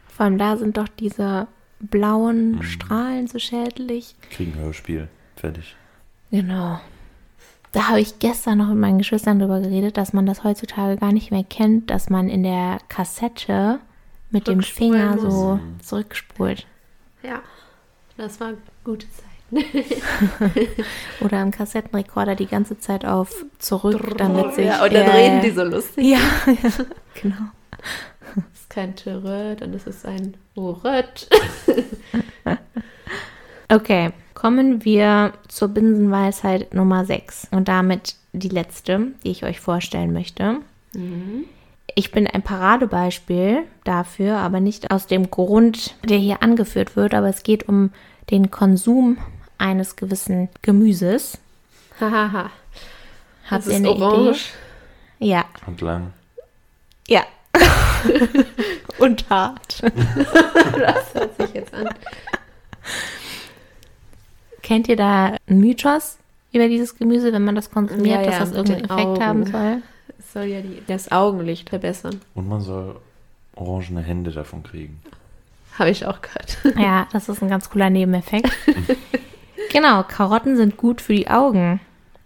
Vor 0.08 0.26
allem 0.26 0.38
da 0.38 0.56
sind 0.56 0.76
doch 0.76 0.86
diese 0.88 1.48
blauen 1.80 2.62
Strahlen 2.62 3.26
so 3.26 3.38
schädlich. 3.38 4.16
Kriegen 4.30 4.54
Hörspiel. 4.56 5.08
Fertig. 5.36 5.76
Genau. 6.30 6.80
Da 7.72 7.88
habe 7.88 8.00
ich 8.00 8.20
gestern 8.20 8.58
noch 8.58 8.68
mit 8.68 8.78
meinen 8.78 8.98
Geschwistern 8.98 9.40
drüber 9.40 9.60
geredet, 9.60 9.96
dass 9.96 10.12
man 10.12 10.26
das 10.26 10.44
heutzutage 10.44 10.96
gar 10.96 11.12
nicht 11.12 11.32
mehr 11.32 11.42
kennt, 11.42 11.90
dass 11.90 12.08
man 12.08 12.28
in 12.28 12.44
der 12.44 12.78
Kassette 12.88 13.80
mit 14.30 14.46
dem 14.46 14.62
Finger 14.62 15.16
muss. 15.16 15.22
so 15.22 15.60
zurückspult. 15.82 16.66
Ja, 17.22 17.42
das 18.16 18.38
war 18.40 18.52
gute 18.84 19.06
Zeit. 19.10 19.24
Oder 21.20 21.42
im 21.42 21.50
Kassettenrekorder 21.50 22.34
die 22.34 22.46
ganze 22.46 22.78
Zeit 22.78 23.04
auf 23.04 23.44
zurück, 23.58 24.16
damit 24.16 24.54
sich. 24.54 24.66
ja, 24.66 24.82
und 24.82 24.92
dann 24.92 25.06
äh, 25.06 25.10
reden 25.10 25.40
die 25.42 25.50
so 25.50 25.64
lustig. 25.64 26.04
Ja, 26.04 26.18
ja, 26.46 26.70
genau. 27.20 27.36
Das 28.34 28.60
ist 28.62 28.70
kein 28.70 28.96
Törö, 28.96 29.54
dann 29.54 29.74
ist 29.74 29.86
es 29.86 30.04
ein 30.04 30.36
Uröt. 30.54 31.28
Okay, 33.70 34.12
kommen 34.34 34.84
wir 34.84 35.32
zur 35.48 35.68
Binsenweisheit 35.68 36.74
Nummer 36.74 37.06
6 37.06 37.48
und 37.50 37.66
damit 37.66 38.14
die 38.34 38.50
letzte, 38.50 39.08
die 39.24 39.30
ich 39.30 39.42
euch 39.42 39.58
vorstellen 39.58 40.12
möchte. 40.12 40.56
Ich 41.94 42.12
bin 42.12 42.26
ein 42.26 42.42
Paradebeispiel 42.42 43.62
dafür, 43.84 44.36
aber 44.36 44.60
nicht 44.60 44.90
aus 44.90 45.06
dem 45.06 45.30
Grund, 45.30 45.94
der 46.04 46.18
hier 46.18 46.42
angeführt 46.42 46.94
wird, 46.94 47.14
aber 47.14 47.28
es 47.30 47.42
geht 47.42 47.68
um 47.68 47.90
den 48.30 48.50
Konsum 48.50 49.16
eines 49.56 49.96
gewissen 49.96 50.50
Gemüses. 50.60 51.38
Hahaha. 51.98 52.50
Ihr 53.50 53.58
ist 53.58 53.70
eine 53.70 53.90
orange. 53.90 54.50
Idee? 55.18 55.30
Ja, 55.30 55.44
Und 55.66 55.80
lang. 55.80 56.12
ja. 57.08 57.22
und 58.98 59.28
hart. 59.30 59.82
Das 60.78 61.14
hört 61.14 61.36
sich 61.36 61.54
jetzt 61.54 61.72
an. 61.74 61.88
Kennt 64.62 64.88
ihr 64.88 64.96
da 64.96 65.36
einen 65.46 65.60
Mythos 65.60 66.18
über 66.52 66.68
dieses 66.68 66.96
Gemüse, 66.96 67.32
wenn 67.32 67.44
man 67.44 67.54
das 67.54 67.70
konsumiert, 67.70 68.24
Ja, 68.24 68.24
dass 68.24 68.34
ja, 68.34 68.40
das 68.40 68.48
mit 68.50 68.56
irgendeinen 68.58 68.84
Effekt 68.84 69.22
haben 69.22 69.42
Augen. 69.42 69.52
soll? 69.52 69.82
Es 70.18 70.32
soll 70.32 70.44
ja 70.44 70.60
die, 70.60 70.82
das 70.86 71.12
Augenlicht 71.12 71.68
verbessern. 71.70 72.20
Und 72.34 72.48
man 72.48 72.60
soll 72.60 72.96
orangene 73.54 74.02
Hände 74.02 74.30
davon 74.32 74.62
kriegen. 74.62 75.00
Habe 75.78 75.90
ich 75.90 76.06
auch 76.06 76.20
gehört. 76.20 76.58
Ja, 76.78 77.06
das 77.12 77.28
ist 77.28 77.42
ein 77.42 77.48
ganz 77.48 77.68
cooler 77.70 77.90
Nebeneffekt. 77.90 78.50
genau, 79.72 80.02
Karotten 80.04 80.56
sind 80.56 80.76
gut 80.76 81.00
für 81.00 81.14
die 81.14 81.28
Augen, 81.28 81.80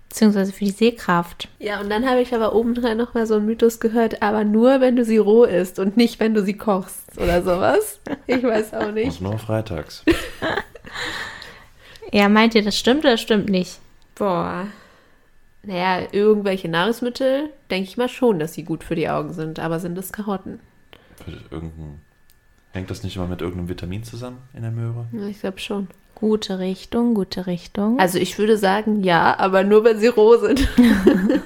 beziehungsweise 0.08 0.52
für 0.52 0.64
die 0.64 0.70
Sehkraft. 0.70 1.48
Ja, 1.58 1.80
und 1.80 1.90
dann 1.90 2.08
habe 2.08 2.20
ich 2.20 2.34
aber 2.34 2.54
obendrein 2.54 2.96
noch 2.96 3.14
mal 3.14 3.26
so 3.26 3.34
einen 3.34 3.46
Mythos 3.46 3.78
gehört, 3.80 4.22
aber 4.22 4.44
nur, 4.44 4.80
wenn 4.80 4.96
du 4.96 5.04
sie 5.04 5.18
roh 5.18 5.44
isst 5.44 5.78
und 5.78 5.96
nicht, 5.96 6.18
wenn 6.20 6.34
du 6.34 6.42
sie 6.42 6.54
kochst 6.56 7.18
oder 7.18 7.42
sowas. 7.42 8.00
Ich 8.26 8.42
weiß 8.42 8.74
auch 8.74 8.88
Und 8.88 8.94
nicht. 8.94 9.20
nur 9.20 9.38
freitags. 9.38 10.04
Ja, 12.12 12.28
meint 12.28 12.54
ihr, 12.54 12.62
das 12.62 12.78
stimmt 12.78 13.00
oder 13.00 13.12
das 13.12 13.20
stimmt 13.20 13.48
nicht? 13.50 13.78
Boah. 14.14 14.66
Naja, 15.62 16.06
irgendwelche 16.12 16.68
Nahrungsmittel, 16.68 17.50
denke 17.70 17.88
ich 17.90 17.96
mal 17.98 18.08
schon, 18.08 18.38
dass 18.38 18.54
sie 18.54 18.62
gut 18.64 18.82
für 18.82 18.94
die 18.94 19.08
Augen 19.10 19.34
sind. 19.34 19.58
Aber 19.58 19.78
sind 19.80 19.98
es 19.98 20.10
Karotten? 20.12 20.60
Irgendein, 21.50 22.00
hängt 22.72 22.90
das 22.90 23.02
nicht 23.02 23.16
immer 23.16 23.26
mit 23.26 23.42
irgendeinem 23.42 23.68
Vitamin 23.68 24.04
zusammen 24.04 24.38
in 24.54 24.62
der 24.62 24.70
Möhre? 24.70 25.06
Ja, 25.12 25.26
ich 25.26 25.40
glaube 25.40 25.58
schon. 25.58 25.88
Gute 26.20 26.58
Richtung, 26.58 27.14
gute 27.14 27.46
Richtung. 27.46 27.98
Also 28.00 28.18
ich 28.18 28.38
würde 28.38 28.56
sagen, 28.58 29.04
ja, 29.04 29.38
aber 29.38 29.62
nur, 29.64 29.84
wenn 29.84 29.98
sie 30.00 30.08
roh 30.08 30.36
sind. 30.36 30.68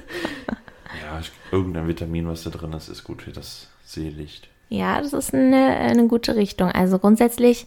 Ja, 1.03 1.19
ich, 1.21 1.31
irgendein 1.51 1.89
Vitamin, 1.89 2.27
was 2.29 2.45
da 2.45 2.51
drin 2.51 2.73
ist, 2.73 2.89
ist 2.89 3.05
gut 3.05 3.23
für 3.23 3.33
das 3.33 3.69
Seelicht. 3.85 4.49
ja, 4.69 5.01
das 5.01 5.13
ist 5.13 5.35
eine, 5.35 5.67
eine 5.77 6.07
gute 6.07 6.37
Richtung. 6.37 6.71
Also 6.71 6.99
grundsätzlich 6.99 7.67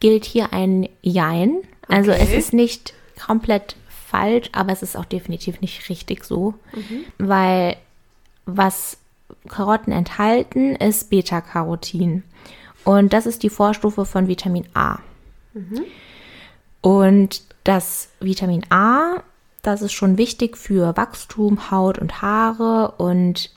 gilt 0.00 0.24
hier 0.24 0.52
ein 0.52 0.88
Jein. 1.02 1.56
Also 1.88 2.12
Okay. 2.12 2.20
es 2.22 2.32
ist 2.32 2.52
nicht 2.52 2.94
komplett 3.24 3.76
falsch, 3.88 4.48
aber 4.52 4.72
es 4.72 4.82
ist 4.82 4.96
auch 4.96 5.04
definitiv 5.04 5.60
nicht 5.60 5.88
richtig 5.90 6.24
so, 6.24 6.54
weil 7.18 7.76
was 8.46 8.96
Karotten 9.48 9.92
enthalten, 9.92 10.76
ist 10.76 11.10
Beta-Carotin. 11.10 12.22
Und 12.84 13.12
das 13.12 13.26
ist 13.26 13.42
die 13.42 13.50
Vorstufe 13.50 14.04
von 14.06 14.28
Vitamin 14.28 14.64
A. 14.74 14.98
Und 16.82 17.42
das 17.64 18.10
Vitamin 18.20 18.64
A, 18.70 19.22
das 19.62 19.80
ist 19.80 19.92
schon 19.92 20.18
wichtig 20.18 20.58
für 20.58 20.96
Wachstum, 20.96 21.70
Haut 21.70 21.98
und 21.98 22.20
Haare 22.20 22.94
und 22.98 23.50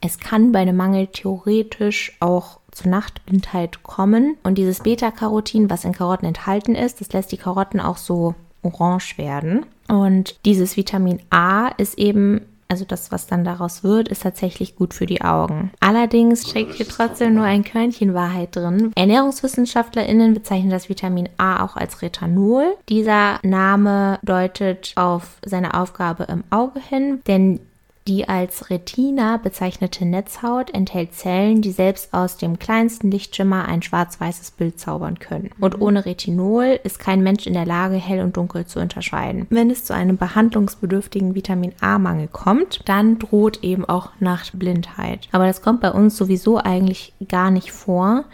es 0.00 0.18
kann 0.18 0.50
bei 0.50 0.60
einem 0.60 0.76
Mangel 0.76 1.08
theoretisch 1.08 2.16
auch 2.20 2.58
zur 2.70 2.90
Nachtblindheit 2.90 3.82
kommen. 3.82 4.36
Und 4.42 4.56
dieses 4.56 4.80
Beta-Carotin, 4.80 5.68
was 5.68 5.84
in 5.84 5.92
Karotten 5.92 6.26
enthalten 6.26 6.74
ist, 6.74 7.00
das 7.00 7.12
lässt 7.12 7.32
die 7.32 7.36
Karotten 7.36 7.80
auch 7.80 7.98
so 7.98 8.34
orange 8.62 9.18
werden. 9.18 9.66
Und 9.88 10.38
dieses 10.46 10.76
Vitamin 10.76 11.20
A 11.28 11.68
ist 11.68 11.98
eben, 11.98 12.40
also 12.70 12.84
das, 12.84 13.10
was 13.10 13.26
dann 13.26 13.44
daraus 13.44 13.82
wird, 13.82 14.08
ist 14.08 14.22
tatsächlich 14.22 14.76
gut 14.76 14.94
für 14.94 15.06
die 15.06 15.22
Augen. 15.22 15.72
Allerdings 15.80 16.48
steckt 16.48 16.74
hier 16.74 16.88
trotzdem 16.88 17.34
nur 17.34 17.44
ein 17.44 17.64
Körnchen 17.64 18.14
Wahrheit 18.14 18.54
drin. 18.54 18.92
ErnährungswissenschaftlerInnen 18.94 20.34
bezeichnen 20.34 20.70
das 20.70 20.88
Vitamin 20.88 21.28
A 21.36 21.64
auch 21.64 21.76
als 21.76 22.02
Retinol. 22.02 22.76
Dieser 22.88 23.40
Name 23.42 24.18
deutet 24.22 24.92
auf 24.96 25.38
seine 25.44 25.74
Aufgabe 25.74 26.24
im 26.24 26.44
Auge 26.50 26.80
hin, 26.80 27.20
denn 27.26 27.60
die 28.08 28.28
als 28.28 28.70
Retina 28.70 29.36
bezeichnete 29.36 30.04
Netzhaut 30.04 30.70
enthält 30.74 31.14
Zellen, 31.14 31.62
die 31.62 31.70
selbst 31.70 32.12
aus 32.14 32.36
dem 32.36 32.58
kleinsten 32.58 33.10
Lichtschimmer 33.10 33.66
ein 33.66 33.82
schwarz-weißes 33.82 34.52
Bild 34.52 34.80
zaubern 34.80 35.18
können. 35.18 35.50
Und 35.60 35.80
ohne 35.80 36.06
Retinol 36.06 36.80
ist 36.82 36.98
kein 36.98 37.22
Mensch 37.22 37.46
in 37.46 37.52
der 37.52 37.66
Lage, 37.66 37.96
hell 37.96 38.20
und 38.22 38.36
dunkel 38.36 38.66
zu 38.66 38.80
unterscheiden. 38.80 39.46
Wenn 39.50 39.70
es 39.70 39.84
zu 39.84 39.94
einem 39.94 40.16
behandlungsbedürftigen 40.16 41.34
Vitamin 41.34 41.72
A-Mangel 41.80 42.28
kommt, 42.28 42.80
dann 42.88 43.18
droht 43.18 43.62
eben 43.62 43.84
auch 43.84 44.10
Nachtblindheit. 44.18 45.28
Aber 45.32 45.46
das 45.46 45.62
kommt 45.62 45.80
bei 45.80 45.92
uns 45.92 46.16
sowieso 46.16 46.58
eigentlich 46.58 47.12
gar 47.28 47.50
nicht 47.50 47.70
vor. 47.70 48.24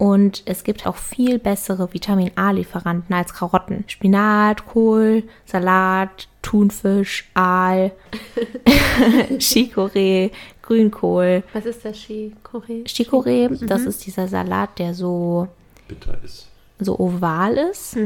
Und 0.00 0.44
es 0.46 0.64
gibt 0.64 0.86
auch 0.86 0.96
viel 0.96 1.38
bessere 1.38 1.92
Vitamin 1.92 2.30
A-Lieferanten 2.34 3.14
als 3.14 3.34
Karotten. 3.34 3.84
Spinat, 3.86 4.64
Kohl, 4.64 5.24
Salat, 5.44 6.29
Thunfisch, 6.50 7.30
Aal, 7.34 7.92
Chicorée, 9.38 10.30
Grünkohl. 10.62 11.42
Was 11.52 11.64
ist 11.66 11.84
das 11.84 11.96
Chicorée? 11.96 12.84
Chicorée, 12.86 13.48
das 13.66 13.82
ist 13.82 14.04
dieser 14.06 14.26
Salat, 14.28 14.78
der 14.78 14.94
so, 14.94 15.46
Bitter 15.88 16.18
ist. 16.24 16.48
so 16.80 16.98
oval 16.98 17.56
ist. 17.70 17.96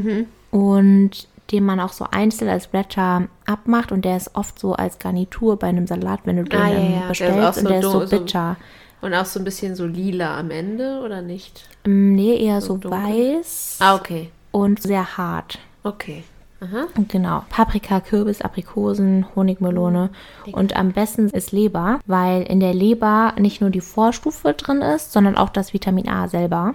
Und 0.51 1.29
den 1.53 1.65
man 1.65 1.81
auch 1.81 1.93
so 1.93 2.07
einzeln 2.11 2.49
als 2.51 2.67
Blätter 2.67 3.29
abmacht 3.47 3.93
und 3.93 4.05
der 4.05 4.17
ist 4.17 4.31
oft 4.35 4.59
so 4.59 4.73
als 4.75 4.99
Garnitur 4.99 5.59
bei 5.59 5.67
einem 5.69 5.87
Salat, 5.87 6.21
wenn 6.25 6.37
du 6.37 6.45
den 6.45 6.61
Ah, 6.61 6.69
ja, 6.71 6.77
ähm, 6.79 6.93
ja, 6.93 6.99
der 6.99 7.01
ist 7.03 7.09
bestellst 7.09 7.39
auch 7.49 7.55
so 7.55 7.61
und 7.61 7.69
der 7.71 7.79
ist 7.79 7.85
so 7.85 8.07
so- 8.07 8.19
bitter. 8.19 8.57
Und 9.03 9.13
auch 9.15 9.27
so 9.27 9.39
ein 9.39 9.45
bisschen 9.45 9.75
so 9.77 9.85
lila 9.87 10.39
am 10.39 10.51
Ende, 10.51 11.01
oder 11.05 11.21
nicht? 11.21 11.69
Ähm, 11.85 12.15
Nee, 12.15 12.37
eher 12.43 12.61
so, 12.63 12.79
dunkel. 12.79 12.91
weiß 12.91 13.77
Ah, 13.81 13.95
okay. 13.97 14.31
und 14.51 14.81
sehr 14.83 15.19
hart. 15.19 15.59
Okay. 15.83 16.25
Aha. 16.65 16.87
Genau. 17.09 17.45
Paprika, 17.51 18.01
Kürbis, 18.01 18.41
Aprikosen, 18.43 19.27
Honigmelone. 19.35 20.11
Und 20.53 20.77
am 20.77 20.93
besten 20.93 21.29
ist 21.31 21.53
Leber, 21.53 22.01
weil 22.07 22.43
in 22.43 22.61
der 22.61 22.75
Leber 22.75 23.35
nicht 23.39 23.61
nur 23.61 23.71
die 23.71 23.81
Vorstufe 23.81 24.53
drin 24.55 24.81
ist, 24.81 25.13
sondern 25.13 25.37
auch 25.37 25.51
das 25.51 25.73
Vitamin 25.75 26.09
A 26.09 26.29
selber. 26.29 26.75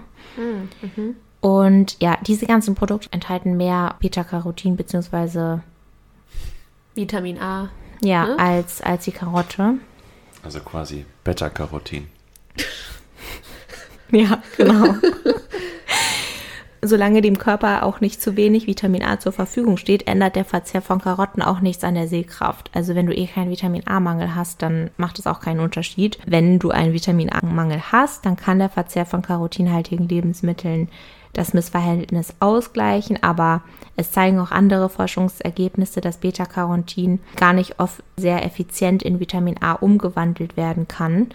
Und 1.41 1.97
ja, 2.01 2.17
diese 2.25 2.45
ganzen 2.45 2.75
Produkte 2.75 3.09
enthalten 3.11 3.55
mehr 3.57 3.95
Beta-Carotin 3.99 4.75
beziehungsweise 4.75 5.61
Vitamin 6.95 7.39
A. 7.39 7.69
ja, 8.01 8.25
Ne? 8.25 8.39
als, 8.39 8.81
als 8.81 9.05
die 9.05 9.11
Karotte. 9.11 9.75
Also 10.43 10.59
quasi 10.59 11.05
Beta-Carotin. 11.23 12.07
Ja, 14.11 14.41
genau. 14.57 14.95
Solange 16.81 17.21
dem 17.21 17.37
Körper 17.37 17.83
auch 17.83 17.99
nicht 17.99 18.21
zu 18.21 18.37
wenig 18.37 18.65
Vitamin 18.65 19.03
A 19.03 19.19
zur 19.19 19.33
Verfügung 19.33 19.75
steht, 19.75 20.07
ändert 20.07 20.37
der 20.37 20.45
Verzehr 20.45 20.81
von 20.81 21.01
Karotten 21.01 21.41
auch 21.41 21.59
nichts 21.59 21.83
an 21.83 21.95
der 21.95 22.07
Sehkraft. 22.07 22.71
Also 22.73 22.95
wenn 22.95 23.05
du 23.05 23.13
eh 23.13 23.27
keinen 23.27 23.51
Vitamin 23.51 23.85
A-Mangel 23.85 24.33
hast, 24.33 24.61
dann 24.61 24.89
macht 24.95 25.19
es 25.19 25.27
auch 25.27 25.41
keinen 25.41 25.59
Unterschied. 25.59 26.19
Wenn 26.25 26.57
du 26.57 26.69
einen 26.69 26.93
Vitamin 26.93 27.31
A-Mangel 27.33 27.91
hast, 27.91 28.25
dann 28.25 28.37
kann 28.37 28.59
der 28.59 28.69
Verzehr 28.69 29.05
von 29.05 29.21
karotinhaltigen 29.21 30.07
Lebensmitteln 30.07 30.87
das 31.33 31.53
Missverhältnis 31.53 32.33
ausgleichen, 32.39 33.21
aber 33.21 33.61
es 33.95 34.11
zeigen 34.11 34.39
auch 34.39 34.51
andere 34.51 34.89
Forschungsergebnisse, 34.89 36.01
dass 36.01 36.17
Beta-Carotin 36.17 37.19
gar 37.35 37.53
nicht 37.53 37.79
oft 37.79 38.03
sehr 38.17 38.45
effizient 38.45 39.03
in 39.03 39.19
Vitamin 39.19 39.61
A 39.61 39.73
umgewandelt 39.73 40.57
werden 40.57 40.87
kann, 40.87 41.27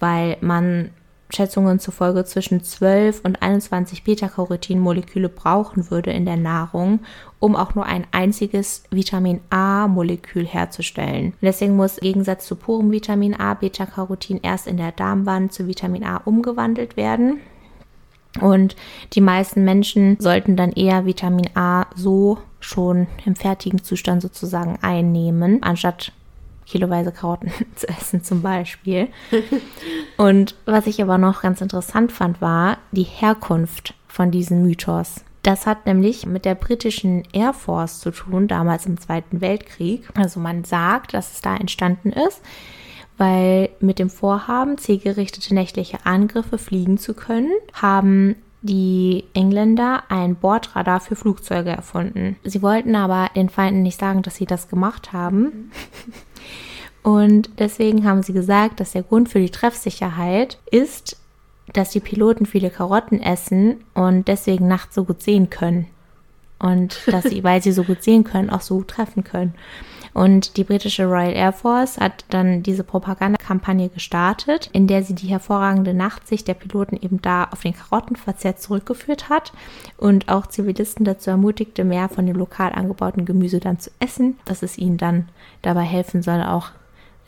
weil 0.00 0.36
man 0.40 0.90
Schätzungen 1.36 1.78
zufolge 1.78 2.24
zwischen 2.24 2.62
12 2.62 3.20
und 3.22 3.42
21 3.42 4.02
Beta-Carotin-Moleküle 4.04 5.28
brauchen 5.28 5.90
würde 5.90 6.10
in 6.10 6.24
der 6.24 6.36
Nahrung, 6.36 7.00
um 7.38 7.54
auch 7.54 7.74
nur 7.74 7.84
ein 7.86 8.06
einziges 8.10 8.84
Vitamin 8.90 9.40
A-Molekül 9.50 10.46
herzustellen. 10.46 11.26
Und 11.26 11.42
deswegen 11.42 11.76
muss 11.76 11.98
im 11.98 12.06
Gegensatz 12.06 12.46
zu 12.46 12.56
purem 12.56 12.90
Vitamin 12.90 13.34
A 13.34 13.54
Beta-Carotin 13.54 14.40
erst 14.42 14.66
in 14.66 14.78
der 14.78 14.92
Darmwand 14.92 15.52
zu 15.52 15.68
Vitamin 15.68 16.04
A 16.04 16.16
umgewandelt 16.24 16.96
werden. 16.96 17.40
Und 18.40 18.76
die 19.12 19.20
meisten 19.20 19.64
Menschen 19.64 20.16
sollten 20.18 20.56
dann 20.56 20.72
eher 20.72 21.06
Vitamin 21.06 21.50
A 21.54 21.86
so 21.94 22.38
schon 22.60 23.06
im 23.24 23.36
fertigen 23.36 23.82
Zustand 23.82 24.22
sozusagen 24.22 24.78
einnehmen, 24.82 25.62
anstatt 25.62 26.12
kiloweise 26.66 27.12
Karotten 27.12 27.50
zu 27.76 27.88
essen 27.88 28.22
zum 28.22 28.42
Beispiel. 28.42 29.08
Und 30.16 30.54
was 30.64 30.86
ich 30.86 31.00
aber 31.00 31.18
noch 31.18 31.42
ganz 31.42 31.60
interessant 31.60 32.12
fand, 32.12 32.40
war 32.40 32.78
die 32.92 33.04
Herkunft 33.04 33.94
von 34.08 34.30
diesem 34.30 34.62
Mythos. 34.62 35.24
Das 35.42 35.64
hat 35.64 35.86
nämlich 35.86 36.26
mit 36.26 36.44
der 36.44 36.56
britischen 36.56 37.22
Air 37.32 37.52
Force 37.52 38.00
zu 38.00 38.10
tun, 38.10 38.48
damals 38.48 38.86
im 38.86 38.98
Zweiten 38.98 39.40
Weltkrieg. 39.40 40.08
Also 40.14 40.40
man 40.40 40.64
sagt, 40.64 41.14
dass 41.14 41.34
es 41.34 41.40
da 41.40 41.54
entstanden 41.54 42.10
ist, 42.10 42.42
weil 43.16 43.68
mit 43.78 44.00
dem 44.00 44.10
Vorhaben, 44.10 44.76
zielgerichtete 44.76 45.54
nächtliche 45.54 46.04
Angriffe 46.04 46.58
fliegen 46.58 46.98
zu 46.98 47.14
können, 47.14 47.52
haben 47.72 48.34
die 48.62 49.24
Engländer 49.34 50.02
ein 50.08 50.34
Bordradar 50.34 50.98
für 51.00 51.14
Flugzeuge 51.14 51.70
erfunden. 51.70 52.36
Sie 52.42 52.62
wollten 52.62 52.96
aber 52.96 53.30
den 53.36 53.48
Feinden 53.48 53.82
nicht 53.82 54.00
sagen, 54.00 54.22
dass 54.22 54.36
sie 54.36 54.46
das 54.46 54.68
gemacht 54.68 55.12
haben. 55.12 55.70
Und 57.06 57.50
deswegen 57.60 58.04
haben 58.04 58.24
sie 58.24 58.32
gesagt, 58.32 58.80
dass 58.80 58.90
der 58.90 59.04
Grund 59.04 59.28
für 59.28 59.38
die 59.38 59.50
Treffsicherheit 59.50 60.58
ist, 60.72 61.16
dass 61.72 61.90
die 61.90 62.00
Piloten 62.00 62.46
viele 62.46 62.68
Karotten 62.68 63.22
essen 63.22 63.76
und 63.94 64.26
deswegen 64.26 64.66
nachts 64.66 64.96
so 64.96 65.04
gut 65.04 65.22
sehen 65.22 65.48
können. 65.48 65.86
Und 66.58 67.00
dass 67.06 67.22
sie, 67.26 67.44
weil 67.44 67.62
sie 67.62 67.70
so 67.70 67.84
gut 67.84 68.02
sehen 68.02 68.24
können, 68.24 68.50
auch 68.50 68.60
so 68.60 68.78
gut 68.78 68.88
treffen 68.88 69.22
können. 69.22 69.54
Und 70.14 70.56
die 70.56 70.64
britische 70.64 71.04
Royal 71.04 71.32
Air 71.32 71.52
Force 71.52 71.98
hat 71.98 72.24
dann 72.30 72.64
diese 72.64 72.82
Propagandakampagne 72.82 73.88
gestartet, 73.88 74.68
in 74.72 74.88
der 74.88 75.04
sie 75.04 75.14
die 75.14 75.28
hervorragende 75.28 75.94
Nachtsicht 75.94 76.48
der 76.48 76.54
Piloten 76.54 76.96
eben 77.00 77.22
da 77.22 77.44
auf 77.44 77.60
den 77.60 77.76
Karottenverzehr 77.76 78.56
zurückgeführt 78.56 79.28
hat 79.28 79.52
und 79.96 80.28
auch 80.28 80.48
Zivilisten 80.48 81.04
dazu 81.04 81.30
ermutigte, 81.30 81.84
mehr 81.84 82.08
von 82.08 82.26
dem 82.26 82.36
lokal 82.36 82.72
angebauten 82.72 83.26
Gemüse 83.26 83.60
dann 83.60 83.78
zu 83.78 83.90
essen, 84.00 84.38
dass 84.44 84.64
es 84.64 84.76
ihnen 84.76 84.96
dann 84.96 85.28
dabei 85.62 85.82
helfen 85.82 86.20
soll, 86.22 86.42
auch 86.42 86.72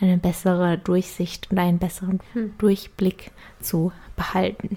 eine 0.01 0.18
bessere 0.18 0.78
Durchsicht 0.78 1.51
und 1.51 1.59
einen 1.59 1.78
besseren 1.78 2.20
Durchblick 2.59 3.30
zu 3.61 3.92
behalten. 4.16 4.76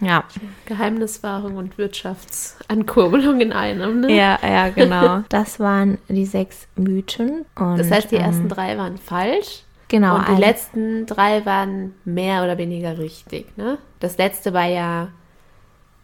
Ja. 0.00 0.24
Geheimniswahrung 0.66 1.56
und 1.56 1.78
Wirtschaftsankurbelung 1.78 3.40
in 3.40 3.52
einem, 3.52 4.00
ne? 4.00 4.14
Ja, 4.14 4.38
ja, 4.42 4.68
genau. 4.68 5.22
Das 5.28 5.58
waren 5.58 5.98
die 6.08 6.26
sechs 6.26 6.68
Mythen. 6.76 7.46
Und, 7.54 7.78
Das 7.78 7.90
heißt, 7.90 8.10
die 8.10 8.16
ähm, 8.16 8.22
ersten 8.22 8.48
drei 8.48 8.76
waren 8.76 8.98
falsch. 8.98 9.62
Genau. 9.88 10.16
und 10.16 10.28
die 10.28 10.40
letzten 10.40 11.06
drei 11.06 11.46
waren 11.46 11.94
mehr 12.04 12.42
oder 12.42 12.58
weniger 12.58 12.98
richtig, 12.98 13.56
ne? 13.56 13.78
Das 14.00 14.18
letzte 14.18 14.52
war 14.52 14.66
ja 14.66 15.08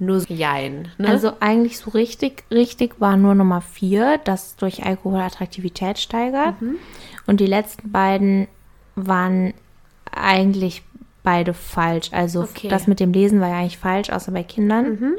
nur 0.03 0.21
so 0.21 0.33
Jein, 0.33 0.89
ne? 0.99 1.09
Also 1.09 1.33
eigentlich 1.41 1.79
so 1.79 1.91
richtig, 1.91 2.45
richtig 2.51 3.01
war 3.01 3.17
nur 3.17 3.35
Nummer 3.35 3.61
vier, 3.61 4.19
das 4.25 4.57
durch 4.57 4.85
Alkohol 4.85 5.21
Attraktivität 5.21 5.99
steigert. 5.99 6.55
Und 7.27 7.41
die 7.41 7.47
letzten 7.47 7.91
beiden 7.91 8.49
waren 8.97 9.55
eigentlich 10.11 10.83
beide 11.23 11.55
falsch. 11.55 12.11
Also 12.13 12.43
Okay. 12.43 12.69
das 12.69 12.87
mit 12.87 13.01
dem 13.01 13.13
Lesen 13.13 13.41
war 13.41 13.49
ja 13.49 13.59
eigentlich 13.59 13.79
falsch, 13.79 14.11
außer 14.11 14.33
bei 14.33 14.43
Kindern. 14.43 15.15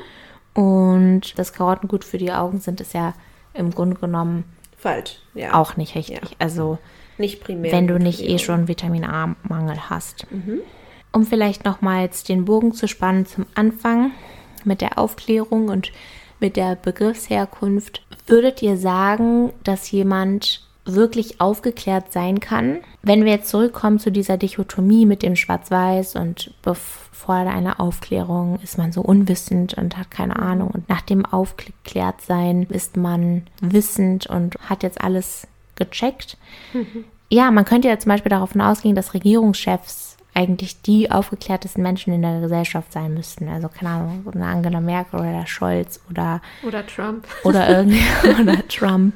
Und 0.53 1.37
das 1.39 1.53
Karotten 1.53 1.87
gut 1.87 2.03
für 2.03 2.17
die 2.17 2.31
Augen 2.31 2.59
sind, 2.59 2.79
ist 2.81 2.93
ja 2.93 3.13
im 3.53 3.71
Grunde 3.71 3.95
genommen 3.95 4.43
falsch, 4.77 5.17
ja. 5.33 5.53
auch 5.53 5.77
nicht 5.77 5.95
richtig. 5.95 6.21
Ja. 6.21 6.29
Also 6.39 6.77
nicht 7.17 7.43
primär. 7.43 7.71
wenn 7.71 7.87
du 7.87 7.97
nicht 7.97 8.21
eh 8.21 8.37
schon 8.37 8.67
Vitamin 8.67 9.05
A-Mangel 9.05 9.89
hast. 9.89 10.27
Um 11.11 11.25
vielleicht 11.25 11.63
nochmals 11.63 12.23
den 12.23 12.45
Bogen 12.45 12.73
zu 12.73 12.87
spannen 12.87 13.25
zum 13.25 13.45
Anfang 13.55 14.11
mit 14.65 14.81
der 14.81 14.97
Aufklärung 14.97 15.69
und 15.69 15.91
mit 16.39 16.55
der 16.57 16.75
Begriffsherkunft, 16.75 18.05
würdet 18.27 18.61
ihr 18.61 18.77
sagen, 18.77 19.51
dass 19.63 19.91
jemand 19.91 20.67
wirklich 20.85 21.39
aufgeklärt 21.39 22.11
sein 22.11 22.39
kann? 22.39 22.79
Wenn 23.01 23.23
wir 23.23 23.31
jetzt 23.31 23.49
zurückkommen 23.49 23.99
zu 23.99 24.11
dieser 24.11 24.37
Dichotomie 24.37 25.05
mit 25.05 25.23
dem 25.23 25.35
Schwarz-Weiß 25.35 26.15
und 26.15 26.53
vor 27.11 27.35
einer 27.35 27.79
Aufklärung 27.79 28.59
ist 28.61 28.77
man 28.77 28.91
so 28.91 29.01
unwissend 29.01 29.75
und 29.75 29.97
hat 29.97 30.11
keine 30.11 30.37
Ahnung 30.37 30.69
und 30.71 30.89
nach 30.89 31.01
dem 31.01 31.25
Aufgeklärtsein 31.25 32.63
ist 32.63 32.97
man 32.97 33.43
wissend 33.61 34.27
und 34.27 34.55
hat 34.69 34.83
jetzt 34.83 34.99
alles 34.99 35.47
gecheckt. 35.75 36.37
Ja, 37.29 37.49
man 37.51 37.63
könnte 37.65 37.87
ja 37.87 37.97
zum 37.97 38.09
Beispiel 38.09 38.29
davon 38.29 38.59
ausgehen, 38.59 38.95
dass 38.95 39.13
Regierungschefs 39.13 40.12
eigentlich 40.33 40.81
die 40.81 41.11
aufgeklärtesten 41.11 41.83
Menschen 41.83 42.13
in 42.13 42.21
der 42.21 42.39
Gesellschaft 42.41 42.91
sein 42.93 43.13
müssten. 43.13 43.47
Also 43.49 43.69
keine 43.69 43.89
Ahnung, 43.91 44.25
eine 44.33 44.45
Angela 44.45 44.79
Merkel 44.79 45.19
oder 45.19 45.31
der 45.31 45.45
Scholz 45.47 45.99
oder 46.09 46.41
Oder 46.65 46.85
Trump. 46.85 47.27
oder, 47.43 47.69
irgend 47.77 47.95
oder 48.41 48.67
Trump 48.67 49.13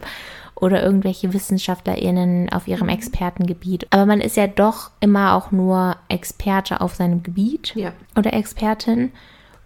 oder 0.55 0.82
irgendwelche 0.84 1.34
WissenschaftlerInnen 1.34 2.51
auf 2.51 2.68
ihrem 2.68 2.89
Expertengebiet. 2.89 3.88
Aber 3.91 4.05
man 4.05 4.22
ist 4.22 4.38
ja 4.38 4.47
doch 4.47 4.91
immer 4.99 5.34
auch 5.36 5.51
nur 5.51 5.95
Experte 6.09 6.82
auf 6.82 6.95
seinem 6.95 7.22
Gebiet 7.24 7.74
Ja. 7.76 7.91
oder 8.15 8.34
Expertin. 8.34 9.11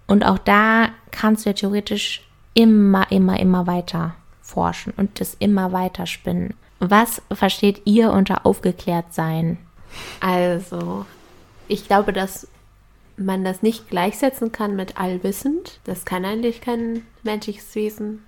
Und 0.07 0.25
auch 0.25 0.37
da 0.37 0.89
kannst 1.11 1.45
du 1.45 1.49
ja 1.49 1.53
theoretisch 1.53 2.27
immer, 2.53 3.09
immer, 3.11 3.39
immer 3.39 3.67
weiter 3.67 4.15
forschen 4.41 4.91
und 4.97 5.21
das 5.21 5.35
immer 5.35 5.71
weiter 5.71 6.05
spinnen. 6.05 6.53
Was 6.79 7.21
versteht 7.31 7.83
ihr 7.85 8.11
unter 8.11 8.45
aufgeklärt 8.45 9.13
sein? 9.13 9.57
Also, 10.19 11.05
ich 11.71 11.87
glaube, 11.87 12.11
dass 12.11 12.49
man 13.15 13.45
das 13.45 13.61
nicht 13.61 13.89
gleichsetzen 13.89 14.51
kann 14.51 14.75
mit 14.75 14.99
allwissend. 14.99 15.79
Das 15.85 16.03
kann 16.03 16.25
eigentlich 16.25 16.59
kein 16.59 17.05
menschliches 17.23 17.73
Wesen. 17.75 18.25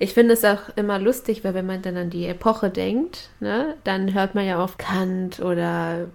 Ich 0.00 0.12
finde 0.12 0.34
es 0.34 0.44
auch 0.44 0.68
immer 0.74 0.98
lustig, 0.98 1.44
weil 1.44 1.54
wenn 1.54 1.66
man 1.66 1.82
dann 1.82 1.96
an 1.96 2.10
die 2.10 2.26
Epoche 2.26 2.68
denkt, 2.68 3.30
ne, 3.38 3.76
dann 3.84 4.12
hört 4.12 4.34
man 4.34 4.44
ja 4.44 4.62
oft 4.62 4.76
Kant 4.76 5.38
oder 5.38 6.08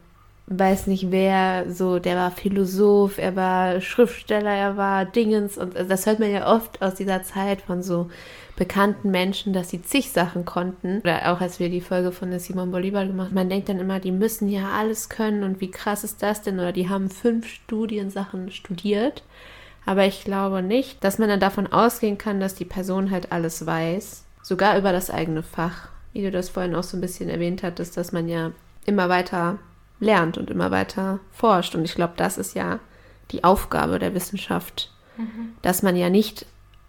weiß 0.60 0.88
nicht 0.88 1.12
wer, 1.12 1.66
so, 1.72 2.00
der 2.00 2.18
war 2.18 2.32
Philosoph, 2.32 3.18
er 3.18 3.36
war 3.36 3.80
Schriftsteller, 3.80 4.52
er 4.52 4.78
war 4.78 5.06
Dingens 5.06 5.58
und 5.58 5.78
also 5.78 5.90
das 5.90 6.06
hört 6.06 6.20
man 6.20 6.32
ja 6.32 6.54
oft 6.54 6.82
aus 6.82 6.96
dieser 6.96 7.24
Zeit 7.24 7.62
von 7.62 7.82
so 7.82 8.10
bekannten 8.58 9.12
Menschen, 9.12 9.54
dass 9.54 9.70
sie 9.70 9.82
zig 9.82 10.12
Sachen 10.12 10.46
konnten. 10.46 11.00
Oder 11.00 11.32
auch 11.32 11.42
als 11.42 11.60
wir 11.60 11.70
die 11.70 11.82
Folge 11.82 12.12
von 12.12 12.38
Simon 12.38 12.72
Bolivar 12.72 13.06
gemacht 13.06 13.28
haben, 13.28 13.36
man 13.36 13.50
denkt 13.50 13.70
dann 13.70 13.80
immer, 13.80 14.00
die 14.00 14.12
müssen 14.12 14.50
ja 14.50 14.72
alles 14.78 15.10
können 15.10 15.44
und 15.44 15.62
wie 15.62 15.72
krass 15.72 16.04
ist 16.04 16.22
das 16.22 16.42
denn? 16.42 16.60
Oder 16.60 16.72
die 16.72 16.90
haben 16.90 17.10
fünf 17.10 17.48
Studiensachen 17.48 18.52
studiert. 18.52 19.24
Aber 19.86 20.06
ich 20.06 20.26
glaube 20.26 20.62
nicht, 20.62 21.04
dass 21.04 21.18
man 21.18 21.30
dann 21.30 21.40
davon 21.40 21.66
ausgehen 21.66 22.18
kann, 22.18 22.40
dass 22.40 22.54
die 22.54 22.66
Person 22.66 23.10
halt 23.10 23.32
alles 23.32 23.66
weiß. 23.66 24.26
sogar 24.44 24.78
über 24.78 24.92
das 24.92 25.10
eigene 25.10 25.44
Fach. 25.44 25.90
Wie 26.14 26.22
du 26.22 26.32
das 26.32 26.50
vorhin 26.50 26.76
auch 26.76 26.84
so 26.84 26.98
ein 26.98 27.02
bisschen 27.02 27.30
erwähnt 27.30 27.64
hattest, 27.64 27.96
dass 27.96 28.12
man 28.12 28.28
ja 28.28 28.52
immer 28.86 29.08
weiter 29.10 29.60
lernt 30.02 30.38
und 30.38 30.50
immer 30.50 30.72
weiter 30.72 31.22
forscht. 31.32 31.74
Und 31.76 31.86
ich 31.86 31.96
glaube, 31.96 32.14
das 32.18 32.38
ist 32.38 32.54
ja 32.54 32.80
die 33.32 33.46
Aufgabe 33.46 34.00
der 34.00 34.14
Wissenschaft, 34.14 34.92
mhm. 35.16 35.54
dass 35.62 35.84
man 35.84 35.96
ja 35.96 36.10
nicht 36.10 36.46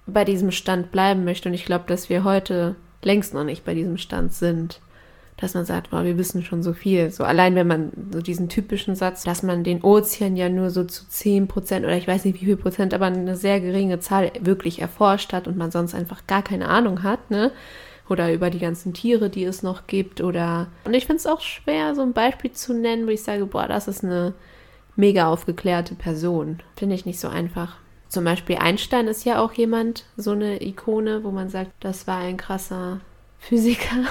bei 0.06 0.24
diesem 0.24 0.50
Stand 0.50 0.90
bleiben 0.90 1.22
möchte. 1.24 1.48
Und 1.48 1.54
ich 1.54 1.64
glaube, 1.64 1.84
dass 1.86 2.08
wir 2.08 2.24
heute 2.24 2.74
längst 3.02 3.34
noch 3.34 3.44
nicht 3.44 3.64
bei 3.64 3.74
diesem 3.74 3.98
Stand 3.98 4.34
sind 4.34 4.80
dass 5.42 5.54
man 5.54 5.64
sagt, 5.64 5.90
boah, 5.90 6.04
wir 6.04 6.18
wissen 6.18 6.44
schon 6.44 6.62
so 6.62 6.72
viel. 6.72 7.10
So 7.10 7.24
allein 7.24 7.56
wenn 7.56 7.66
man 7.66 7.90
so 8.12 8.20
diesen 8.20 8.48
typischen 8.48 8.94
Satz, 8.94 9.24
dass 9.24 9.42
man 9.42 9.64
den 9.64 9.82
Ozean 9.82 10.36
ja 10.36 10.48
nur 10.48 10.70
so 10.70 10.84
zu 10.84 11.08
10 11.08 11.48
Prozent 11.48 11.84
oder 11.84 11.96
ich 11.96 12.06
weiß 12.06 12.24
nicht 12.24 12.40
wie 12.40 12.44
viel 12.44 12.56
Prozent, 12.56 12.94
aber 12.94 13.06
eine 13.06 13.36
sehr 13.36 13.60
geringe 13.60 13.98
Zahl 13.98 14.30
wirklich 14.40 14.80
erforscht 14.80 15.32
hat 15.32 15.48
und 15.48 15.56
man 15.56 15.72
sonst 15.72 15.94
einfach 15.94 16.28
gar 16.28 16.42
keine 16.42 16.68
Ahnung 16.68 17.02
hat, 17.02 17.30
ne? 17.30 17.50
Oder 18.08 18.32
über 18.32 18.50
die 18.50 18.58
ganzen 18.58 18.92
Tiere, 18.94 19.30
die 19.30 19.44
es 19.44 19.62
noch 19.62 19.86
gibt 19.86 20.20
oder 20.20 20.66
und 20.84 20.92
ich 20.92 21.06
finde 21.06 21.18
es 21.18 21.26
auch 21.26 21.40
schwer, 21.40 21.94
so 21.94 22.02
ein 22.02 22.12
Beispiel 22.12 22.52
zu 22.52 22.74
nennen, 22.74 23.06
wo 23.06 23.10
ich 23.10 23.22
sage, 23.22 23.46
boah, 23.46 23.68
das 23.68 23.88
ist 23.88 24.04
eine 24.04 24.34
mega 24.96 25.28
aufgeklärte 25.28 25.94
Person. 25.94 26.60
Finde 26.76 26.94
ich 26.94 27.06
nicht 27.06 27.20
so 27.20 27.28
einfach. 27.28 27.76
Zum 28.08 28.24
Beispiel 28.24 28.56
Einstein 28.56 29.08
ist 29.08 29.24
ja 29.24 29.40
auch 29.40 29.52
jemand, 29.54 30.04
so 30.16 30.32
eine 30.32 30.62
Ikone, 30.62 31.24
wo 31.24 31.30
man 31.30 31.48
sagt, 31.48 31.70
das 31.80 32.06
war 32.06 32.18
ein 32.18 32.36
krasser 32.36 33.00
Physiker 33.38 34.04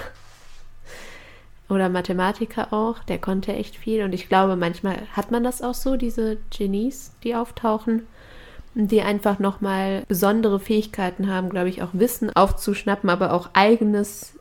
oder 1.70 1.88
Mathematiker 1.88 2.74
auch, 2.74 3.00
der 3.04 3.20
konnte 3.20 3.54
echt 3.54 3.76
viel. 3.76 4.04
Und 4.04 4.14
ich 4.14 4.28
glaube, 4.28 4.56
manchmal 4.56 5.08
hat 5.14 5.30
man 5.30 5.44
das 5.44 5.62
auch 5.62 5.76
so, 5.76 5.98
diese 5.98 6.38
Genies, 6.50 7.14
die 7.24 7.36
auftauchen, 7.36 8.08
die 8.74 9.02
einfach 9.02 9.40
nochmal 9.40 10.04
besondere 10.08 10.60
Fähigkeiten 10.60 11.30
haben, 11.30 11.50
glaube 11.50 11.70
ich, 11.70 11.82
auch 11.82 11.90
Wissen 11.94 12.34
aufzuschnappen, 12.34 13.10
aber 13.10 13.34
auch 13.34 13.50
eigenes 13.54 14.34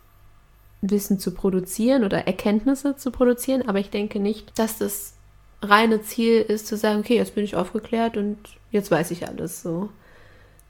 Wissen 0.83 1.19
zu 1.19 1.33
produzieren 1.33 2.05
oder 2.05 2.27
Erkenntnisse 2.27 2.97
zu 2.97 3.11
produzieren. 3.11 3.69
Aber 3.69 3.81
ich 3.81 3.91
denke 3.91 4.21
nicht, 4.21 4.59
dass 4.59 4.79
das 4.79 5.15
reine 5.63 6.01
Ziel 6.03 6.41
ist, 6.41 6.67
zu 6.67 6.77
sagen, 6.77 7.01
okay, 7.01 7.17
jetzt 7.17 7.35
bin 7.35 7.45
ich 7.45 7.57
aufgeklärt 7.57 8.17
und 8.17 8.39
jetzt 8.71 8.91
weiß 8.91 9.11
ich 9.11 9.29
alles 9.29 9.63
so. 9.63 9.91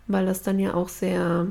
Weil 0.07 0.27
das 0.27 0.43
dann 0.43 0.59
ja 0.59 0.75
auch 0.75 0.89
sehr 0.89 1.47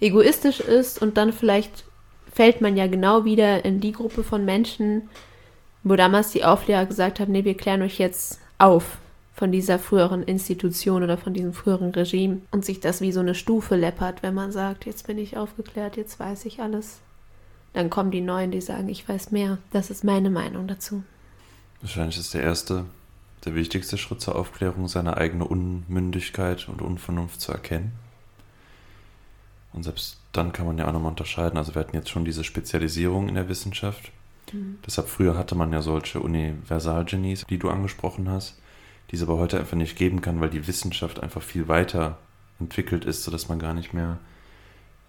egoistisch 0.00 0.60
ist 0.60 1.00
und 1.00 1.16
dann 1.16 1.32
vielleicht 1.32 1.84
fällt 2.32 2.60
man 2.60 2.76
ja 2.76 2.86
genau 2.86 3.24
wieder 3.24 3.64
in 3.64 3.80
die 3.80 3.92
Gruppe 3.92 4.24
von 4.24 4.44
Menschen, 4.44 5.08
wo 5.82 5.96
damals 5.96 6.32
die 6.32 6.44
Aufklärer 6.44 6.86
gesagt 6.86 7.20
haben, 7.20 7.32
nee, 7.32 7.44
wir 7.44 7.56
klären 7.56 7.82
euch 7.82 7.98
jetzt 7.98 8.40
auf 8.58 8.98
von 9.40 9.52
dieser 9.52 9.78
früheren 9.78 10.22
Institution 10.22 11.02
oder 11.02 11.16
von 11.16 11.32
diesem 11.32 11.54
früheren 11.54 11.92
Regime 11.92 12.42
und 12.50 12.62
sich 12.62 12.78
das 12.78 13.00
wie 13.00 13.10
so 13.10 13.20
eine 13.20 13.34
Stufe 13.34 13.74
läppert, 13.74 14.22
wenn 14.22 14.34
man 14.34 14.52
sagt, 14.52 14.84
jetzt 14.84 15.06
bin 15.06 15.16
ich 15.16 15.38
aufgeklärt, 15.38 15.96
jetzt 15.96 16.20
weiß 16.20 16.44
ich 16.44 16.60
alles. 16.60 16.98
Dann 17.72 17.88
kommen 17.88 18.10
die 18.10 18.20
Neuen, 18.20 18.50
die 18.50 18.60
sagen, 18.60 18.90
ich 18.90 19.08
weiß 19.08 19.30
mehr. 19.30 19.56
Das 19.72 19.88
ist 19.88 20.04
meine 20.04 20.28
Meinung 20.28 20.68
dazu. 20.68 21.04
Wahrscheinlich 21.80 22.18
ist 22.18 22.34
der 22.34 22.42
erste, 22.42 22.84
der 23.46 23.54
wichtigste 23.54 23.96
Schritt 23.96 24.20
zur 24.20 24.36
Aufklärung, 24.36 24.88
seine 24.88 25.16
eigene 25.16 25.46
Unmündigkeit 25.46 26.68
und 26.68 26.82
Unvernunft 26.82 27.40
zu 27.40 27.50
erkennen. 27.50 27.92
Und 29.72 29.84
selbst 29.84 30.18
dann 30.32 30.52
kann 30.52 30.66
man 30.66 30.76
ja 30.76 30.86
auch 30.86 30.92
nochmal 30.92 31.12
unterscheiden. 31.12 31.56
Also 31.56 31.74
wir 31.74 31.80
hatten 31.80 31.96
jetzt 31.96 32.10
schon 32.10 32.26
diese 32.26 32.44
Spezialisierung 32.44 33.30
in 33.30 33.36
der 33.36 33.48
Wissenschaft. 33.48 34.12
Mhm. 34.52 34.80
Deshalb 34.84 35.08
früher 35.08 35.38
hatte 35.38 35.54
man 35.54 35.72
ja 35.72 35.80
solche 35.80 36.20
Universalgenies, 36.20 37.46
die 37.48 37.58
du 37.58 37.70
angesprochen 37.70 38.28
hast, 38.28 38.59
die 39.10 39.16
es 39.16 39.22
aber 39.22 39.38
heute 39.38 39.58
einfach 39.58 39.76
nicht 39.76 39.96
geben 39.96 40.20
kann, 40.20 40.40
weil 40.40 40.50
die 40.50 40.66
Wissenschaft 40.66 41.20
einfach 41.22 41.42
viel 41.42 41.68
weiter 41.68 42.18
entwickelt 42.58 43.04
ist, 43.04 43.24
sodass 43.24 43.48
man 43.48 43.58
gar 43.58 43.74
nicht 43.74 43.92
mehr 43.92 44.18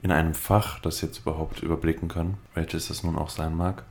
in 0.01 0.11
einem 0.11 0.33
Fach 0.33 0.79
das 0.79 1.01
jetzt 1.01 1.19
überhaupt 1.19 1.61
überblicken 1.61 2.07
kann, 2.07 2.35
welches 2.55 2.87
das 2.87 3.03
nun 3.03 3.17
auch 3.17 3.29
sein 3.29 3.55
mag. 3.55 3.83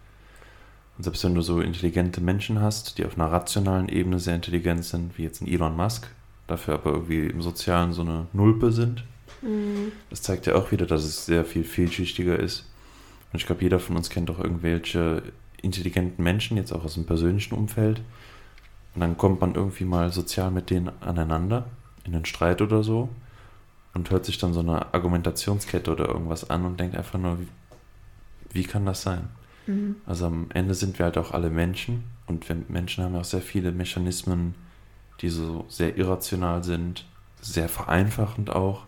Und 0.98 1.04
selbst 1.04 1.22
wenn 1.24 1.34
du 1.34 1.40
so 1.40 1.60
intelligente 1.60 2.20
Menschen 2.20 2.60
hast, 2.60 2.98
die 2.98 3.06
auf 3.06 3.16
einer 3.16 3.30
rationalen 3.30 3.88
Ebene 3.88 4.18
sehr 4.18 4.34
intelligent 4.34 4.84
sind, 4.84 5.16
wie 5.18 5.22
jetzt 5.22 5.40
ein 5.40 5.48
Elon 5.48 5.76
Musk, 5.76 6.08
dafür 6.46 6.74
aber 6.74 6.92
irgendwie 6.92 7.26
im 7.26 7.42
Sozialen 7.42 7.92
so 7.92 8.02
eine 8.02 8.26
Nulpe 8.32 8.72
sind, 8.72 9.04
Mhm. 9.42 9.92
Das 10.10 10.22
zeigt 10.22 10.46
ja 10.46 10.54
auch 10.54 10.72
wieder, 10.72 10.86
dass 10.86 11.04
es 11.04 11.26
sehr 11.26 11.44
viel 11.44 11.64
vielschichtiger 11.64 12.38
ist. 12.38 12.66
Und 13.32 13.40
ich 13.40 13.46
glaube, 13.46 13.62
jeder 13.62 13.78
von 13.78 13.96
uns 13.96 14.10
kennt 14.10 14.28
doch 14.28 14.38
irgendwelche 14.38 15.22
intelligenten 15.62 16.22
Menschen, 16.22 16.56
jetzt 16.56 16.72
auch 16.72 16.84
aus 16.84 16.94
dem 16.94 17.06
persönlichen 17.06 17.54
Umfeld. 17.54 18.00
Und 18.94 19.00
dann 19.00 19.16
kommt 19.16 19.40
man 19.40 19.54
irgendwie 19.54 19.84
mal 19.84 20.12
sozial 20.12 20.50
mit 20.50 20.70
denen 20.70 20.90
aneinander, 21.00 21.66
in 22.04 22.14
einen 22.14 22.24
Streit 22.24 22.60
oder 22.60 22.82
so, 22.82 23.08
und 23.94 24.10
hört 24.10 24.24
sich 24.24 24.38
dann 24.38 24.52
so 24.52 24.60
eine 24.60 24.94
Argumentationskette 24.94 25.90
oder 25.90 26.08
irgendwas 26.08 26.48
an 26.48 26.64
und 26.64 26.78
denkt 26.78 26.96
einfach 26.96 27.18
nur, 27.18 27.38
wie, 27.40 27.48
wie 28.52 28.64
kann 28.64 28.86
das 28.86 29.02
sein? 29.02 29.28
Mhm. 29.66 29.96
Also 30.06 30.26
am 30.26 30.46
Ende 30.54 30.74
sind 30.74 30.98
wir 30.98 31.06
halt 31.06 31.18
auch 31.18 31.32
alle 31.32 31.50
Menschen 31.50 32.04
und 32.26 32.48
wir 32.48 32.56
Menschen 32.68 33.04
haben 33.04 33.14
ja 33.14 33.20
auch 33.20 33.24
sehr 33.24 33.42
viele 33.42 33.72
Mechanismen, 33.72 34.54
die 35.20 35.28
so 35.28 35.64
sehr 35.68 35.96
irrational 35.96 36.62
sind, 36.64 37.04
sehr 37.40 37.68
vereinfachend 37.68 38.50
auch. 38.50 38.84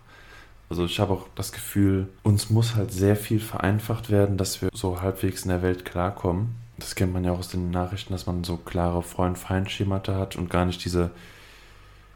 Also 0.69 0.85
ich 0.85 0.99
habe 0.99 1.13
auch 1.13 1.27
das 1.35 1.51
Gefühl, 1.51 2.07
uns 2.23 2.49
muss 2.49 2.75
halt 2.75 2.91
sehr 2.91 3.15
viel 3.15 3.39
vereinfacht 3.39 4.09
werden, 4.09 4.37
dass 4.37 4.61
wir 4.61 4.69
so 4.73 5.01
halbwegs 5.01 5.43
in 5.43 5.49
der 5.49 5.61
Welt 5.61 5.85
klarkommen. 5.85 6.55
Das 6.77 6.95
kennt 6.95 7.13
man 7.13 7.23
ja 7.23 7.31
auch 7.31 7.39
aus 7.39 7.49
den 7.49 7.71
Nachrichten, 7.71 8.13
dass 8.13 8.25
man 8.25 8.43
so 8.43 8.57
klare 8.57 9.03
Freund-Feind-Schemata 9.03 10.15
hat 10.15 10.35
und 10.35 10.49
gar 10.49 10.65
nicht 10.65 10.83
diese 10.83 11.11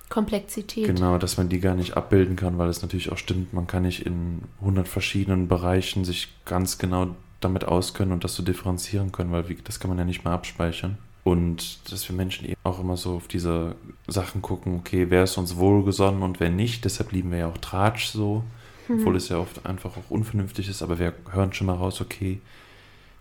Komplexität. 0.10 0.86
Genau, 0.88 1.18
dass 1.18 1.38
man 1.38 1.50
die 1.50 1.60
gar 1.60 1.76
nicht 1.76 1.98
abbilden 1.98 2.36
kann, 2.36 2.58
weil 2.58 2.70
es 2.70 2.82
natürlich 2.82 3.12
auch 3.12 3.18
stimmt, 3.18 3.54
man 3.54 3.68
kann 3.68 3.84
nicht 3.84 4.06
in 4.06 4.42
100 4.62 4.88
verschiedenen 4.88 5.48
Bereichen 5.48 6.06
sich 6.06 6.30
ganz 6.46 6.78
genau 6.78 7.16
damit 7.42 7.66
auskennen 7.66 8.14
und 8.14 8.24
das 8.24 8.36
so 8.36 8.44
differenzieren 8.44 9.12
können, 9.12 9.32
weil 9.32 9.44
das 9.64 9.80
kann 9.80 9.90
man 9.90 9.98
ja 9.98 10.06
nicht 10.06 10.24
mehr 10.24 10.34
abspeichern. 10.34 10.98
Und 11.24 11.92
dass 11.92 12.08
wir 12.08 12.16
Menschen 12.16 12.48
eben 12.48 12.60
auch 12.64 12.80
immer 12.80 12.96
so 12.96 13.16
auf 13.16 13.28
diese 13.28 13.76
Sachen 14.08 14.42
gucken, 14.42 14.78
okay, 14.80 15.08
wer 15.10 15.24
ist 15.24 15.38
uns 15.38 15.58
wohlgesonnen 15.58 16.24
und 16.24 16.40
wer 16.40 16.50
nicht. 16.50 16.86
Deshalb 16.86 17.12
lieben 17.12 17.32
wir 17.32 17.40
ja 17.40 17.48
auch 17.48 17.58
Tratsch 17.58 18.08
so, 18.08 18.46
mhm. 18.88 19.00
obwohl 19.00 19.18
es 19.18 19.28
ja 19.28 19.38
oft 19.38 19.66
einfach 19.66 19.98
auch 19.98 20.10
unvernünftig 20.10 20.70
ist, 20.70 20.82
aber 20.82 21.00
wir 21.00 21.14
hören 21.32 21.52
schon 21.52 21.68
mal 21.68 21.76
raus, 21.76 22.00
okay, 22.00 22.40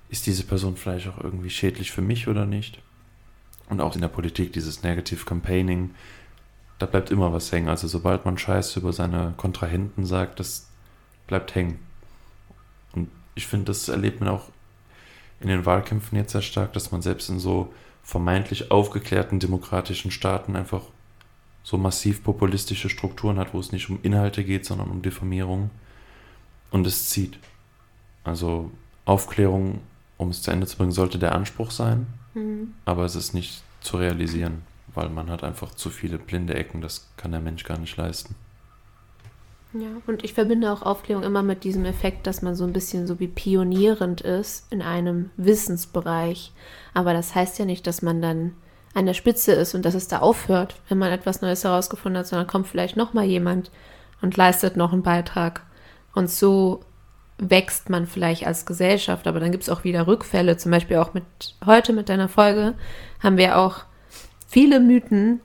ist 0.09 0.27
diese 0.27 0.45
Person 0.45 0.77
vielleicht 0.77 1.09
auch 1.09 1.23
irgendwie 1.23 1.51
schädlich 1.51 1.91
für 1.91 2.03
mich 2.03 2.29
oder 2.29 2.47
nicht? 2.47 2.81
Und 3.69 3.81
auch 3.81 3.95
in 3.95 4.01
der 4.01 4.09
Politik, 4.09 4.53
dieses 4.53 4.83
Negative 4.83 5.25
Campaigning, 5.25 5.91
da 6.79 6.87
bleibt 6.87 7.11
immer 7.11 7.33
was 7.33 7.51
hängen. 7.51 7.69
Also 7.69 7.89
sobald 7.89 8.25
man 8.25 8.39
Scheiße 8.39 8.81
über 8.81 8.93
seine 8.93 9.35
Kontrahenten 9.37 10.05
sagt, 10.05 10.39
das 10.41 10.69
bleibt 11.27 11.55
hängen. 11.55 11.79
Und 12.93 13.09
ich 13.35 13.47
finde, 13.47 13.67
das 13.67 13.89
erlebt 13.89 14.21
man 14.21 14.29
auch 14.29 14.51
in 15.41 15.49
den 15.49 15.67
Wahlkämpfen 15.67 16.17
jetzt 16.17 16.33
sehr 16.33 16.43
stark, 16.43 16.73
dass 16.73 16.93
man 16.93 17.03
selbst 17.03 17.29
in 17.29 17.39
so 17.39 17.73
vermeintlich 18.03 18.71
aufgeklärten 18.71 19.41
demokratischen 19.41 20.11
Staaten 20.11 20.55
einfach 20.55 20.83
so 21.63 21.77
massiv 21.77 22.23
populistische 22.23 22.89
Strukturen 22.89 23.39
hat, 23.39 23.53
wo 23.53 23.59
es 23.59 23.73
nicht 23.73 23.91
um 23.91 23.99
Inhalte 24.03 24.45
geht, 24.45 24.65
sondern 24.65 24.89
um 24.89 25.03
Diffamierung. 25.03 25.71
Und 26.71 26.87
es 26.87 27.09
zieht. 27.09 27.39
Also 28.23 28.71
Aufklärung, 29.05 29.81
um 30.17 30.31
es 30.31 30.43
zu 30.43 30.51
Ende 30.51 30.67
zu 30.67 30.77
bringen, 30.77 30.93
sollte 30.93 31.19
der 31.19 31.35
Anspruch 31.35 31.71
sein, 31.71 32.07
mhm. 32.35 32.75
aber 32.85 33.05
es 33.05 33.17
ist 33.17 33.35
nicht 33.35 33.62
zu 33.81 33.97
realisieren, 33.99 34.62
weil 34.95 35.09
man 35.09 35.31
hat 35.31 35.45
einfach 35.45 35.75
zu 35.75 35.91
viele 35.91 36.19
blinde 36.19 36.55
Ecken, 36.55 36.81
das 36.81 37.09
kann 37.17 37.33
der 37.33 37.41
Mensch 37.41 37.64
gar 37.64 37.79
nicht 37.79 37.97
leisten. 37.97 38.35
Ja, 39.73 39.89
und 40.07 40.25
ich 40.25 40.33
verbinde 40.33 40.73
auch 40.73 40.83
Aufklärung 40.83 41.23
immer 41.23 41.43
mit 41.43 41.64
diesem 41.64 41.85
Effekt, 41.85 42.27
dass 42.27 42.41
man 42.41 42.55
so 42.55 42.64
ein 42.64 42.73
bisschen 42.73 43.07
so 43.07 43.21
wie 43.21 43.29
pionierend 43.29 44.23
ist 44.23 44.67
in 44.71 44.81
einem 44.81 45.31
Wissensbereich. 45.37 46.53
Aber 46.95 47.12
das 47.12 47.35
heißt 47.35 47.59
ja 47.59 47.67
nicht, 47.67 47.87
dass 47.87 48.01
man 48.01 48.23
dann 48.23 48.53
an 48.95 49.05
der 49.05 49.12
Spitze 49.12 49.53
ist 49.53 49.75
und 49.75 49.85
dass 49.85 49.95
es 49.95 50.09
da 50.09 50.21
aufhört, 50.21 50.77
wenn 50.89 50.97
man 50.97 51.12
etwas 51.12 51.43
Neues 51.43 51.64
herausgefunden 51.64 52.21
hat, 52.21 52.27
sondern 52.27 52.47
kommt 52.47 52.69
vielleicht 52.69 52.97
noch 52.97 53.12
mal 53.12 53.25
jemand 53.25 53.71
und 54.23 54.37
leistet 54.37 54.79
noch 54.79 54.93
einen 54.93 55.03
Beitrag. 55.03 55.62
Und 56.14 56.31
so 56.31 56.81
wächst 57.39 57.91
man 57.91 58.07
vielleicht 58.07 58.47
als 58.47 58.66
Gesellschaft, 58.66 59.26
aber 59.26 59.41
dann 59.41 59.53
gibt 59.53 59.64
es 59.64 59.70
auch 59.70 59.84
wieder 59.84 60.07
Rückfälle. 60.07 60.57
Zum 60.57 60.70
Beispiel 60.70 60.97
auch 60.97 61.14
mit 61.14 61.24
heute 61.64 61.93
mit 61.93 62.09
deiner 62.09 62.28
Folge 62.28 62.74
haben 63.22 63.37
wir 63.37 63.59
auch 63.59 63.84
viele 64.49 64.80
Mythen 64.80 65.41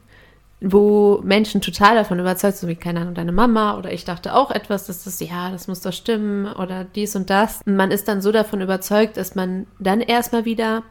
wo 0.61 1.19
Menschen 1.23 1.59
total 1.59 1.95
davon 1.95 2.19
überzeugt 2.19 2.57
sind, 2.57 2.69
wie 2.69 2.75
keine 2.75 3.01
Ahnung, 3.01 3.15
deine 3.15 3.31
Mama 3.31 3.77
oder 3.77 3.91
ich 3.91 4.05
dachte 4.05 4.35
auch 4.35 4.51
etwas, 4.51 4.85
dass 4.85 5.03
das, 5.03 5.19
ja, 5.19 5.49
das 5.49 5.67
muss 5.67 5.81
doch 5.81 5.91
stimmen 5.91 6.45
oder 6.45 6.83
dies 6.83 7.15
und 7.15 7.31
das. 7.31 7.61
Und 7.65 7.75
man 7.75 7.89
ist 7.89 8.07
dann 8.07 8.21
so 8.21 8.31
davon 8.31 8.61
überzeugt, 8.61 9.17
dass 9.17 9.33
man 9.33 9.65
dann 9.79 10.01
erstmal 10.01 10.45
wieder 10.45 10.83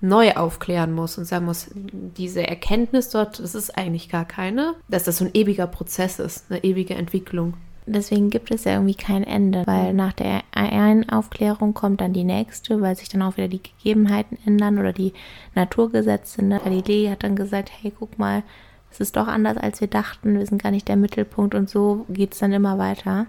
neu 0.00 0.32
aufklären 0.32 0.92
muss 0.92 1.16
und 1.16 1.26
sagen 1.26 1.46
muss, 1.46 1.70
diese 1.72 2.46
Erkenntnis 2.46 3.08
dort, 3.08 3.38
das 3.38 3.54
ist 3.54 3.78
eigentlich 3.78 4.08
gar 4.08 4.24
keine, 4.24 4.74
dass 4.88 5.04
das 5.04 5.18
so 5.18 5.24
ein 5.24 5.30
ewiger 5.32 5.68
Prozess 5.68 6.18
ist, 6.18 6.50
eine 6.50 6.64
ewige 6.64 6.94
Entwicklung. 6.94 7.54
Deswegen 7.86 8.30
gibt 8.30 8.50
es 8.50 8.64
ja 8.64 8.72
irgendwie 8.72 8.94
kein 8.94 9.24
Ende, 9.24 9.66
weil 9.66 9.92
nach 9.92 10.14
der 10.14 10.40
einen 10.52 11.08
Aufklärung 11.10 11.74
kommt 11.74 12.00
dann 12.00 12.14
die 12.14 12.24
nächste, 12.24 12.80
weil 12.80 12.96
sich 12.96 13.10
dann 13.10 13.20
auch 13.20 13.36
wieder 13.36 13.48
die 13.48 13.62
Gegebenheiten 13.62 14.38
ändern 14.46 14.78
oder 14.78 14.94
die 14.94 15.12
Naturgesetze. 15.54 16.42
Ne? 16.42 16.60
Galilei 16.64 17.10
hat 17.10 17.24
dann 17.24 17.36
gesagt, 17.36 17.70
hey, 17.82 17.92
guck 17.96 18.18
mal, 18.18 18.42
es 18.90 19.00
ist 19.00 19.16
doch 19.16 19.26
anders, 19.26 19.58
als 19.58 19.80
wir 19.80 19.88
dachten, 19.88 20.38
wir 20.38 20.46
sind 20.46 20.62
gar 20.62 20.70
nicht 20.70 20.88
der 20.88 20.96
Mittelpunkt 20.96 21.54
und 21.54 21.68
so 21.68 22.06
geht 22.08 22.32
es 22.32 22.38
dann 22.38 22.52
immer 22.52 22.78
weiter. 22.78 23.26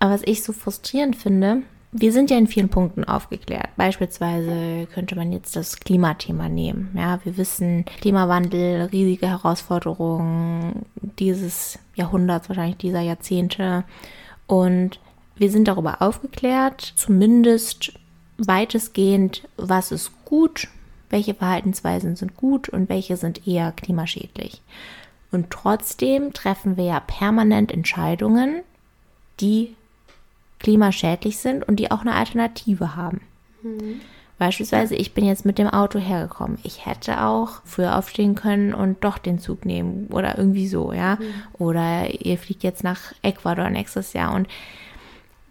Aber 0.00 0.12
was 0.12 0.22
ich 0.24 0.42
so 0.42 0.52
frustrierend 0.52 1.14
finde, 1.14 1.62
wir 1.92 2.12
sind 2.12 2.30
ja 2.30 2.36
in 2.36 2.46
vielen 2.46 2.68
Punkten 2.68 3.04
aufgeklärt. 3.04 3.68
Beispielsweise 3.76 4.86
könnte 4.92 5.16
man 5.16 5.32
jetzt 5.32 5.56
das 5.56 5.80
Klimathema 5.80 6.48
nehmen. 6.48 6.90
Ja, 6.96 7.20
wir 7.24 7.36
wissen, 7.36 7.84
Klimawandel, 7.84 8.88
riesige 8.92 9.28
Herausforderungen 9.28 10.84
dieses 11.18 11.78
Jahrhunderts, 11.98 12.48
wahrscheinlich 12.48 12.78
dieser 12.78 13.00
Jahrzehnte. 13.00 13.84
Und 14.46 14.98
wir 15.36 15.50
sind 15.50 15.68
darüber 15.68 16.00
aufgeklärt, 16.00 16.94
zumindest 16.96 17.92
weitestgehend, 18.38 19.46
was 19.56 19.92
ist 19.92 20.12
gut, 20.24 20.68
welche 21.10 21.34
Verhaltensweisen 21.34 22.16
sind 22.16 22.36
gut 22.36 22.68
und 22.68 22.88
welche 22.88 23.16
sind 23.16 23.46
eher 23.46 23.72
klimaschädlich. 23.72 24.62
Und 25.30 25.50
trotzdem 25.50 26.32
treffen 26.32 26.76
wir 26.76 26.84
ja 26.84 27.00
permanent 27.00 27.72
Entscheidungen, 27.72 28.62
die 29.40 29.76
klimaschädlich 30.58 31.38
sind 31.38 31.66
und 31.66 31.76
die 31.76 31.90
auch 31.90 32.00
eine 32.00 32.14
Alternative 32.14 32.96
haben. 32.96 33.20
Mhm. 33.62 34.00
Beispielsweise, 34.38 34.94
ich 34.94 35.14
bin 35.14 35.24
jetzt 35.24 35.44
mit 35.44 35.58
dem 35.58 35.68
Auto 35.68 35.98
hergekommen. 35.98 36.58
Ich 36.62 36.86
hätte 36.86 37.24
auch 37.24 37.60
früher 37.64 37.98
aufstehen 37.98 38.36
können 38.36 38.72
und 38.72 39.02
doch 39.02 39.18
den 39.18 39.40
Zug 39.40 39.64
nehmen 39.64 40.06
oder 40.12 40.38
irgendwie 40.38 40.68
so, 40.68 40.92
ja. 40.92 41.16
Mhm. 41.16 41.24
Oder 41.58 42.08
ihr 42.24 42.38
fliegt 42.38 42.62
jetzt 42.62 42.84
nach 42.84 43.12
Ecuador 43.22 43.68
nächstes 43.68 44.12
Jahr 44.12 44.34
und 44.34 44.46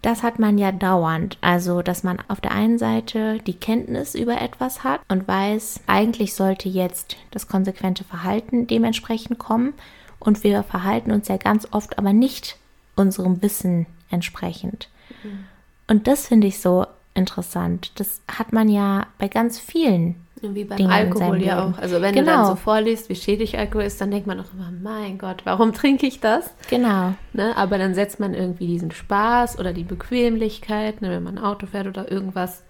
das 0.02 0.22
hat 0.22 0.38
man 0.38 0.58
ja 0.58 0.72
dauernd. 0.72 1.38
Also, 1.40 1.82
dass 1.82 2.02
man 2.02 2.18
auf 2.28 2.40
der 2.40 2.52
einen 2.52 2.78
Seite 2.78 3.38
die 3.46 3.54
Kenntnis 3.54 4.14
über 4.14 4.40
etwas 4.40 4.84
hat 4.84 5.00
und 5.08 5.26
weiß, 5.26 5.80
eigentlich 5.86 6.34
sollte 6.34 6.68
jetzt 6.68 7.16
das 7.30 7.48
konsequente 7.48 8.04
Verhalten 8.04 8.66
dementsprechend 8.66 9.38
kommen. 9.38 9.74
Und 10.20 10.44
wir 10.44 10.62
verhalten 10.62 11.10
uns 11.10 11.28
ja 11.28 11.36
ganz 11.36 11.68
oft 11.72 11.98
aber 11.98 12.12
nicht 12.12 12.56
unserem 12.96 13.42
Wissen 13.42 13.86
entsprechend. 14.10 14.88
Mhm. 15.22 15.44
Und 15.88 16.06
das 16.06 16.28
finde 16.28 16.46
ich 16.46 16.60
so 16.60 16.86
interessant. 17.18 17.92
Das 17.96 18.22
hat 18.28 18.52
man 18.52 18.68
ja 18.68 19.06
bei 19.18 19.28
ganz 19.28 19.58
vielen 19.58 20.16
wie 20.40 20.64
beim 20.64 20.76
Dingen 20.76 20.90
Alkohol 20.90 21.42
ja 21.42 21.64
auch. 21.64 21.78
Also 21.78 22.00
wenn 22.00 22.14
genau. 22.14 22.24
du 22.24 22.30
dann 22.30 22.42
genau. 22.42 22.48
so 22.50 22.54
vorliest, 22.54 23.08
wie 23.08 23.16
schädlich 23.16 23.58
Alkohol 23.58 23.84
ist, 23.84 24.00
dann 24.00 24.10
denkt 24.10 24.26
man 24.26 24.38
doch 24.38 24.52
immer, 24.52 24.70
mein 24.70 25.18
Gott, 25.18 25.42
warum 25.44 25.72
trinke 25.72 26.06
ich 26.06 26.20
das? 26.20 26.54
Genau. 26.70 27.14
Ne? 27.32 27.56
Aber 27.56 27.76
dann 27.76 27.94
setzt 27.94 28.20
man 28.20 28.34
irgendwie 28.34 28.68
diesen 28.68 28.92
Spaß 28.92 29.58
oder 29.58 29.72
die 29.72 29.82
Bequemlichkeit, 29.82 31.02
ne, 31.02 31.10
wenn 31.10 31.24
man 31.24 31.38
ein 31.38 31.44
Auto 31.44 31.66
fährt 31.66 31.88
oder 31.88 32.10
irgendwas 32.10 32.62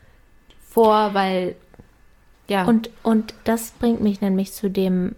vor, 0.61 1.13
weil 1.13 1.57
ja. 2.49 2.65
Und, 2.65 2.91
und 3.03 3.35
das 3.45 3.73
bringt 3.73 4.01
mich 4.01 4.21
nämlich 4.23 4.53
zu 4.53 4.71
dem 4.71 5.15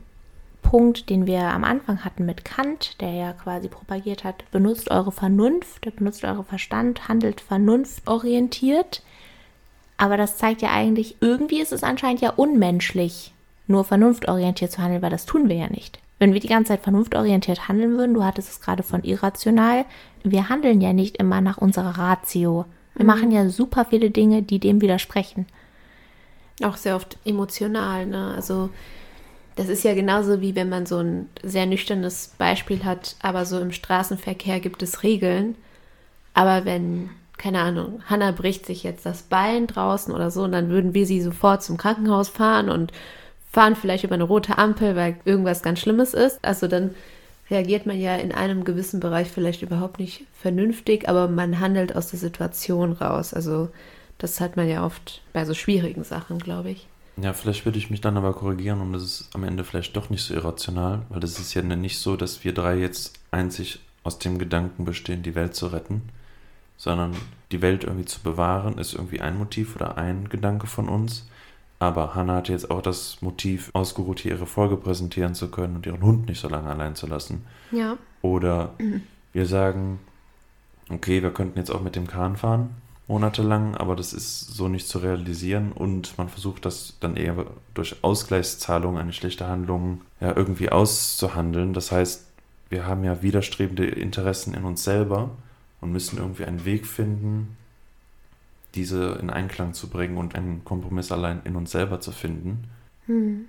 Punkt, 0.63 1.09
den 1.11 1.27
wir 1.27 1.43
am 1.43 1.65
Anfang 1.65 2.05
hatten 2.05 2.27
mit 2.27 2.45
Kant, 2.45 3.01
der 3.01 3.13
ja 3.13 3.33
quasi 3.33 3.69
propagiert 3.69 4.25
hat, 4.25 4.51
benutzt 4.51 4.91
eure 4.91 5.13
Vernunft, 5.13 5.97
benutzt 5.97 6.25
eure 6.25 6.45
Verstand, 6.45 7.09
handelt 7.09 7.41
vernunftorientiert. 7.41 9.03
Aber 10.01 10.17
das 10.17 10.39
zeigt 10.39 10.63
ja 10.63 10.71
eigentlich, 10.71 11.17
irgendwie 11.21 11.61
ist 11.61 11.75
es 11.75 11.85
anscheinend 11.85 12.23
ja 12.23 12.31
unmenschlich, 12.31 13.35
nur 13.67 13.85
vernunftorientiert 13.85 14.73
zu 14.73 14.81
handeln, 14.81 15.03
weil 15.03 15.11
das 15.11 15.27
tun 15.27 15.51
wir 15.51 15.57
ja 15.57 15.69
nicht. 15.69 15.99
Wenn 16.19 16.33
wir 16.33 16.41
die 16.41 16.49
ganze 16.49 16.69
Zeit 16.69 16.81
vernunftorientiert 16.81 17.69
handeln 17.69 17.99
würden, 17.99 18.15
du 18.15 18.25
hattest 18.25 18.49
es 18.49 18.61
gerade 18.63 18.83
von 18.83 19.05
irrational, 19.05 19.85
wir 20.25 20.49
handeln 20.49 20.81
ja 20.81 20.95
nicht 20.95 21.19
immer 21.19 21.43
nach 21.43 21.59
unserer 21.59 21.99
Ratio. 21.99 22.65
Wir 22.95 23.05
mhm. 23.05 23.09
machen 23.09 23.31
ja 23.31 23.51
super 23.51 23.85
viele 23.91 24.11
Dinge, 24.11 24.41
die 24.43 24.59
dem 24.59 24.81
widersprechen. 24.81 25.45
Auch 26.63 26.79
sehr 26.79 26.97
oft 26.97 27.19
emotional, 27.27 28.07
ne? 28.07 28.33
Also 28.35 28.71
das 29.57 29.69
ist 29.69 29.85
ja 29.85 29.93
genauso 29.93 30.41
wie 30.41 30.55
wenn 30.55 30.71
man 30.71 30.87
so 30.87 30.97
ein 30.97 31.29
sehr 31.43 31.67
nüchternes 31.67 32.33
Beispiel 32.39 32.85
hat, 32.85 33.17
aber 33.21 33.45
so 33.45 33.61
im 33.61 33.73
Straßenverkehr 33.73 34.61
gibt 34.61 34.83
es 34.83 35.03
Regeln. 35.03 35.57
Aber 36.33 36.65
wenn 36.65 37.11
keine 37.41 37.61
Ahnung, 37.61 38.03
Hanna 38.05 38.33
bricht 38.33 38.67
sich 38.67 38.83
jetzt 38.83 39.07
das 39.07 39.23
Bein 39.23 39.67
draußen 39.67 40.13
oder 40.13 40.31
so 40.31 40.43
und 40.43 40.53
dann 40.53 40.69
würden 40.69 40.93
wir 40.93 41.07
sie 41.07 41.23
sofort 41.23 41.63
zum 41.63 41.79
Krankenhaus 41.79 42.29
fahren 42.29 42.69
und 42.69 42.93
fahren 43.51 43.77
vielleicht 43.77 44.05
über 44.05 44.15
eine 44.15 44.25
rote 44.25 44.59
Ampel, 44.59 44.95
weil 44.95 45.17
irgendwas 45.25 45.63
ganz 45.63 45.81
Schlimmes 45.81 46.13
ist. 46.13 46.39
Also 46.43 46.69
dann 46.69 46.91
reagiert 47.51 47.87
man 47.87 47.99
ja 47.99 48.15
in 48.17 48.33
einem 48.33 48.65
gewissen 48.65 49.01
Bereich 49.01 49.29
vielleicht 49.29 49.63
überhaupt 49.63 49.99
nicht 49.99 50.27
vernünftig, 50.39 51.09
aber 51.09 51.29
man 51.29 51.61
handelt 51.61 51.97
aus 51.97 52.11
der 52.11 52.19
Situation 52.19 52.93
raus. 52.93 53.33
Also 53.33 53.71
das 54.19 54.39
hat 54.39 54.57
man 54.57 54.69
ja 54.69 54.85
oft 54.85 55.23
bei 55.33 55.47
so 55.47 55.55
schwierigen 55.55 56.05
Sachen, 56.05 56.41
glaube 56.41 56.71
ich. 56.71 56.89
Ja, 57.17 57.33
vielleicht 57.33 57.65
würde 57.65 57.79
ich 57.79 57.89
mich 57.89 58.03
dann 58.03 58.19
aber 58.19 58.35
korrigieren 58.35 58.83
und 58.83 58.93
das 58.93 59.03
ist 59.03 59.31
am 59.33 59.45
Ende 59.45 59.65
vielleicht 59.65 59.97
doch 59.97 60.11
nicht 60.11 60.23
so 60.23 60.35
irrational, 60.35 61.03
weil 61.09 61.21
das 61.21 61.39
ist 61.39 61.55
ja 61.55 61.63
nicht 61.63 61.99
so, 61.99 62.17
dass 62.17 62.45
wir 62.45 62.53
drei 62.53 62.77
jetzt 62.77 63.19
einzig 63.31 63.81
aus 64.05 64.19
dem 64.19 64.39
Gedanken 64.39 64.85
bestehen, 64.85 65.23
die 65.23 65.35
Welt 65.35 65.55
zu 65.55 65.69
retten, 65.69 66.03
sondern 66.81 67.15
die 67.53 67.61
Welt 67.61 67.85
irgendwie 67.85 68.07
zu 68.07 68.21
bewahren, 68.21 68.79
ist 68.79 68.95
irgendwie 68.95 69.21
ein 69.21 69.37
Motiv 69.37 69.77
oder 69.77 69.99
ein 69.99 70.31
Gedanke 70.31 70.67
von 70.67 70.89
uns. 70.89 71.29
Aber 71.79 72.15
Hannah 72.15 72.37
hatte 72.37 72.53
jetzt 72.53 72.71
auch 72.71 72.81
das 72.81 73.21
Motiv, 73.21 73.69
ausgeruht 73.75 74.21
hier 74.21 74.33
ihre 74.33 74.47
Folge 74.47 74.79
präsentieren 74.79 75.35
zu 75.35 75.51
können 75.51 75.77
und 75.77 75.85
ihren 75.85 76.01
Hund 76.01 76.27
nicht 76.27 76.41
so 76.41 76.49
lange 76.49 76.71
allein 76.71 76.95
zu 76.95 77.07
lassen. 77.07 77.45
Ja. 77.71 77.99
Oder 78.23 78.73
wir 79.35 79.45
sagen, 79.45 80.01
okay, 80.89 81.23
wir 81.23 81.33
könnten 81.33 81.59
jetzt 81.59 81.71
auch 81.71 81.83
mit 81.83 81.97
dem 81.97 82.07
Kahn 82.07 82.39
fahren, 82.39 82.71
monatelang, 83.09 83.75
aber 83.75 83.95
das 83.95 84.15
ist 84.15 84.41
so 84.55 84.69
nicht 84.69 84.89
zu 84.89 85.01
realisieren 85.01 85.73
und 85.73 86.17
man 86.17 86.31
versucht 86.31 86.65
das 86.65 86.97
dann 87.01 87.15
eher 87.15 87.45
durch 87.75 88.03
Ausgleichszahlung, 88.03 88.97
eine 88.97 89.13
schlechte 89.13 89.47
Handlung, 89.47 90.01
ja, 90.19 90.35
irgendwie 90.35 90.71
auszuhandeln. 90.71 91.75
Das 91.75 91.93
heißt, 91.93 92.25
wir 92.71 92.87
haben 92.87 93.05
ja 93.05 93.21
widerstrebende 93.21 93.85
Interessen 93.85 94.55
in 94.55 94.65
uns 94.65 94.83
selber 94.83 95.29
und 95.81 95.93
müssen 95.93 96.19
irgendwie 96.19 96.45
einen 96.45 96.65
Weg 96.65 96.87
finden, 96.87 97.57
diese 98.75 99.19
in 99.21 99.31
Einklang 99.31 99.75
zu 99.75 99.89
bringen 99.89 100.17
und 100.17 100.35
einen 100.35 100.65
Kompromiss 100.65 101.11
allein 101.11 101.41
in 101.45 101.57
uns 101.57 101.73
selber 101.73 102.01
zu 102.01 102.13
finden. 102.13 102.65
Hm. 103.07 103.47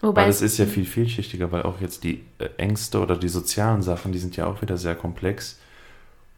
Wobei 0.00 0.22
weil 0.22 0.30
es 0.30 0.42
ist 0.42 0.58
ja 0.58 0.66
viel 0.66 0.84
vielschichtiger, 0.84 1.52
weil 1.52 1.62
auch 1.62 1.80
jetzt 1.80 2.04
die 2.04 2.24
äh, 2.38 2.48
Ängste 2.56 3.00
oder 3.00 3.16
die 3.16 3.28
sozialen 3.28 3.82
Sachen, 3.82 4.12
die 4.12 4.18
sind 4.18 4.36
ja 4.36 4.46
auch 4.46 4.62
wieder 4.62 4.76
sehr 4.76 4.94
komplex. 4.94 5.58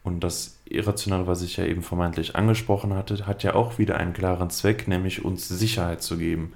Und 0.03 0.21
das 0.21 0.57
Irrationale, 0.65 1.27
was 1.27 1.41
ich 1.41 1.57
ja 1.57 1.65
eben 1.65 1.83
vermeintlich 1.83 2.35
angesprochen 2.35 2.93
hatte, 2.93 3.27
hat 3.27 3.43
ja 3.43 3.55
auch 3.55 3.77
wieder 3.77 3.97
einen 3.97 4.13
klaren 4.13 4.49
Zweck, 4.49 4.87
nämlich 4.87 5.25
uns 5.25 5.49
Sicherheit 5.49 6.01
zu 6.01 6.17
geben. 6.17 6.53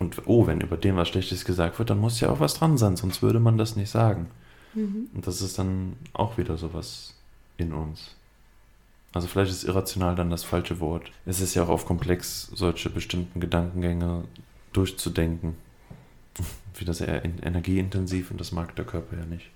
Und 0.00 0.22
oh, 0.26 0.48
wenn 0.48 0.60
über 0.60 0.76
dem 0.76 0.96
was 0.96 1.08
Schlechtes 1.08 1.44
gesagt 1.44 1.78
wird, 1.78 1.90
dann 1.90 2.00
muss 2.00 2.18
ja 2.18 2.28
auch 2.28 2.40
was 2.40 2.54
dran 2.54 2.76
sein, 2.76 2.96
sonst 2.96 3.22
würde 3.22 3.38
man 3.38 3.56
das 3.56 3.76
nicht 3.76 3.90
sagen. 3.90 4.26
Mhm. 4.74 5.10
Und 5.14 5.26
das 5.28 5.42
ist 5.42 5.60
dann 5.60 5.92
auch 6.12 6.38
wieder 6.38 6.56
sowas 6.56 7.14
in 7.62 7.72
uns. 7.72 8.14
Also 9.14 9.28
vielleicht 9.28 9.50
ist 9.50 9.64
irrational 9.64 10.14
dann 10.16 10.30
das 10.30 10.44
falsche 10.44 10.80
Wort. 10.80 11.10
Es 11.26 11.40
ist 11.40 11.54
ja 11.54 11.64
auch 11.64 11.68
auf 11.68 11.86
komplex, 11.86 12.50
solche 12.54 12.90
bestimmten 12.90 13.40
Gedankengänge 13.40 14.24
durchzudenken. 14.72 15.56
Wieder 16.78 16.94
sehr 16.94 17.24
energieintensiv 17.24 18.30
und 18.30 18.40
das 18.40 18.52
mag 18.52 18.74
der 18.76 18.86
Körper 18.86 19.16
ja 19.18 19.26
nicht. 19.26 19.50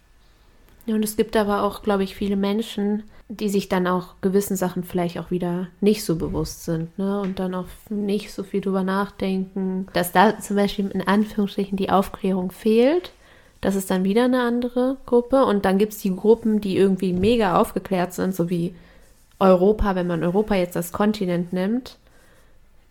Ja, 0.84 0.94
und 0.94 1.02
es 1.02 1.16
gibt 1.16 1.36
aber 1.36 1.62
auch, 1.62 1.82
glaube 1.82 2.04
ich, 2.04 2.14
viele 2.14 2.36
Menschen, 2.36 3.02
die 3.28 3.48
sich 3.48 3.68
dann 3.68 3.88
auch 3.88 4.14
gewissen 4.20 4.56
Sachen 4.56 4.84
vielleicht 4.84 5.18
auch 5.18 5.32
wieder 5.32 5.66
nicht 5.80 6.04
so 6.04 6.14
bewusst 6.14 6.64
sind, 6.64 6.96
ne? 6.96 7.20
Und 7.20 7.40
dann 7.40 7.56
auch 7.56 7.66
nicht 7.88 8.32
so 8.32 8.44
viel 8.44 8.60
drüber 8.60 8.84
nachdenken, 8.84 9.88
dass 9.94 10.12
da 10.12 10.38
zum 10.38 10.54
Beispiel 10.54 10.88
in 10.90 11.02
Anführungsstrichen 11.02 11.76
die 11.76 11.90
Aufklärung 11.90 12.52
fehlt 12.52 13.10
das 13.66 13.74
ist 13.74 13.90
dann 13.90 14.04
wieder 14.04 14.26
eine 14.26 14.42
andere 14.42 14.96
Gruppe. 15.06 15.44
Und 15.44 15.64
dann 15.64 15.76
gibt 15.76 15.92
es 15.92 15.98
die 15.98 16.14
Gruppen, 16.14 16.60
die 16.60 16.76
irgendwie 16.76 17.12
mega 17.12 17.60
aufgeklärt 17.60 18.12
sind, 18.12 18.32
so 18.32 18.48
wie 18.48 18.76
Europa, 19.40 19.96
wenn 19.96 20.06
man 20.06 20.22
Europa 20.22 20.54
jetzt 20.54 20.76
als 20.76 20.92
Kontinent 20.92 21.52
nimmt, 21.52 21.96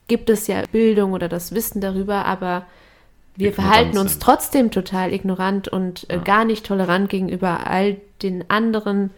gibt 0.10 0.30
es 0.30 0.48
ja 0.48 0.64
Bildung 0.74 1.14
oder 1.14 1.30
das 1.30 1.56
Wissen 1.56 1.80
darüber, 1.80 2.26
aber 2.26 2.66
wir 3.38 3.52
ignorant 3.52 3.72
verhalten 3.72 3.98
uns 3.98 4.12
sind. 4.12 4.24
trotzdem 4.24 4.70
total 4.70 5.14
ignorant 5.14 5.70
und 5.70 6.10
äh, 6.10 6.18
ja. 6.18 6.22
gar 6.22 6.44
nicht 6.44 6.66
tolerant 6.66 7.10
gegenüber 7.10 7.68
all 7.68 7.96
den 8.22 8.50
anderen 8.50 9.12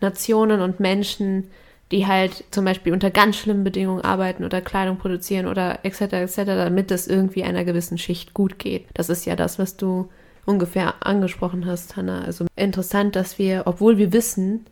Nationen 0.00 0.60
und 0.60 0.78
Menschen, 0.78 1.50
die 1.90 2.06
halt 2.06 2.44
zum 2.52 2.64
Beispiel 2.64 2.92
unter 2.92 3.10
ganz 3.10 3.34
schlimmen 3.36 3.64
Bedingungen 3.64 4.04
arbeiten 4.04 4.44
oder 4.44 4.60
Kleidung 4.60 4.96
produzieren 4.96 5.48
oder 5.48 5.80
etc. 5.82 6.02
etc., 6.12 6.36
damit 6.44 6.92
es 6.92 7.08
irgendwie 7.08 7.42
einer 7.42 7.64
gewissen 7.64 7.98
Schicht 7.98 8.32
gut 8.32 8.60
geht. 8.60 8.86
Das 8.94 9.08
ist 9.08 9.26
ja 9.26 9.34
das, 9.34 9.58
was 9.58 9.76
du 9.76 10.08
ungefähr 10.50 11.06
angesprochen 11.06 11.64
hast, 11.64 11.96
Hannah. 11.96 12.22
Also 12.24 12.46
interessant, 12.56 13.16
dass 13.16 13.38
wir, 13.38 13.62
obwohl 13.66 13.96
wir 13.96 14.12
wissen, 14.12 14.66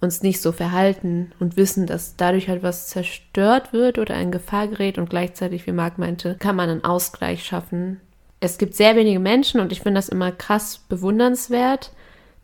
uns 0.00 0.22
nicht 0.22 0.40
so 0.40 0.52
verhalten 0.52 1.32
und 1.40 1.56
wissen, 1.56 1.86
dass 1.86 2.16
dadurch 2.16 2.48
halt 2.48 2.62
was 2.62 2.88
zerstört 2.88 3.72
wird 3.72 3.98
oder 3.98 4.14
in 4.16 4.30
Gefahr 4.30 4.68
gerät 4.68 4.98
und 4.98 5.08
gleichzeitig, 5.08 5.66
wie 5.66 5.72
Marc 5.72 5.98
meinte, 5.98 6.36
kann 6.38 6.56
man 6.56 6.68
einen 6.68 6.84
Ausgleich 6.84 7.44
schaffen. 7.44 8.00
Es 8.40 8.58
gibt 8.58 8.74
sehr 8.74 8.96
wenige 8.96 9.20
Menschen 9.20 9.60
und 9.60 9.72
ich 9.72 9.80
finde 9.80 9.98
das 9.98 10.10
immer 10.10 10.30
krass 10.30 10.78
bewundernswert, 10.88 11.92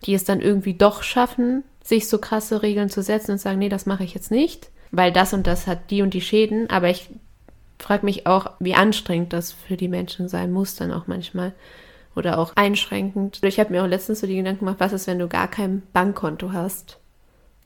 die 0.05 0.15
es 0.15 0.23
dann 0.23 0.41
irgendwie 0.41 0.73
doch 0.73 1.03
schaffen, 1.03 1.63
sich 1.83 2.09
so 2.09 2.17
krasse 2.17 2.63
Regeln 2.63 2.89
zu 2.89 3.03
setzen 3.03 3.33
und 3.33 3.37
sagen, 3.37 3.59
nee, 3.59 3.69
das 3.69 3.85
mache 3.85 4.03
ich 4.03 4.15
jetzt 4.15 4.31
nicht, 4.31 4.69
weil 4.89 5.11
das 5.11 5.33
und 5.33 5.45
das 5.45 5.67
hat 5.67 5.91
die 5.91 6.01
und 6.01 6.13
die 6.13 6.21
Schäden, 6.21 6.69
aber 6.69 6.89
ich 6.89 7.09
frage 7.77 8.05
mich 8.05 8.27
auch, 8.27 8.51
wie 8.59 8.75
anstrengend 8.75 9.33
das 9.33 9.51
für 9.51 9.77
die 9.77 9.87
Menschen 9.87 10.27
sein 10.27 10.51
muss 10.51 10.75
dann 10.75 10.91
auch 10.91 11.07
manchmal 11.07 11.53
oder 12.15 12.37
auch 12.37 12.53
einschränkend. 12.55 13.39
Ich 13.43 13.59
habe 13.59 13.71
mir 13.71 13.83
auch 13.83 13.87
letztens 13.87 14.19
so 14.19 14.27
die 14.27 14.35
Gedanken 14.35 14.65
gemacht, 14.65 14.79
was 14.79 14.93
ist, 14.93 15.07
wenn 15.07 15.19
du 15.19 15.27
gar 15.27 15.47
kein 15.47 15.83
Bankkonto 15.93 16.51
hast? 16.51 16.99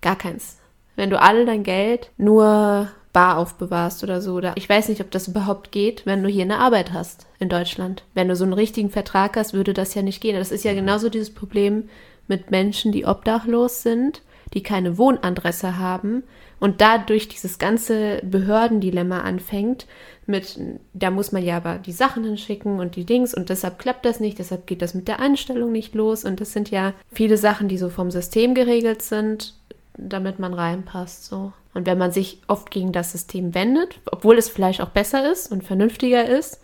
Gar 0.01 0.17
keins. 0.17 0.57
wenn 0.95 1.09
du 1.09 1.19
all 1.19 1.45
dein 1.45 1.63
Geld 1.63 2.11
nur 2.17 2.89
bar 3.15 3.37
aufbewahrst 3.37 4.03
oder 4.03 4.21
so. 4.21 4.33
Oder 4.33 4.53
ich 4.55 4.67
weiß 4.67 4.89
nicht, 4.89 4.99
ob 4.99 5.09
das 5.09 5.29
überhaupt 5.29 5.71
geht, 5.71 6.05
wenn 6.05 6.21
du 6.21 6.27
hier 6.27 6.43
eine 6.43 6.59
Arbeit 6.59 6.91
hast 6.91 7.27
in 7.39 7.47
Deutschland. 7.47 8.03
Wenn 8.13 8.27
du 8.27 8.35
so 8.35 8.43
einen 8.43 8.53
richtigen 8.53 8.89
Vertrag 8.89 9.37
hast, 9.37 9.53
würde 9.53 9.73
das 9.73 9.95
ja 9.95 10.01
nicht 10.01 10.21
gehen. 10.21 10.35
Das 10.35 10.51
ist 10.51 10.65
ja 10.65 10.73
genauso 10.73 11.07
dieses 11.07 11.33
Problem 11.33 11.87
mit 12.27 12.51
Menschen, 12.51 12.91
die 12.91 13.05
obdachlos 13.05 13.83
sind, 13.83 14.21
die 14.53 14.63
keine 14.63 14.97
Wohnadresse 14.97 15.79
haben 15.79 16.23
und 16.59 16.81
dadurch 16.81 17.27
dieses 17.27 17.57
ganze 17.57 18.21
Behördendilemma 18.23 19.21
anfängt 19.21 19.87
mit, 20.25 20.59
da 20.93 21.11
muss 21.11 21.31
man 21.31 21.43
ja 21.43 21.57
aber 21.57 21.77
die 21.77 21.91
Sachen 21.91 22.23
hinschicken 22.23 22.79
und 22.79 22.95
die 22.95 23.05
Dings 23.05 23.33
und 23.33 23.49
deshalb 23.49 23.77
klappt 23.79 24.05
das 24.05 24.19
nicht, 24.19 24.39
deshalb 24.39 24.65
geht 24.65 24.81
das 24.81 24.93
mit 24.93 25.07
der 25.07 25.19
Einstellung 25.19 25.71
nicht 25.71 25.93
los 25.93 26.25
und 26.25 26.41
das 26.41 26.53
sind 26.53 26.71
ja 26.71 26.93
viele 27.11 27.37
Sachen, 27.37 27.67
die 27.67 27.77
so 27.77 27.89
vom 27.89 28.09
System 28.09 28.55
geregelt 28.55 29.01
sind, 29.01 29.53
damit 29.97 30.39
man 30.39 30.53
reinpasst, 30.53 31.25
so. 31.25 31.53
Und 31.73 31.85
wenn 31.85 31.97
man 31.97 32.11
sich 32.11 32.41
oft 32.47 32.71
gegen 32.71 32.93
das 32.93 33.11
System 33.11 33.53
wendet, 33.53 33.99
obwohl 34.09 34.37
es 34.37 34.47
vielleicht 34.47 34.81
auch 34.81 34.89
besser 34.89 35.29
ist 35.29 35.51
und 35.51 35.63
vernünftiger 35.63 36.25
ist, 36.25 36.61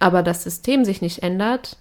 aber 0.00 0.22
das 0.22 0.42
System 0.42 0.84
sich 0.84 1.00
nicht 1.00 1.22
ändert, 1.22 1.76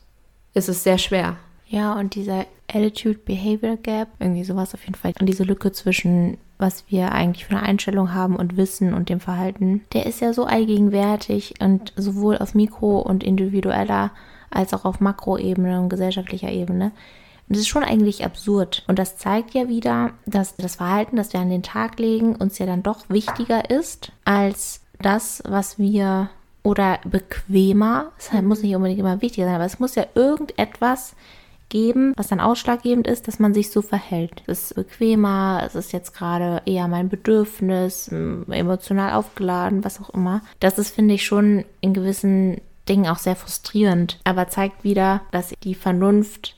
ist 0.54 0.70
es 0.70 0.84
sehr 0.84 1.00
schwer. 1.00 1.38
Ja, 1.68 1.94
und 1.94 2.16
dieser 2.16 2.46
Attitude-Behavior 2.72 3.78
Gap, 3.78 4.10
irgendwie 4.20 4.44
sowas 4.44 4.74
auf 4.74 4.82
jeden 4.84 4.96
Fall. 4.96 5.14
Und 5.20 5.26
diese 5.26 5.44
Lücke 5.44 5.72
zwischen, 5.72 6.38
was 6.58 6.86
wir 6.90 7.12
eigentlich 7.12 7.46
für 7.46 7.56
eine 7.56 7.64
Einstellung 7.64 8.14
haben 8.14 8.36
und 8.36 8.58
Wissen 8.58 8.94
und 8.94 9.10
dem 9.10 9.20
Verhalten, 9.20 9.82
der 9.94 10.06
ist 10.06 10.22
ja 10.22 10.34
so 10.34 10.46
allgegenwärtig 10.46 11.56
und 11.60 11.94
sowohl 11.96 12.38
auf 12.38 12.56
Mikro- 12.56 13.00
und 13.00 13.24
individueller 13.24 14.12
als 14.50 14.74
auch 14.74 14.86
auf 14.86 15.00
Makroebene 15.00 15.80
und 15.80 15.90
gesellschaftlicher 15.90 16.50
Ebene. 16.50 16.92
Und 17.48 17.56
das 17.56 17.60
ist 17.60 17.68
schon 17.68 17.84
eigentlich 17.84 18.26
absurd. 18.26 18.84
Und 18.88 18.98
das 18.98 19.18
zeigt 19.18 19.54
ja 19.54 19.68
wieder, 19.68 20.12
dass 20.26 20.56
das 20.56 20.78
Verhalten, 20.78 21.18
das 21.18 21.34
wir 21.34 21.40
an 21.40 21.50
den 21.50 21.64
Tag 21.64 22.00
legen, 22.00 22.36
uns 22.36 22.58
ja 22.58 22.66
dann 22.66 22.84
doch 22.84 23.10
wichtiger 23.10 23.70
ist 23.70 24.12
als 24.24 24.82
das, 25.00 25.44
was 25.46 25.78
wir 25.78 26.30
oder 26.64 27.00
bequemer. 27.06 28.12
Es 28.18 28.32
muss 28.42 28.64
nicht 28.64 28.76
unbedingt 28.76 29.00
immer 29.00 29.22
wichtiger 29.22 29.46
sein, 29.46 29.56
aber 29.56 29.66
es 29.66 29.80
muss 29.80 29.96
ja 29.96 30.06
irgendetwas 30.16 31.16
geben, 31.70 32.14
was 32.16 32.28
dann 32.28 32.40
ausschlaggebend 32.40 33.08
ist, 33.08 33.28
dass 33.28 33.40
man 33.40 33.54
sich 33.54 33.72
so 33.72 33.82
verhält. 33.82 34.44
Es 34.48 34.72
ist 34.72 34.76
bequemer, 34.76 35.64
es 35.66 35.76
ist 35.76 35.92
jetzt 35.94 36.14
gerade 36.14 36.62
eher 36.66 36.88
mein 36.88 37.10
Bedürfnis, 37.10 38.08
emotional 38.08 39.14
aufgeladen, 39.14 39.84
was 39.84 40.02
auch 40.02 40.10
immer. 40.12 40.42
Das 40.60 40.78
ist, 40.78 40.94
finde 40.94 41.16
ich, 41.16 41.26
schon 41.26 41.66
in 41.82 41.94
gewissen 41.94 42.62
Dingen 42.88 43.08
auch 43.08 43.18
sehr 43.18 43.36
frustrierend, 43.36 44.20
aber 44.24 44.48
zeigt 44.48 44.84
wieder, 44.84 45.22
dass 45.32 45.54
die 45.64 45.76
Vernunft 45.76 46.56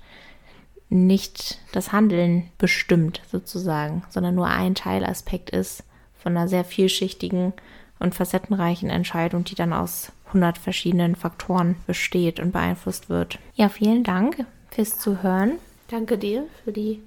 nicht 0.89 1.59
das 1.73 1.91
Handeln 1.91 2.49
bestimmt, 2.57 3.21
sozusagen, 3.31 4.03
sondern 4.09 4.35
nur 4.35 4.47
ein 4.47 4.75
Teilaspekt 4.75 5.49
ist 5.49 5.83
von 6.15 6.35
einer 6.35 6.47
sehr 6.47 6.63
vielschichtigen 6.63 7.53
und 7.99 8.15
facettenreichen 8.15 8.89
Entscheidung, 8.89 9.43
die 9.43 9.55
dann 9.55 9.73
aus 9.73 10.11
100 10.27 10.57
verschiedenen 10.57 11.15
Faktoren 11.15 11.77
besteht 11.87 12.39
und 12.39 12.51
beeinflusst 12.51 13.09
wird. 13.09 13.39
Ja, 13.55 13.69
vielen 13.69 14.03
Dank 14.03 14.45
fürs 14.71 14.99
Zuhören. 14.99 15.59
Danke 15.89 16.17
dir 16.17 16.47
für 16.63 16.71
die 16.71 17.01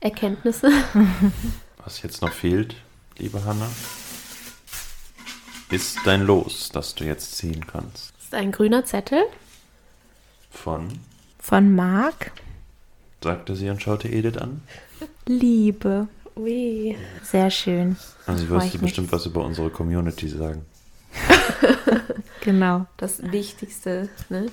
Erkenntnisse. 0.00 0.70
Was 1.84 2.02
jetzt 2.02 2.22
noch 2.22 2.32
fehlt, 2.32 2.76
liebe 3.18 3.44
Hanna, 3.44 3.68
ist 5.70 5.98
dein 6.04 6.22
Los, 6.22 6.70
das 6.72 6.94
du 6.94 7.04
jetzt 7.04 7.36
ziehen 7.36 7.66
kannst. 7.66 8.12
Das 8.16 8.24
ist 8.24 8.34
ein 8.34 8.52
grüner 8.52 8.84
Zettel. 8.84 9.22
Von? 10.50 10.98
Von 11.38 11.74
Marc 11.74 12.32
sagte 13.22 13.56
sie 13.56 13.70
und 13.70 13.82
schaute 13.82 14.08
Edith 14.08 14.38
an. 14.38 14.62
Liebe. 15.26 16.08
Ui. 16.36 16.96
Sehr 17.22 17.50
schön. 17.50 17.96
Also 18.26 18.48
wirst 18.48 18.74
du 18.74 18.78
bestimmt 18.78 19.12
was 19.12 19.26
über 19.26 19.44
unsere 19.44 19.70
Community 19.70 20.28
sagen. 20.28 20.64
genau. 22.40 22.86
Das 22.96 23.22
wichtigste, 23.30 24.08
ne? 24.28 24.46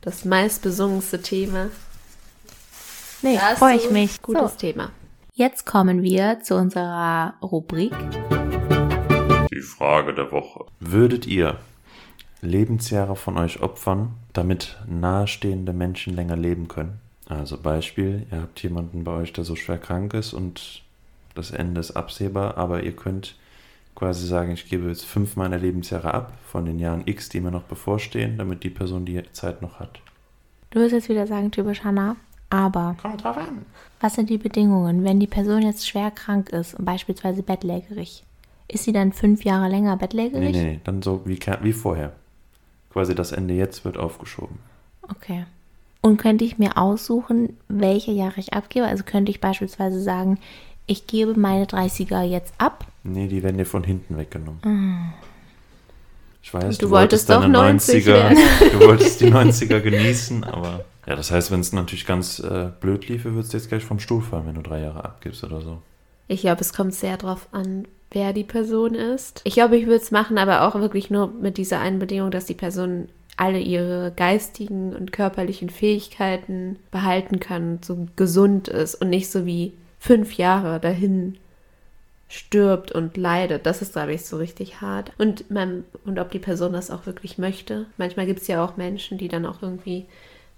Das 0.00 0.24
meistbesungenste 0.24 1.22
Thema. 1.22 1.68
Nee, 3.22 3.38
freue 3.56 3.76
ich 3.76 3.90
mich. 3.90 4.20
Gutes 4.20 4.52
so. 4.52 4.58
Thema. 4.58 4.90
Jetzt 5.34 5.64
kommen 5.64 6.02
wir 6.02 6.40
zu 6.42 6.56
unserer 6.56 7.34
Rubrik. 7.40 7.94
Die 9.52 9.60
Frage 9.60 10.12
der 10.12 10.32
Woche. 10.32 10.64
Würdet 10.80 11.26
ihr 11.26 11.58
Lebensjahre 12.40 13.14
von 13.14 13.38
euch 13.38 13.62
opfern, 13.62 14.14
damit 14.32 14.76
nahestehende 14.88 15.72
Menschen 15.72 16.16
länger 16.16 16.36
leben 16.36 16.66
können? 16.66 16.98
Also 17.28 17.56
Beispiel, 17.58 18.26
ihr 18.32 18.42
habt 18.42 18.60
jemanden 18.62 19.04
bei 19.04 19.12
euch, 19.12 19.32
der 19.32 19.44
so 19.44 19.54
schwer 19.54 19.78
krank 19.78 20.14
ist 20.14 20.32
und 20.32 20.82
das 21.36 21.52
Ende 21.52 21.80
ist 21.80 21.92
absehbar, 21.92 22.58
aber 22.58 22.82
ihr 22.82 22.94
könnt 22.94 23.36
quasi 23.94 24.26
sagen, 24.26 24.50
ich 24.50 24.68
gebe 24.68 24.88
jetzt 24.88 25.04
fünf 25.04 25.36
meiner 25.36 25.58
Lebensjahre 25.58 26.12
ab 26.12 26.32
von 26.50 26.66
den 26.66 26.80
Jahren 26.80 27.04
X, 27.06 27.28
die 27.28 27.40
mir 27.40 27.52
noch 27.52 27.62
bevorstehen, 27.62 28.36
damit 28.36 28.64
die 28.64 28.70
Person 28.70 29.04
die 29.04 29.22
Zeit 29.32 29.62
noch 29.62 29.78
hat. 29.78 30.00
Du 30.70 30.80
wirst 30.80 30.92
jetzt 30.92 31.08
wieder 31.08 31.26
sagen, 31.26 31.52
typisch 31.52 31.84
Hannah, 31.84 32.16
aber 32.52 32.96
Kommt 33.00 33.24
drauf 33.24 33.36
an. 33.38 33.64
was 34.00 34.14
sind 34.14 34.28
die 34.28 34.38
Bedingungen, 34.38 35.04
wenn 35.04 35.18
die 35.18 35.26
Person 35.26 35.62
jetzt 35.62 35.88
schwer 35.88 36.10
krank 36.10 36.50
ist 36.50 36.74
und 36.74 36.84
beispielsweise 36.84 37.42
bettlägerig? 37.42 38.24
Ist 38.68 38.84
sie 38.84 38.92
dann 38.92 39.12
fünf 39.12 39.44
Jahre 39.44 39.68
länger 39.68 39.96
bettlägerig? 39.96 40.52
Nee, 40.52 40.62
nee, 40.62 40.70
nee, 40.72 40.80
dann 40.84 41.02
so 41.02 41.22
wie, 41.24 41.38
wie 41.62 41.72
vorher. 41.72 42.12
Quasi 42.90 43.14
das 43.14 43.32
Ende 43.32 43.54
jetzt 43.54 43.84
wird 43.84 43.96
aufgeschoben. 43.96 44.58
Okay. 45.08 45.46
Und 46.02 46.18
könnte 46.18 46.44
ich 46.44 46.58
mir 46.58 46.76
aussuchen, 46.76 47.56
welche 47.68 48.12
Jahre 48.12 48.38
ich 48.38 48.52
abgebe? 48.52 48.86
Also 48.86 49.04
könnte 49.04 49.30
ich 49.30 49.40
beispielsweise 49.40 50.00
sagen, 50.00 50.38
ich 50.86 51.06
gebe 51.06 51.38
meine 51.38 51.64
30er 51.64 52.22
jetzt 52.22 52.52
ab? 52.58 52.86
Nee, 53.02 53.28
die 53.28 53.42
werden 53.42 53.56
dir 53.56 53.64
von 53.64 53.84
hinten 53.84 54.18
weggenommen. 54.18 54.60
Mm. 54.64 55.12
Ich 56.42 56.52
weiß, 56.52 56.76
du, 56.76 56.86
du 56.86 56.90
wolltest, 56.90 57.28
wolltest 57.28 57.44
deine 57.44 57.52
90 57.52 58.06
er 58.08 58.30
du 58.72 58.80
wolltest 58.80 59.20
die 59.20 59.32
90er 59.32 59.80
genießen, 59.80 60.44
aber 60.44 60.84
ja, 61.06 61.16
das 61.16 61.30
heißt, 61.30 61.50
wenn 61.50 61.60
es 61.60 61.72
natürlich 61.72 62.06
ganz 62.06 62.38
äh, 62.38 62.70
blöd 62.80 63.08
liefe, 63.08 63.34
würdest 63.34 63.52
du 63.52 63.56
jetzt 63.56 63.68
gleich 63.68 63.84
vom 63.84 63.98
Stuhl 63.98 64.22
fallen, 64.22 64.46
wenn 64.46 64.54
du 64.54 64.62
drei 64.62 64.80
Jahre 64.80 65.04
abgibst 65.04 65.42
oder 65.42 65.60
so. 65.60 65.82
Ich 66.28 66.42
glaube, 66.42 66.60
es 66.60 66.72
kommt 66.72 66.94
sehr 66.94 67.16
drauf 67.16 67.48
an, 67.52 67.86
wer 68.12 68.32
die 68.32 68.44
Person 68.44 68.94
ist. 68.94 69.40
Ich 69.44 69.54
glaube, 69.54 69.76
ich 69.76 69.86
würde 69.86 70.02
es 70.02 70.10
machen, 70.10 70.38
aber 70.38 70.66
auch 70.66 70.74
wirklich 70.76 71.10
nur 71.10 71.28
mit 71.28 71.58
dieser 71.58 71.80
einen 71.80 71.98
Bedingung, 71.98 72.30
dass 72.30 72.46
die 72.46 72.54
Person 72.54 73.08
alle 73.36 73.58
ihre 73.58 74.12
geistigen 74.14 74.94
und 74.94 75.12
körperlichen 75.12 75.70
Fähigkeiten 75.70 76.78
behalten 76.90 77.40
kann, 77.40 77.80
so 77.82 78.06
gesund 78.14 78.68
ist 78.68 78.94
und 78.94 79.08
nicht 79.08 79.30
so 79.30 79.46
wie 79.46 79.72
fünf 79.98 80.34
Jahre 80.34 80.78
dahin 80.78 81.38
stirbt 82.28 82.92
und 82.92 83.16
leidet. 83.16 83.66
Das 83.66 83.82
ist, 83.82 83.92
glaube 83.92 84.14
ich, 84.14 84.24
so 84.24 84.36
richtig 84.36 84.80
hart. 84.80 85.12
Und, 85.18 85.50
man, 85.50 85.84
und 86.04 86.18
ob 86.18 86.30
die 86.30 86.38
Person 86.38 86.72
das 86.72 86.90
auch 86.90 87.06
wirklich 87.06 87.38
möchte. 87.38 87.86
Manchmal 87.96 88.26
gibt 88.26 88.40
es 88.40 88.48
ja 88.48 88.64
auch 88.64 88.76
Menschen, 88.76 89.18
die 89.18 89.28
dann 89.28 89.46
auch 89.46 89.62
irgendwie 89.62 90.06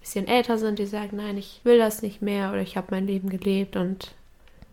bisschen 0.05 0.29
älter 0.29 0.59
sind, 0.59 0.79
die 0.79 0.87
sagen, 0.87 1.17
nein, 1.17 1.39
ich 1.39 1.63
will 1.65 1.79
das 1.79 2.03
nicht 2.03 2.21
mehr 2.21 2.51
oder 2.51 2.61
ich 2.61 2.77
habe 2.77 2.89
mein 2.91 3.07
Leben 3.07 3.31
gelebt 3.31 3.75
und 3.75 4.13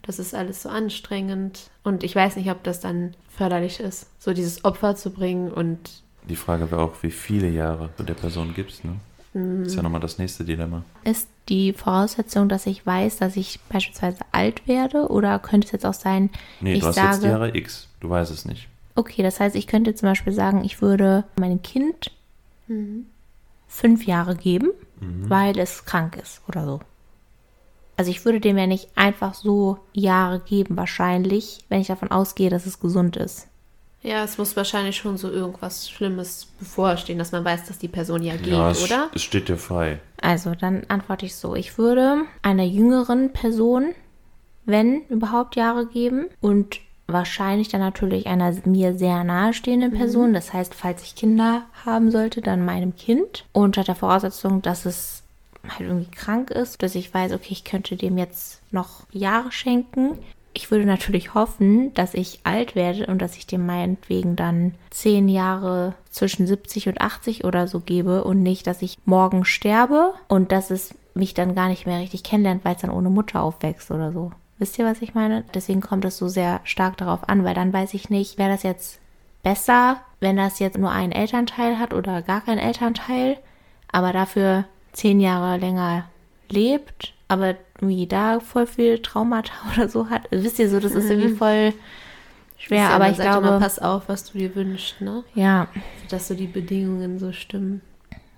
das 0.02 0.20
ist 0.20 0.36
alles 0.36 0.64
so 0.64 0.70
anstrengend. 0.70 1.70
Und 1.84 2.04
ich 2.04 2.14
weiß 2.14 2.36
nicht, 2.36 2.52
ob 2.52 2.64
das 2.64 2.82
dann 2.82 3.14
förderlich 3.30 3.80
ist, 3.80 4.08
so 4.20 4.34
dieses 4.34 4.66
Opfer 4.66 4.96
zu 4.98 5.10
bringen 5.12 5.50
und 5.50 6.04
die 6.28 6.36
Frage 6.36 6.70
wäre 6.70 6.82
auch, 6.82 7.02
wie 7.02 7.12
viele 7.12 7.50
Jahre 7.50 7.90
du 7.98 8.04
der 8.04 8.14
Person 8.14 8.54
gibst. 8.54 8.84
Ne? 8.84 8.98
Mhm. 9.34 9.64
Ist 9.64 9.76
ja 9.76 9.82
nochmal 9.82 10.02
das 10.02 10.18
nächste 10.18 10.44
Dilemma. 10.44 10.84
Ist 11.06 11.30
die 11.48 11.72
Voraussetzung, 11.74 12.50
dass 12.50 12.68
ich 12.68 12.86
weiß, 12.86 13.18
dass 13.18 13.38
ich 13.38 13.60
beispielsweise 13.70 14.20
alt 14.34 14.68
werde? 14.68 15.08
Oder 15.08 15.40
könnte 15.40 15.66
es 15.66 15.72
jetzt 15.72 15.86
auch 15.86 15.94
sein, 15.94 16.30
nee, 16.60 16.74
ich 16.74 16.82
du 16.82 16.88
hast 16.88 16.96
sage, 16.96 17.14
jetzt 17.14 17.24
Jahre 17.24 17.56
X, 17.56 17.88
du 18.02 18.10
weißt 18.10 18.32
es 18.32 18.46
nicht. 18.46 18.68
Okay, 18.96 19.24
das 19.24 19.40
heißt, 19.40 19.56
ich 19.56 19.66
könnte 19.66 19.96
zum 19.96 20.10
Beispiel 20.10 20.34
sagen, 20.34 20.64
ich 20.66 20.82
würde 20.82 21.24
meinem 21.40 21.62
Kind 21.62 22.12
mhm. 22.68 23.06
fünf 23.68 24.06
Jahre 24.06 24.36
geben, 24.36 24.72
mhm. 25.02 25.30
weil 25.30 25.60
es 25.60 25.84
krank 25.84 26.16
ist 26.16 26.42
oder 26.48 26.66
so. 26.66 26.80
Also 27.98 28.10
ich 28.10 28.24
würde 28.26 28.40
dem 28.40 28.58
ja 28.58 28.68
nicht 28.68 28.90
einfach 28.96 29.34
so 29.34 29.78
Jahre 29.94 30.40
geben, 30.40 30.78
wahrscheinlich, 30.78 31.66
wenn 31.70 31.82
ich 31.82 31.88
davon 31.88 32.10
ausgehe, 32.10 32.50
dass 32.50 32.66
es 32.66 32.80
gesund 32.80 33.18
ist. 33.18 33.48
Ja, 34.04 34.24
es 34.24 34.40
muss 34.40 34.56
wahrscheinlich 34.56 34.98
schon 34.98 35.18
so 35.18 35.30
irgendwas 35.30 35.88
Schlimmes 35.88 36.48
bevorstehen, 36.58 37.20
dass 37.20 37.32
man 37.32 37.46
weiß, 37.46 37.68
dass 37.68 37.78
die 37.78 37.88
Person 37.88 38.24
ja 38.24 38.36
geht, 38.36 38.48
ja, 38.48 38.72
es 38.72 38.84
oder? 38.84 39.10
Es 39.14 39.22
steht 39.22 39.48
dir 39.48 39.58
frei. 39.58 40.00
Also, 40.20 40.56
dann 40.56 40.84
antworte 40.88 41.28
ich 41.28 41.36
so. 41.36 41.54
Ich 41.56 41.78
würde 41.78 42.24
einer 42.42 42.64
jüngeren 42.64 43.32
Person, 43.32 43.94
wenn 44.66 45.06
überhaupt 45.08 45.56
Jahre 45.56 45.86
geben 45.86 46.28
und 46.40 46.80
wahrscheinlich 47.14 47.70
dann 47.70 47.82
natürlich 47.82 48.28
einer 48.28 48.54
mir 48.66 48.98
sehr 48.98 49.24
nahestehenden 49.24 49.92
mhm. 49.92 49.98
Person. 49.98 50.30
Mhm. 50.30 50.34
Das 50.34 50.54
heißt, 50.54 50.74
falls 50.74 51.04
ich 51.04 51.16
Kinder 51.16 51.64
haben 51.86 52.12
sollte, 52.12 52.42
dann 52.42 52.66
meinem 52.66 52.96
Kind. 52.96 53.46
Unter 53.54 53.84
der 53.84 53.96
Voraussetzung, 53.96 54.62
dass 54.62 54.86
es 54.86 55.24
halt 55.68 55.90
irgendwie 55.90 56.12
krank 56.12 56.50
ist, 56.50 56.82
dass 56.82 56.96
ich 56.96 57.14
weiß, 57.14 57.34
okay, 57.34 57.52
ich 57.52 57.64
könnte 57.64 57.96
dem 57.96 58.18
jetzt 58.18 58.62
noch 58.72 59.04
Jahre 59.12 59.52
schenken 59.52 60.18
ich 60.54 60.70
würde 60.70 60.86
natürlich 60.86 61.34
hoffen, 61.34 61.94
dass 61.94 62.14
ich 62.14 62.42
alt 62.44 62.76
werde 62.76 63.06
und 63.08 63.22
dass 63.22 63.38
ich 63.38 63.48
dem 63.48 63.66
meinetwegen 63.66 64.36
dann 64.36 64.76
zehn 64.90 65.30
Jahre 65.30 65.96
zwischen 66.10 66.46
70 66.46 66.90
und 66.90 67.02
80 67.02 67.46
oder 67.46 67.68
so 67.68 67.80
gebe 67.80 68.24
und 68.24 68.44
nicht, 68.44 68.68
dass 68.68 68.82
ich 68.82 68.98
morgen 69.06 69.46
sterbe 69.46 70.14
und 70.28 70.52
dass 70.52 70.72
es 70.72 70.94
mich 71.14 71.34
dann 71.34 71.56
gar 71.56 71.70
nicht 71.70 71.86
mehr 71.86 72.00
richtig 72.00 72.24
kennenlernt, 72.24 72.66
weil 72.66 72.76
es 72.76 72.82
dann 72.82 72.92
ohne 72.92 73.10
Mutter 73.10 73.42
aufwächst 73.42 73.92
oder 73.92 74.12
so. 74.12 74.32
Wisst 74.62 74.78
ihr, 74.78 74.86
was 74.86 75.02
ich 75.02 75.16
meine? 75.16 75.44
Deswegen 75.56 75.82
kommt 75.82 76.06
es 76.06 76.18
so 76.18 76.28
sehr 76.28 76.62
stark 76.66 76.96
darauf 76.98 77.28
an, 77.28 77.44
weil 77.44 77.56
dann 77.56 77.74
weiß 77.74 77.96
ich 77.96 78.12
nicht, 78.12 78.38
wäre 78.38 78.52
das 78.52 78.62
jetzt 78.62 79.00
besser, 79.42 80.02
wenn 80.20 80.38
das 80.38 80.60
jetzt 80.60 80.78
nur 80.78 80.92
einen 80.92 81.12
Elternteil 81.12 81.80
hat 81.80 81.96
oder 81.96 82.22
gar 82.22 82.42
keinen 82.42 82.60
Elternteil, 82.60 83.40
aber 83.92 84.14
dafür 84.14 84.66
zehn 84.92 85.20
Jahre 85.20 85.58
länger 85.58 86.08
lebt, 86.48 87.16
aber 87.28 87.56
irgendwie 87.80 88.06
da 88.06 88.40
voll 88.40 88.68
viel 88.68 89.00
Traumata 89.00 89.52
oder 89.74 89.90
so 89.90 90.12
hat. 90.12 90.28
Wisst 90.30 90.60
ihr 90.60 90.70
so, 90.70 90.80
das 90.80 90.92
ist 90.92 91.10
irgendwie 91.10 91.34
voll 91.34 91.74
schwer, 92.60 92.92
aber 92.92 93.10
ich 93.10 93.18
sagt 93.18 93.32
glaube, 93.32 93.48
immer, 93.48 93.60
pass 93.60 93.80
auf, 93.80 94.10
was 94.10 94.32
du 94.32 94.38
dir 94.38 94.54
wünschst, 94.54 95.02
ne? 95.02 95.24
ja, 95.34 95.70
Dass 96.10 96.28
so 96.28 96.36
die 96.36 96.46
Bedingungen 96.46 97.18
so 97.18 97.32
stimmen. 97.32 97.82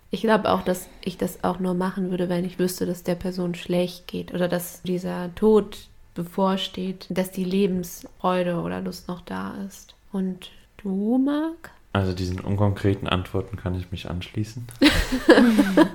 Ich 0.09 0.21
glaube 0.21 0.49
auch, 0.49 0.61
dass 0.61 0.87
ich 1.03 1.17
das 1.17 1.43
auch 1.43 1.59
nur 1.59 1.73
machen 1.73 2.11
würde, 2.11 2.29
wenn 2.29 2.45
ich 2.45 2.59
wüsste, 2.59 2.85
dass 2.85 3.03
der 3.03 3.15
Person 3.15 3.55
schlecht 3.55 4.07
geht 4.07 4.33
oder 4.33 4.47
dass 4.47 4.83
dieser 4.83 5.35
Tod 5.35 5.89
bevorsteht, 6.13 7.07
dass 7.09 7.31
die 7.31 7.43
Lebensfreude 7.43 8.55
oder 8.61 8.81
Lust 8.81 9.07
noch 9.07 9.21
da 9.21 9.53
ist. 9.65 9.95
Und 10.11 10.51
du, 10.77 11.17
Marc? 11.17 11.71
Also 11.93 12.13
diesen 12.13 12.39
unkonkreten 12.39 13.07
Antworten 13.07 13.57
kann 13.57 13.75
ich 13.75 13.91
mich 13.91 14.09
anschließen. 14.09 14.65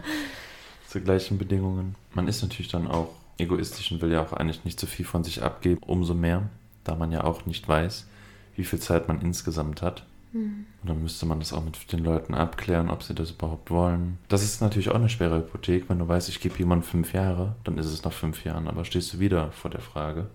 Zu 0.88 1.00
gleichen 1.00 1.38
Bedingungen. 1.38 1.96
Man 2.14 2.28
ist 2.28 2.42
natürlich 2.42 2.70
dann 2.70 2.86
auch 2.86 3.10
egoistisch 3.36 3.92
und 3.92 4.00
will 4.00 4.12
ja 4.12 4.22
auch 4.22 4.32
eigentlich 4.32 4.64
nicht 4.64 4.80
zu 4.80 4.86
viel 4.86 5.04
von 5.04 5.24
sich 5.24 5.42
abgeben, 5.42 5.80
umso 5.82 6.14
mehr, 6.14 6.48
da 6.84 6.94
man 6.94 7.12
ja 7.12 7.24
auch 7.24 7.46
nicht 7.46 7.68
weiß, 7.68 8.06
wie 8.56 8.64
viel 8.64 8.78
Zeit 8.78 9.08
man 9.08 9.20
insgesamt 9.20 9.82
hat. 9.82 10.04
Und 10.32 10.66
dann 10.84 11.02
müsste 11.02 11.24
man 11.26 11.38
das 11.38 11.52
auch 11.52 11.64
mit 11.64 11.90
den 11.92 12.04
Leuten 12.04 12.34
abklären, 12.34 12.90
ob 12.90 13.02
sie 13.02 13.14
das 13.14 13.30
überhaupt 13.30 13.70
wollen. 13.70 14.18
Das 14.28 14.42
ist 14.42 14.60
natürlich 14.60 14.90
auch 14.90 14.94
eine 14.96 15.08
schwere 15.08 15.38
Hypothek. 15.38 15.88
Wenn 15.88 15.98
du 15.98 16.06
weißt, 16.08 16.28
ich 16.28 16.40
gebe 16.40 16.56
jemandem 16.58 16.88
fünf 16.88 17.12
Jahre, 17.12 17.54
dann 17.64 17.78
ist 17.78 17.86
es 17.86 18.04
nach 18.04 18.12
fünf 18.12 18.44
Jahren. 18.44 18.68
Aber 18.68 18.84
stehst 18.84 19.12
du 19.14 19.18
wieder 19.20 19.50
vor 19.52 19.70
der 19.70 19.80
Frage. 19.80 20.26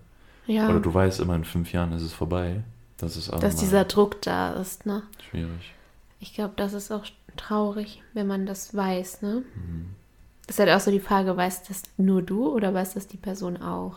Ja, 0.46 0.68
Oder 0.68 0.80
du 0.80 0.92
weißt 0.92 1.20
immer, 1.20 1.36
in 1.36 1.44
fünf 1.44 1.72
Jahren 1.72 1.92
ist 1.92 2.02
es 2.02 2.12
vorbei. 2.12 2.62
Das 2.98 3.16
ist 3.16 3.30
auch 3.30 3.40
dass 3.40 3.56
dieser 3.56 3.84
Druck 3.84 4.20
da 4.22 4.52
ist, 4.54 4.84
ne? 4.86 5.02
schwierig. 5.30 5.72
Ich 6.20 6.34
glaube, 6.34 6.54
das 6.56 6.72
ist 6.72 6.90
auch 6.92 7.04
traurig, 7.36 8.02
wenn 8.12 8.26
man 8.26 8.46
das 8.46 8.74
weiß, 8.74 9.22
ne? 9.22 9.42
Mhm. 9.54 9.90
Das 10.46 10.56
ist 10.56 10.60
halt 10.60 10.70
auch 10.70 10.80
so 10.80 10.90
die 10.90 11.00
Frage, 11.00 11.36
weiß 11.36 11.64
das 11.64 11.82
nur 11.96 12.20
du 12.22 12.48
oder 12.48 12.72
weiß 12.74 12.94
das 12.94 13.06
die 13.06 13.16
Person 13.16 13.56
auch? 13.56 13.96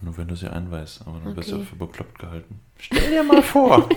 Nur 0.00 0.16
wenn 0.16 0.26
du 0.26 0.34
sie 0.34 0.48
einweist, 0.52 1.02
aber 1.06 1.20
dann 1.24 1.36
wirst 1.36 1.50
du 1.52 1.54
Okay. 1.54 1.62
auch 1.64 1.68
für 1.68 1.76
bekloppt 1.76 2.18
gehalten. 2.18 2.58
Stell 2.78 3.10
dir 3.10 3.22
mal 3.22 3.40
vor. 3.42 3.88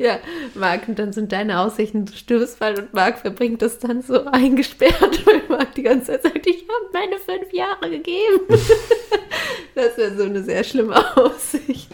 Ja, 0.04 0.18
Marc, 0.54 0.88
und 0.88 0.98
dann 0.98 1.12
sind 1.12 1.30
deine 1.30 1.60
Aussichten, 1.60 2.06
du 2.06 2.12
stirbst 2.14 2.58
bald 2.58 2.78
und 2.78 2.94
Marc 2.94 3.18
verbringt 3.18 3.60
das 3.60 3.78
dann 3.78 4.00
so 4.00 4.24
eingesperrt, 4.24 5.26
weil 5.26 5.42
Marc 5.48 5.74
die 5.74 5.82
ganze 5.82 6.06
Zeit 6.12 6.22
sagt, 6.22 6.46
ich 6.46 6.64
habe 6.68 6.90
meine 6.92 7.18
fünf 7.18 7.52
Jahre 7.52 7.90
gegeben. 7.90 8.40
das 9.74 9.98
wäre 9.98 10.16
so 10.16 10.22
eine 10.24 10.42
sehr 10.42 10.64
schlimme 10.64 10.96
Aussicht. 11.18 11.90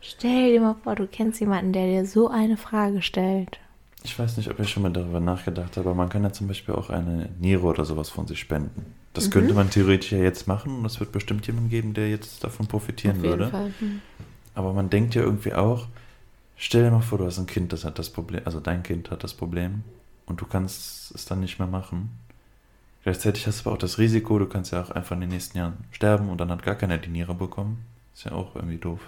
stell 0.00 0.52
dir 0.52 0.60
mal 0.60 0.76
vor, 0.82 0.94
du 0.94 1.06
kennst 1.06 1.40
jemanden, 1.40 1.72
der 1.72 1.86
dir 1.86 2.06
so 2.06 2.28
eine 2.28 2.56
Frage 2.56 3.02
stellt. 3.02 3.58
Ich 4.02 4.18
weiß 4.18 4.38
nicht, 4.38 4.48
ob 4.50 4.58
ich 4.60 4.70
schon 4.70 4.82
mal 4.82 4.90
darüber 4.92 5.20
nachgedacht 5.20 5.76
habe, 5.76 5.90
aber 5.90 5.96
man 5.96 6.08
kann 6.08 6.22
ja 6.22 6.32
zum 6.32 6.48
Beispiel 6.48 6.74
auch 6.74 6.88
eine 6.88 7.28
Niere 7.38 7.66
oder 7.66 7.84
sowas 7.84 8.08
von 8.08 8.26
sich 8.26 8.40
spenden. 8.40 8.94
Das 9.12 9.26
Mhm. 9.26 9.30
könnte 9.32 9.54
man 9.54 9.68
theoretisch 9.68 10.12
ja 10.12 10.18
jetzt 10.18 10.46
machen 10.46 10.78
und 10.78 10.86
es 10.86 11.00
wird 11.00 11.12
bestimmt 11.12 11.46
jemanden 11.46 11.68
geben, 11.68 11.92
der 11.92 12.08
jetzt 12.08 12.42
davon 12.42 12.66
profitieren 12.66 13.18
Auf 13.18 13.24
jeden 13.24 13.38
würde. 13.40 13.50
Fall. 13.50 13.72
Aber 14.60 14.74
man 14.74 14.90
denkt 14.90 15.14
ja 15.14 15.22
irgendwie 15.22 15.54
auch, 15.54 15.86
stell 16.54 16.84
dir 16.84 16.90
mal 16.90 17.00
vor, 17.00 17.16
du 17.16 17.24
hast 17.24 17.38
ein 17.38 17.46
Kind, 17.46 17.72
das 17.72 17.86
hat 17.86 17.98
das 17.98 18.10
Problem, 18.10 18.42
also 18.44 18.60
dein 18.60 18.82
Kind 18.82 19.10
hat 19.10 19.24
das 19.24 19.32
Problem 19.32 19.84
und 20.26 20.42
du 20.42 20.44
kannst 20.44 21.14
es 21.14 21.24
dann 21.24 21.40
nicht 21.40 21.58
mehr 21.58 21.66
machen. 21.66 22.10
Gleichzeitig 23.02 23.46
hast 23.46 23.64
du 23.64 23.70
aber 23.70 23.76
auch 23.76 23.80
das 23.80 23.96
Risiko, 23.96 24.38
du 24.38 24.44
kannst 24.44 24.72
ja 24.72 24.82
auch 24.82 24.90
einfach 24.90 25.12
in 25.12 25.22
den 25.22 25.30
nächsten 25.30 25.56
Jahren 25.56 25.78
sterben 25.92 26.28
und 26.28 26.42
dann 26.42 26.50
hat 26.50 26.62
gar 26.62 26.74
keiner 26.74 26.98
die 26.98 27.08
Niere 27.08 27.34
bekommen. 27.34 27.86
Ist 28.12 28.24
ja 28.24 28.32
auch 28.32 28.54
irgendwie 28.54 28.76
doof. 28.76 29.00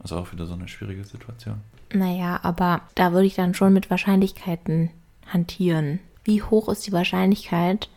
Also 0.00 0.16
auch 0.16 0.32
wieder 0.32 0.46
so 0.46 0.54
eine 0.54 0.66
schwierige 0.66 1.04
Situation. 1.04 1.60
Naja, 1.92 2.40
aber 2.42 2.80
da 2.96 3.12
würde 3.12 3.28
ich 3.28 3.36
dann 3.36 3.54
schon 3.54 3.72
mit 3.72 3.88
Wahrscheinlichkeiten 3.88 4.90
hantieren. 5.28 6.00
Wie 6.24 6.42
hoch 6.42 6.68
ist 6.68 6.84
die 6.88 6.92
Wahrscheinlichkeit, 6.92 7.88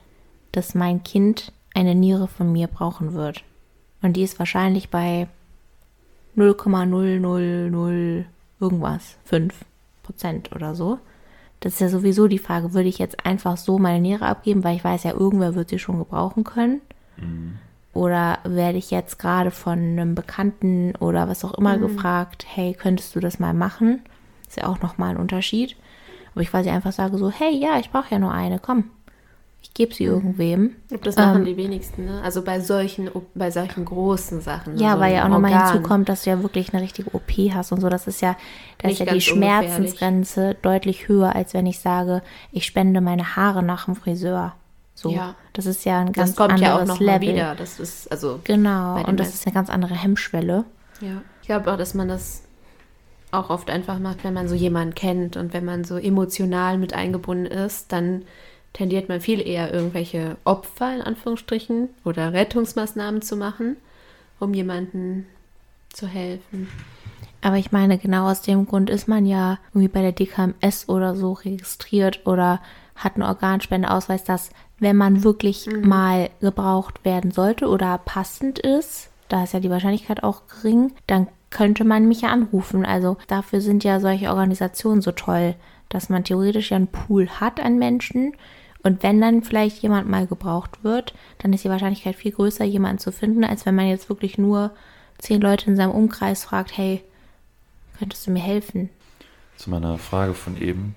dass 0.52 0.76
mein 0.76 1.02
Kind 1.04 1.52
eine 1.74 1.96
Niere 1.96 2.28
von 2.28 2.52
mir 2.52 2.68
brauchen 2.68 3.16
wird? 3.16 3.44
Und 4.04 4.14
die 4.18 4.22
ist 4.22 4.38
wahrscheinlich 4.38 4.90
bei 4.90 5.28
0,000 6.36 8.26
irgendwas, 8.60 9.18
5 9.26 9.54
Prozent 10.04 10.52
oder 10.56 10.76
so. 10.76 11.00
Das 11.62 11.74
ist 11.74 11.82
ja 11.82 11.90
sowieso 11.90 12.28
die 12.28 12.40
Frage, 12.40 12.74
würde 12.74 12.90
ich 12.90 13.00
jetzt 13.00 13.26
einfach 13.26 13.58
so 13.58 13.80
meine 13.80 14.00
Niere 14.00 14.26
abgeben, 14.26 14.64
weil 14.64 14.78
ich 14.78 14.84
weiß 14.84 15.04
ja, 15.04 15.12
irgendwer 15.12 15.56
wird 15.56 15.70
sie 15.70 15.80
schon 15.80 16.00
gebrauchen 16.00 16.44
können? 16.44 16.82
Oder 17.94 18.40
werde 18.46 18.78
ich 18.78 18.92
jetzt 18.92 19.20
gerade 19.20 19.52
von 19.52 19.78
einem 19.78 20.16
Bekannten 20.16 20.96
oder 21.00 21.28
was 21.28 21.44
auch 21.44 21.56
immer 21.56 21.78
gefragt, 21.78 22.46
hey, 22.48 22.74
könntest 22.74 23.14
du 23.16 23.20
das 23.20 23.40
mal 23.40 23.54
machen? 23.54 24.02
Ist 24.48 24.58
ja 24.58 24.68
auch 24.68 24.80
nochmal 24.82 25.10
ein 25.12 25.18
Unterschied. 25.18 25.76
Aber 26.32 26.42
ich 26.42 26.50
quasi 26.52 26.70
einfach 26.70 26.94
sage 26.94 27.18
so, 27.18 27.30
hey, 27.30 27.54
ja, 27.54 27.78
ich 27.80 27.90
brauche 27.90 28.12
ja 28.12 28.20
nur 28.20 28.32
eine, 28.32 28.60
komm. 28.60 28.86
Ich 29.62 29.74
gebe 29.74 29.94
sie 29.94 30.06
irgendwem. 30.06 30.76
Ich 30.84 30.88
glaub, 30.90 31.04
Das 31.04 31.16
machen 31.16 31.40
Ähm, 31.42 31.46
die 31.46 31.58
wenigsten, 31.58 32.06
ne? 32.06 32.22
Also 32.24 32.42
bei 32.44 32.60
solchen, 32.60 33.10
bei 33.36 33.52
solchen 33.52 33.86
großen 33.86 34.42
Sachen. 34.42 34.76
ne? 34.76 34.82
Ja, 34.82 34.96
so 34.96 35.00
weil 35.02 35.14
ja 35.14 35.26
auch 35.26 35.30
nochmal 35.30 35.52
hinzukommt, 35.72 36.10
dass 36.10 36.24
du 36.24 36.30
ja 36.32 36.42
wirklich 36.42 36.74
eine 36.74 36.82
richtige 36.82 37.14
OP 37.14 37.32
hast 37.54 37.72
und 37.72 37.82
so. 37.82 37.90
Das 37.90 38.08
ist 38.08 38.22
ja, 38.22 38.36
da 38.80 38.90
ist 38.90 39.00
ja 39.00 39.06
die. 39.06 39.22
Schmerzensgrenze 39.22 40.56
deutlich 40.62 41.08
höher, 41.08 41.36
als 41.36 41.54
wenn 41.54 41.66
ich 41.66 41.80
sage, 41.80 42.22
ich 42.52 42.66
spende 42.66 43.02
meine 43.02 43.36
Haare 43.36 43.64
nach 43.64 43.86
dem 43.86 43.96
Friseur. 43.96 44.54
So. 44.96 45.12
Ja. 45.12 45.36
Das 45.54 45.66
ist 45.66 45.86
ja 45.86 46.00
ein 46.00 46.12
ganz 46.12 46.32
Das 46.32 46.36
kommt 46.36 46.60
ja 46.60 46.76
auch 46.76 46.82
anderes 46.82 47.00
noch 47.00 47.06
mal 47.06 47.14
Level. 47.20 47.34
wieder. 47.36 47.56
Das 47.56 47.80
ist, 47.80 48.12
also, 48.12 48.40
Genau. 48.44 49.02
Und 49.06 49.20
das 49.20 49.34
ist 49.34 49.46
eine 49.46 49.54
ganz 49.54 49.70
andere 49.70 49.94
Hemmschwelle. 49.96 50.66
Ja. 51.00 51.22
Ich 51.42 51.48
glaube 51.48 51.72
auch, 51.72 51.78
dass 51.78 51.94
man 51.94 52.08
das 52.10 52.44
auch 53.32 53.50
oft 53.50 53.70
einfach 53.70 54.00
macht, 54.00 54.24
wenn 54.24 54.34
man 54.34 54.48
so 54.48 54.56
jemanden 54.56 54.96
kennt 54.96 55.38
und 55.38 55.54
wenn 55.54 55.64
man 55.64 55.84
so 55.84 55.98
emotional 55.98 56.78
mit 56.78 56.94
eingebunden 56.94 57.46
ist, 57.46 57.92
dann 57.92 58.24
tendiert 58.74 59.10
man 59.10 59.22
viel 59.22 59.46
eher 59.46 59.74
irgendwelche 59.74 60.38
Opfer 60.44 60.96
in 60.96 61.02
Anführungsstrichen 61.02 61.90
oder 62.06 62.34
Rettungsmaßnahmen 62.34 63.22
zu 63.22 63.36
machen, 63.36 63.78
um 64.40 64.54
jemanden 64.54 65.26
zu 65.90 66.08
helfen. 66.08 66.70
Aber 67.42 67.58
ich 67.58 67.72
meine, 67.72 67.98
genau 67.98 68.30
aus 68.30 68.42
dem 68.42 68.66
Grund 68.66 68.90
ist 68.90 69.08
man 69.08 69.26
ja 69.26 69.60
irgendwie 69.70 69.88
bei 69.88 70.02
der 70.02 70.12
DKMS 70.12 70.90
oder 70.90 71.16
so 71.16 71.34
registriert 71.34 72.26
oder 72.26 72.62
hat 72.96 73.16
einen 73.16 73.24
Organspendeausweis, 73.24 74.24
dass 74.26 74.50
wenn 74.80 74.98
man 74.98 75.24
wirklich 75.24 75.68
mal 75.68 76.30
gebraucht 76.42 77.06
werden 77.06 77.32
sollte 77.32 77.68
oder 77.68 77.98
passend 77.98 78.60
ist, 78.60 79.10
da 79.30 79.44
ist 79.44 79.54
ja 79.54 79.60
die 79.60 79.70
Wahrscheinlichkeit 79.70 80.24
auch 80.24 80.44
gering, 80.48 80.94
dann 81.08 81.28
könnte 81.50 81.84
man 81.84 82.08
mich 82.08 82.22
ja 82.22 82.30
anrufen. 82.30 82.86
Also 82.86 83.18
dafür 83.28 83.62
sind 83.62 83.84
ja 83.84 84.00
solche 84.00 84.30
Organisationen 84.30 85.02
so 85.02 85.12
toll, 85.12 85.56
dass 85.88 86.10
man 86.10 86.24
theoretisch 86.24 86.72
ja 86.72 86.78
einen 86.78 86.88
Pool 86.88 87.28
hat 87.28 87.60
an 87.60 87.78
Menschen. 87.80 88.34
Und 88.84 89.04
wenn 89.04 89.20
dann 89.20 89.44
vielleicht 89.44 89.82
jemand 89.82 90.10
mal 90.10 90.26
gebraucht 90.26 90.84
wird, 90.84 91.14
dann 91.40 91.52
ist 91.54 91.64
die 91.64 91.70
Wahrscheinlichkeit 91.70 92.16
viel 92.16 92.32
größer, 92.32 92.64
jemanden 92.64 93.00
zu 93.00 93.12
finden, 93.12 93.44
als 93.44 93.66
wenn 93.66 93.76
man 93.76 93.88
jetzt 93.88 94.10
wirklich 94.10 94.38
nur 94.38 94.72
zehn 95.18 95.42
Leute 95.42 95.70
in 95.70 95.76
seinem 95.76 95.92
Umkreis 95.92 96.46
fragt, 96.46 96.78
hey, 96.78 97.04
könntest 97.98 98.26
du 98.26 98.32
mir 98.32 98.40
helfen? 98.42 98.90
Zu 99.58 99.70
meiner 99.70 99.98
Frage 99.98 100.34
von 100.34 100.60
eben, 100.62 100.96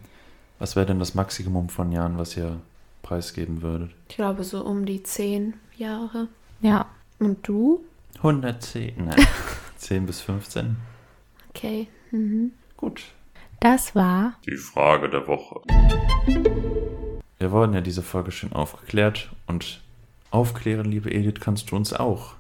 was 0.61 0.77
wäre 0.77 0.87
denn 0.87 1.01
das 1.01 1.15
Maximum 1.17 1.69
von 1.69 1.91
Jahren, 1.91 2.19
was 2.19 2.37
ihr 2.37 2.61
preisgeben 3.03 3.63
würdet? 3.63 3.91
Ich 4.09 4.15
glaube 4.15 4.45
so 4.45 4.65
um 4.65 4.87
die 4.87 5.03
zehn 5.03 5.55
Jahre. 5.77 6.29
Ja, 6.61 6.87
Und 7.19 7.47
du? 7.49 7.85
110, 8.19 8.93
nein, 9.07 9.17
10 9.77 10.07
bis 10.07 10.21
15. 10.21 10.77
Okay. 11.49 11.89
Mhm. 12.13 12.53
Gut. 12.77 13.03
das 13.59 13.95
war 13.97 14.35
Die 14.47 14.57
Frage 14.57 15.09
der 15.11 15.27
Woche. 15.27 15.61
Wir 17.43 17.51
wurden 17.51 17.75
ja 17.75 17.81
diese 17.81 18.03
Folge 18.03 18.31
schön 18.31 18.53
aufgeklärt 18.53 19.31
und 19.49 19.81
aufklären, 20.31 20.89
liebe 20.89 21.11
Edith, 21.11 21.41
kannst 21.41 21.73
du 21.73 21.77
uns 21.77 21.93
auch. 21.93 22.35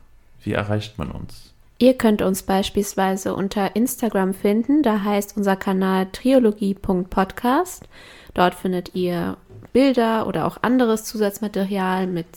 Wie 0.44 0.52
erreicht 0.52 0.96
man 0.96 1.10
uns? 1.10 1.52
Ihr 1.80 1.94
könnt 1.94 2.22
uns 2.22 2.44
beispielsweise 2.44 3.34
unter 3.34 3.74
Instagram 3.74 4.32
finden, 4.32 4.84
da 4.84 5.02
heißt 5.02 5.36
unser 5.36 5.56
Kanal 5.56 6.06
triologie.podcast. 6.12 7.88
Dort 8.34 8.54
findet 8.54 8.94
ihr 8.94 9.38
Bilder 9.72 10.28
oder 10.28 10.46
auch 10.46 10.62
anderes 10.62 11.04
Zusatzmaterial 11.04 12.06
mit 12.06 12.28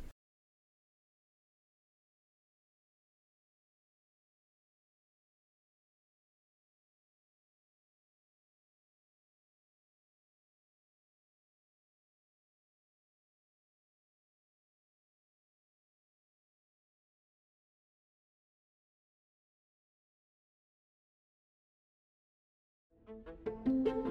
Música 23.26 24.11